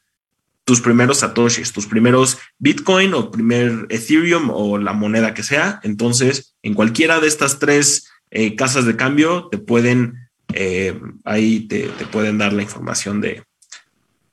[0.65, 5.79] tus primeros satoshis, tus primeros Bitcoin o primer Ethereum o la moneda que sea.
[5.83, 10.23] Entonces, en cualquiera de estas tres eh, casas de cambio te pueden
[10.53, 13.43] eh, ahí te, te, pueden dar la información de,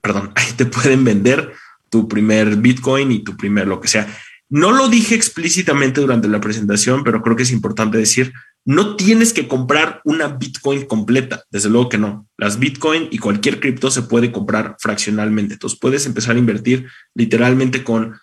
[0.01, 1.52] perdón, ahí te pueden vender
[1.89, 4.07] tu primer Bitcoin y tu primer lo que sea.
[4.48, 8.32] No lo dije explícitamente durante la presentación, pero creo que es importante decir,
[8.65, 12.27] no tienes que comprar una Bitcoin completa, desde luego que no.
[12.37, 15.55] Las Bitcoin y cualquier cripto se puede comprar fraccionalmente.
[15.55, 18.19] Entonces puedes empezar a invertir literalmente con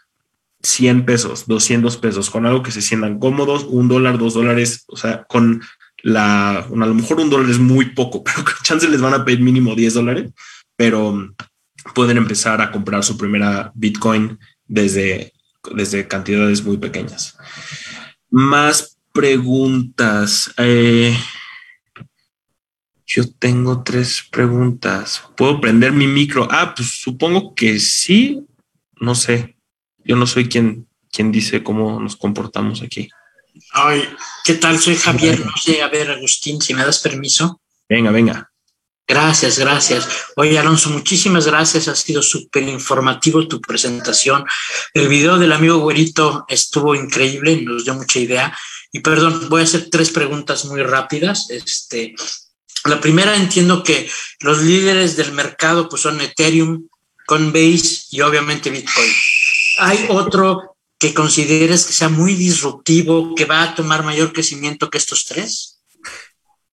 [0.62, 4.98] 100 pesos, 200 pesos, con algo que se sientan cómodos, un dólar, dos dólares, o
[4.98, 5.62] sea, con
[6.04, 9.42] la, a lo mejor un dólar es muy poco, pero chance les van a pedir
[9.42, 10.32] mínimo 10 dólares,
[10.76, 11.34] pero
[11.96, 15.34] pueden empezar a comprar su primera Bitcoin desde,
[15.74, 17.38] desde cantidades muy pequeñas.
[18.30, 20.54] Más preguntas.
[20.58, 21.18] Eh,
[23.08, 25.24] yo tengo tres preguntas.
[25.36, 26.48] ¿Puedo prender mi micro?
[26.52, 28.46] Ah, pues supongo que sí.
[29.00, 29.58] No sé.
[30.06, 33.10] Yo no soy quien, quien dice cómo nos comportamos aquí.
[33.72, 34.08] Ay,
[34.46, 34.78] ¿qué tal?
[34.78, 35.44] Soy Javier.
[35.44, 37.60] No sé, a ver, Agustín, si me das permiso.
[37.90, 38.52] Venga, venga.
[39.08, 40.08] Gracias, gracias.
[40.36, 41.88] Oye, Alonso, muchísimas gracias.
[41.88, 44.46] Ha sido súper informativo tu presentación.
[44.94, 48.56] El video del amigo Güerito estuvo increíble, nos dio mucha idea.
[48.92, 51.50] Y perdón, voy a hacer tres preguntas muy rápidas.
[51.50, 52.16] Este,
[52.86, 54.10] la primera, entiendo que
[54.40, 56.88] los líderes del mercado pues, son Ethereum,
[57.26, 59.12] Coinbase y obviamente Bitcoin.
[59.80, 64.98] Hay otro que consideres que sea muy disruptivo, que va a tomar mayor crecimiento que
[64.98, 65.80] estos tres?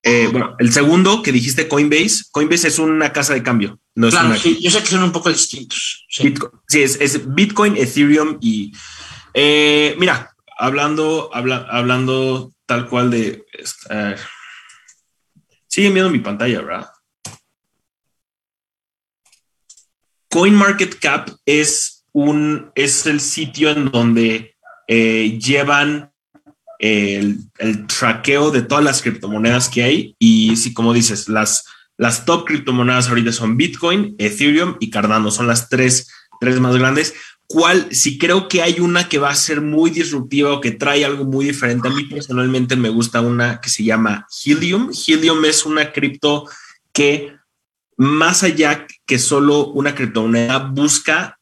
[0.03, 3.81] Eh, bueno, el segundo que dijiste Coinbase, Coinbase es una casa de cambio.
[3.95, 4.57] No claro, es una...
[4.57, 6.07] sí, yo sé que son un poco distintos.
[6.09, 8.73] Sí, Bitcoin, sí es, es, Bitcoin, Ethereum y
[9.33, 13.45] eh, mira, hablando, habla, hablando tal cual de...
[13.91, 14.19] Uh,
[15.69, 16.91] siguen viendo mi pantalla, ¿verdad?
[20.31, 24.57] CoinMarketCap es un, es el sitio en donde
[24.89, 26.13] eh, llevan
[26.79, 30.17] el, el, traqueo de todas las criptomonedas que hay.
[30.19, 31.65] Y sí, como dices, las,
[31.97, 35.31] las top criptomonedas ahorita son Bitcoin, Ethereum y Cardano.
[35.31, 36.11] Son las tres,
[36.41, 37.15] tres más grandes.
[37.47, 37.95] ¿Cuál?
[37.95, 41.25] Si creo que hay una que va a ser muy disruptiva o que trae algo
[41.25, 41.89] muy diferente.
[41.89, 44.91] A mí personalmente me gusta una que se llama Helium.
[45.07, 46.49] Helium es una cripto
[46.93, 47.35] que
[47.97, 51.39] más allá que solo una criptomoneda busca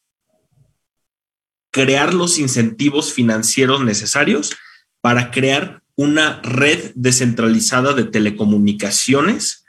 [1.71, 4.57] crear los incentivos financieros necesarios
[5.01, 9.65] para crear una red descentralizada de telecomunicaciones.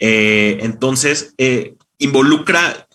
[0.00, 2.88] Eh, entonces, eh, involucra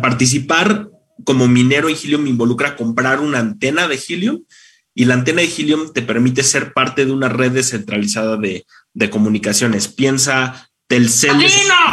[0.00, 0.88] participar
[1.24, 4.42] como minero en Helium, involucra comprar una antena de Helium
[4.94, 9.10] y la antena de Helium te permite ser parte de una red descentralizada de, de
[9.10, 9.88] comunicaciones.
[9.88, 11.36] Piensa Telcel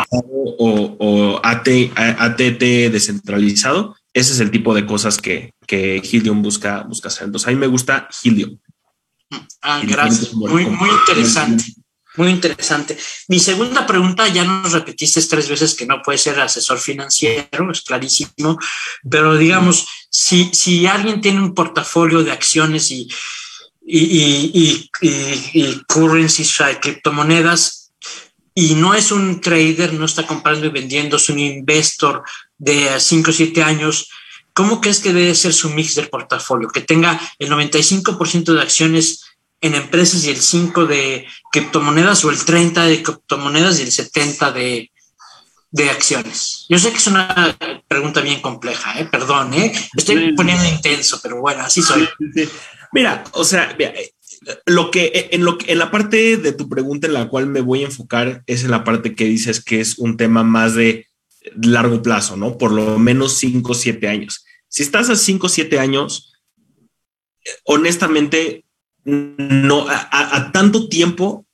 [0.09, 6.83] o, o AT, ATT descentralizado ese es el tipo de cosas que, que Helium busca,
[6.83, 7.25] busca hacer.
[7.25, 8.59] Entonces, a mí me gusta Helium.
[9.61, 10.33] Ah, gracias.
[10.35, 11.63] Muy, muy interesante.
[12.15, 12.97] Muy interesante.
[13.27, 17.81] Mi segunda pregunta, ya nos repetiste tres veces que no puede ser asesor financiero, es
[17.81, 18.59] clarísimo,
[19.09, 23.07] pero digamos, si, si alguien tiene un portafolio de acciones y,
[23.83, 27.83] y, y, y currencies, criptomonedas,
[28.55, 32.23] y no es un trader, no está comprando y vendiendo, es un investor
[32.57, 34.09] de 5 o 7 años,
[34.53, 36.69] ¿cómo crees que debe ser su mix del portafolio?
[36.69, 39.23] Que tenga el 95% de acciones
[39.63, 44.51] en empresas y el 5 de criptomonedas o el 30 de criptomonedas y el 70
[44.51, 44.91] de,
[45.71, 46.65] de acciones.
[46.67, 47.57] Yo sé que es una
[47.87, 49.07] pregunta bien compleja, ¿eh?
[49.09, 49.73] perdón, ¿eh?
[49.95, 52.07] estoy poniendo intenso, pero bueno, así soy.
[52.91, 53.75] Mira, o sea,
[54.65, 57.83] lo que en lo en la parte de tu pregunta en la cual me voy
[57.83, 61.07] a enfocar es en la parte que dices que es un tema más de
[61.55, 62.57] largo plazo, ¿no?
[62.57, 64.45] Por lo menos 5 o 7 años.
[64.67, 66.33] Si estás a 5 o 7 años,
[67.63, 68.65] honestamente,
[69.05, 71.45] no, a, tanto tiempo,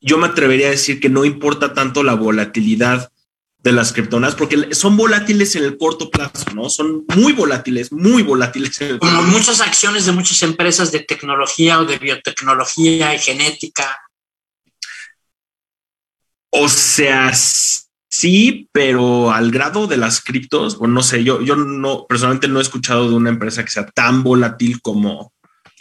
[0.00, 3.10] yo me atrevería a decir que no importa tanto la volatilidad
[3.58, 6.68] de las criptomonedas, porque son volátiles en el corto plazo, ¿no?
[6.68, 8.78] Son muy volátiles, muy volátiles.
[9.00, 13.98] Como muchas acciones de muchas empresas de tecnología o de biotecnología y genética.
[16.50, 22.06] O sea, sí, pero al grado de las criptos, bueno, no sé, yo, yo no,
[22.06, 25.33] personalmente no he escuchado de una empresa que sea tan volátil como,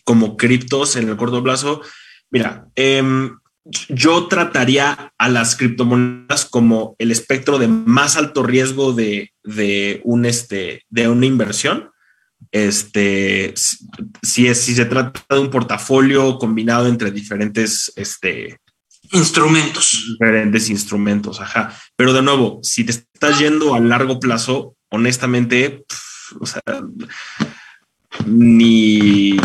[0.03, 1.81] como criptos en el corto plazo.
[2.29, 3.37] Mira, em,
[3.89, 9.31] yo trataría a las criptomonedas como el espectro de más alto riesgo de,
[10.03, 11.91] un, este, de una inversión.
[12.51, 13.53] Este,
[14.21, 18.59] si, es, si se trata de un portafolio combinado entre diferentes este,
[19.13, 20.17] instrumentos.
[20.19, 21.73] Diferentes instrumentos, ajá.
[21.95, 25.85] Pero de nuevo, si te estás yendo a largo plazo, honestamente,
[26.39, 26.61] o sea,
[28.25, 29.37] ni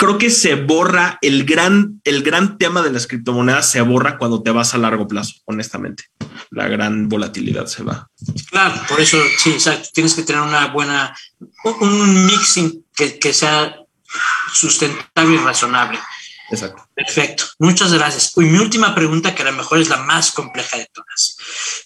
[0.00, 4.42] creo que se borra el gran, el gran tema de las criptomonedas, se borra cuando
[4.42, 6.04] te vas a largo plazo, honestamente.
[6.50, 8.08] La gran volatilidad se va.
[8.50, 9.58] Claro, por eso sí,
[9.92, 11.14] tienes que tener una buena,
[11.80, 13.76] un mixing que, que sea
[14.54, 15.98] sustentable y razonable.
[16.50, 16.88] Exacto.
[16.94, 17.44] Perfecto.
[17.58, 18.32] Muchas gracias.
[18.36, 21.36] Y mi última pregunta, que a lo mejor es la más compleja de todas.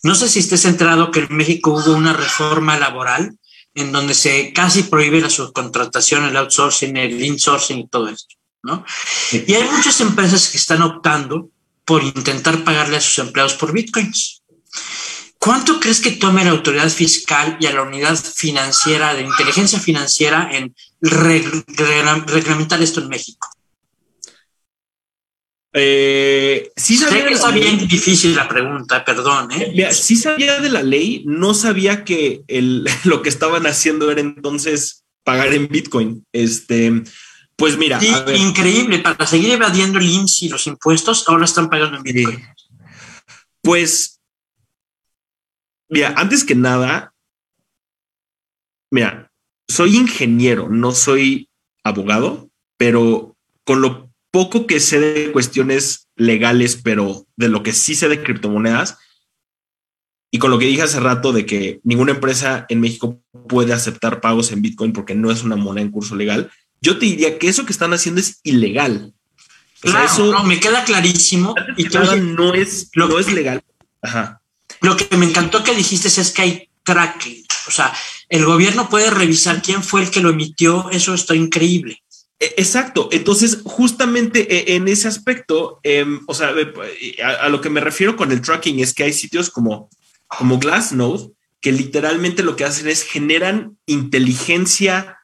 [0.05, 3.37] No sé si estés enterado que en México hubo una reforma laboral
[3.75, 8.85] en donde se casi prohíbe la subcontratación, el outsourcing, el insourcing y todo esto, ¿no?
[9.33, 11.51] Y hay muchas empresas que están optando
[11.85, 14.43] por intentar pagarle a sus empleados por bitcoins.
[15.39, 20.49] ¿Cuánto crees que tome la autoridad fiscal y a la unidad financiera de inteligencia financiera
[20.51, 23.51] en reglamentar esto en México?
[25.77, 29.51] Eh, sí sabía que está bien difícil la pregunta, perdón.
[29.51, 29.93] ¿eh?
[29.93, 35.05] sí sabía de la ley, no sabía que el, lo que estaban haciendo era entonces
[35.25, 36.25] pagar en Bitcoin.
[36.33, 37.03] Este,
[37.57, 37.99] pues mira.
[38.37, 42.45] increíble, para seguir evadiendo el IMSS y los impuestos, ahora están pagando en Bitcoin.
[43.61, 44.21] Pues,
[45.89, 47.15] mira, antes que nada,
[48.93, 49.33] mira,
[49.67, 51.49] soy ingeniero, no soy
[51.83, 57.95] abogado, pero con lo poco que sé de cuestiones legales, pero de lo que sí
[57.95, 58.99] sé de criptomonedas,
[60.33, 64.21] y con lo que dije hace rato de que ninguna empresa en México puede aceptar
[64.21, 66.51] pagos en Bitcoin porque no es una moneda en curso legal,
[66.81, 69.15] yo te diría que eso que están haciendo es ilegal.
[69.79, 71.55] claro, eso no, me queda clarísimo.
[71.77, 73.63] Y que no es, lo, no es legal.
[74.03, 74.43] Ajá.
[74.81, 77.45] Lo que me encantó que dijiste es que hay tracking.
[77.69, 77.95] O sea,
[78.29, 80.91] el gobierno puede revisar quién fue el que lo emitió.
[80.91, 82.03] Eso está increíble.
[82.45, 83.09] E, exacto.
[83.11, 86.53] Entonces, justamente e, en ese aspecto, em, o sea,
[87.41, 89.89] a, lo que me refiero con el tracking es que hay sitios como,
[90.27, 91.31] como Glassnode
[91.61, 95.21] que literalmente lo que hacen es generan inteligencia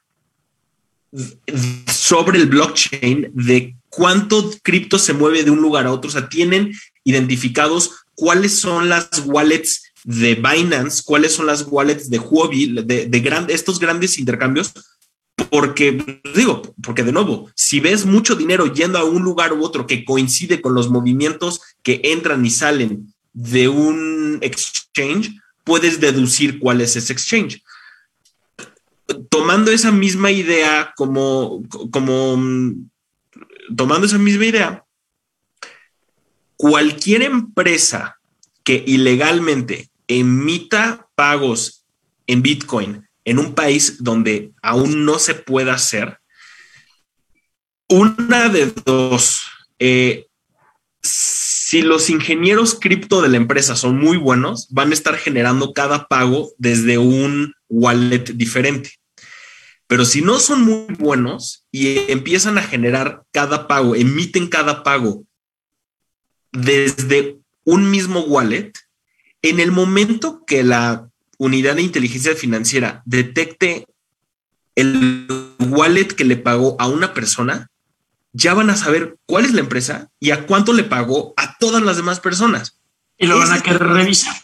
[1.86, 6.09] sobre el blockchain de cuánto cripto se mueve de un lugar a otro.
[6.09, 6.72] O sea, tienen
[7.05, 13.44] identificados cuáles son las wallets de Binance, cuáles son las wallets de Huobi, de, de
[13.51, 14.72] estos grandes intercambios
[15.51, 19.86] porque, digo, porque de nuevo, si ves mucho dinero yendo a un lugar u otro
[19.86, 25.32] que coincide con los movimientos que entran y salen de un exchange,
[25.64, 27.62] puedes deducir cuál es ese exchange.
[29.28, 32.40] Tomando esa misma idea como, como,
[33.77, 34.85] tomando esa misma idea,
[36.56, 38.20] cualquier empresa
[38.62, 41.85] que ilegalmente emita pagos
[42.27, 46.19] en Bitcoin en un país donde aún no se pueda hacer,
[47.89, 49.40] una de dos,
[49.78, 50.27] eh,
[51.01, 56.09] si los ingenieros cripto de la empresa son muy buenos, van a estar generando cada
[56.09, 58.94] pago desde un wallet diferente.
[59.86, 65.24] Pero si no son muy buenos y empiezan a generar cada pago, emiten cada pago
[66.51, 68.73] desde un mismo wallet,
[69.43, 71.10] en el momento que la
[71.41, 73.87] unidad de inteligencia financiera detecte
[74.75, 75.27] el
[75.59, 77.71] wallet que le pagó a una persona,
[78.33, 81.83] ya van a saber cuál es la empresa y a cuánto le pagó a todas
[81.83, 82.79] las demás personas.
[83.17, 84.35] Y lo van a querer revisar.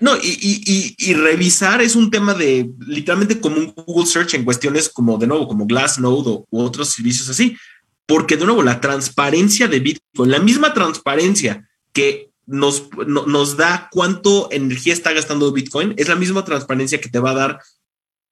[0.00, 5.16] No, y, revisar es un tema de literalmente como un Google Search en cuestiones como
[5.16, 7.56] de nuevo, como Glassnode o, u otros servicios así.
[8.04, 14.48] Porque de nuevo, la transparencia de Bitcoin, la misma transparencia que nos, nos da cuánto
[14.50, 17.60] energía está gastando Bitcoin, es la misma transparencia que te va a dar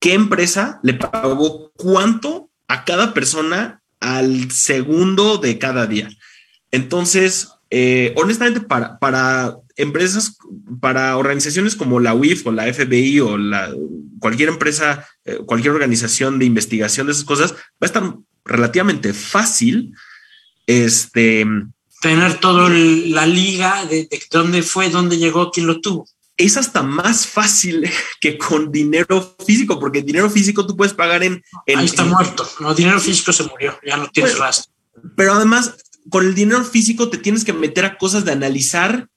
[0.01, 6.11] qué empresa le pagó cuánto a cada persona al segundo de cada día.
[6.71, 10.37] Entonces, eh, honestamente, para, para empresas,
[10.81, 13.73] para organizaciones como la UIF o la FBI o la,
[14.19, 19.95] cualquier empresa, eh, cualquier organización de investigación de esas cosas, va a estar relativamente fácil
[20.67, 21.47] este,
[22.03, 26.07] tener toda la liga de, dónde fue, dónde llegó, quién lo tuvo.
[26.37, 27.89] Es hasta más fácil
[28.21, 31.43] que con dinero físico, porque dinero físico tú puedes pagar en...
[31.75, 32.47] Ahí está muerto.
[32.59, 34.73] No, dinero físico se murió, ya no tienes pues, rastro.
[35.17, 35.77] Pero además,
[36.11, 39.09] con el dinero físico te tienes que meter a cosas de analizar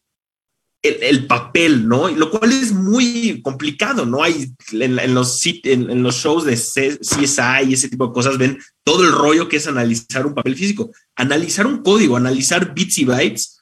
[0.87, 2.07] el, papel, ¿no?
[2.09, 4.23] Lo cual es muy complicado, ¿no?
[4.23, 9.03] Hay en, los, en, los shows de CSI y ese tipo de cosas, ven todo
[9.03, 10.91] el rollo que es analizar un papel físico.
[11.15, 13.55] Analizar un código, analizar bits y bytes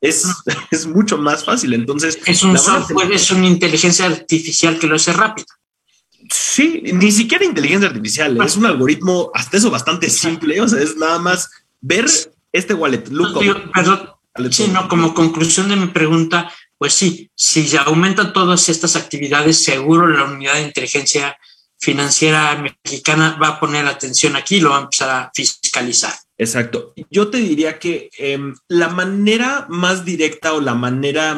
[0.00, 0.26] es,
[0.70, 1.74] es mucho más fácil.
[1.74, 5.46] Entonces, es un software, es una inteligencia artificial que lo hace rápido.
[6.30, 10.96] Sí, ni siquiera inteligencia artificial, es un algoritmo, hasta eso bastante simple, o sea, es
[10.96, 11.48] nada más
[11.80, 12.06] ver
[12.52, 13.38] este wallet, look
[13.72, 14.10] Perdón,
[14.50, 19.62] Sí, no, como conclusión de mi pregunta, pues sí, si se aumentan todas estas actividades,
[19.62, 21.36] seguro la unidad de inteligencia
[21.80, 26.12] financiera mexicana va a poner atención aquí y lo va a empezar a fiscalizar.
[26.36, 26.92] Exacto.
[27.10, 31.36] Yo te diría que em, la manera más directa o la manera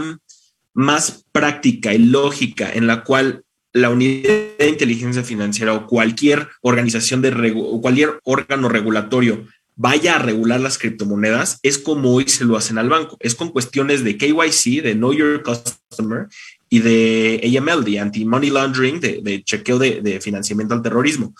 [0.74, 7.22] más práctica y lógica en la cual la unidad de inteligencia financiera o cualquier organización
[7.22, 12.56] de o cualquier órgano regulatorio vaya a regular las criptomonedas es como hoy se lo
[12.56, 13.16] hacen al banco.
[13.20, 16.28] Es con cuestiones de KYC, de Know Your Customer
[16.68, 21.34] y de AML, de Anti-Money Laundering, de, chequeo de, financiamiento al terrorismo.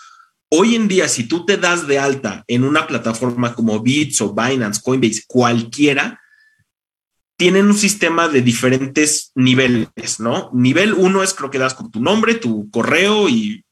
[0.49, 4.33] Hoy en día, si tú te das de alta en una plataforma como Bits o
[4.33, 6.19] Binance, Coinbase, cualquiera,
[7.37, 10.49] tienen un sistema de diferentes niveles, ¿no?
[10.53, 13.63] Nivel uno es creo que das con tu nombre, tu correo y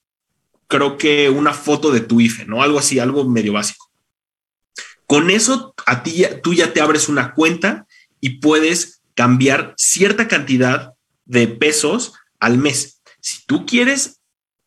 [0.67, 2.63] creo que una foto de tu IFE, ¿no?
[2.63, 3.88] Algo así, algo medio básico.
[5.09, 7.87] Con eso, a ti, tú ya te abres una cuenta
[8.21, 10.93] y puedes cambiar cierta cantidad
[11.25, 13.01] de pesos al mes.
[13.19, 14.21] Si tú quieres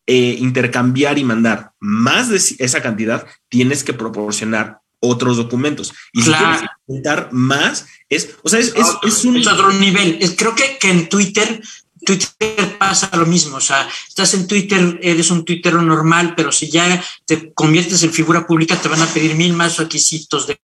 [0.05, 5.93] eh, intercambiar y mandar más de esa cantidad, tienes que proporcionar otros documentos.
[6.11, 6.59] Y si quieres
[6.89, 9.47] mandar más, es, o sea, es, un...
[9.47, 10.19] otro nivel.
[10.35, 11.63] Creo que, que en Twitter
[12.03, 16.69] Twitter pasa lo mismo, o sea, estás en Twitter, eres un Twitter normal, pero si
[16.69, 20.59] ya te conviertes en figura pública, te van a pedir mil más requisitos de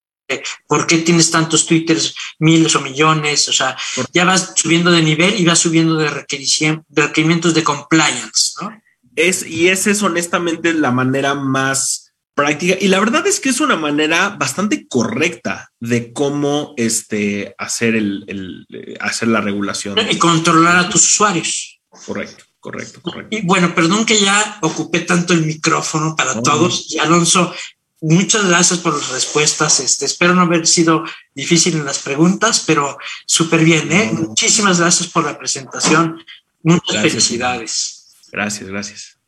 [0.68, 3.76] por qué tienes tantos Twitters, miles o millones, o sea,
[4.14, 8.72] ya vas subiendo de nivel y vas subiendo de, requerimientos de compliance, ¿no?
[9.16, 12.09] Es, y esa es honestamente la manera más
[12.40, 12.78] práctica.
[12.80, 18.66] Y la verdad es que es una manera bastante correcta de cómo este, hacer, el,
[19.00, 19.98] hacer la regulación.
[20.10, 21.80] Y controlar a tus usuarios.
[21.90, 23.36] Correcto, correcto, correcto.
[23.36, 26.88] Y bueno, perdón que ya ocupé tanto el micrófono para todos.
[26.90, 27.54] Y Alonso,
[28.02, 29.80] muchas gracias por las respuestas.
[29.80, 31.04] Este, espero no haber sido
[31.36, 33.92] difícil en las preguntas, pero súper bien.
[33.92, 34.12] ¿eh?
[34.14, 36.24] Muchísimas gracias por la presentación.
[36.64, 38.16] Muchas felicidades.
[38.32, 39.19] Gracias, gracias.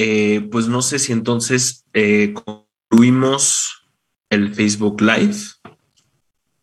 [0.00, 3.84] Eh, pues no sé si entonces eh, concluimos
[4.30, 5.36] el Facebook Live.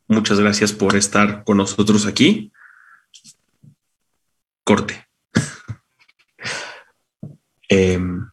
[0.08, 2.54] Muchas gracias por estar con nosotros aquí.
[4.64, 5.06] Corte.
[7.68, 8.30] Em,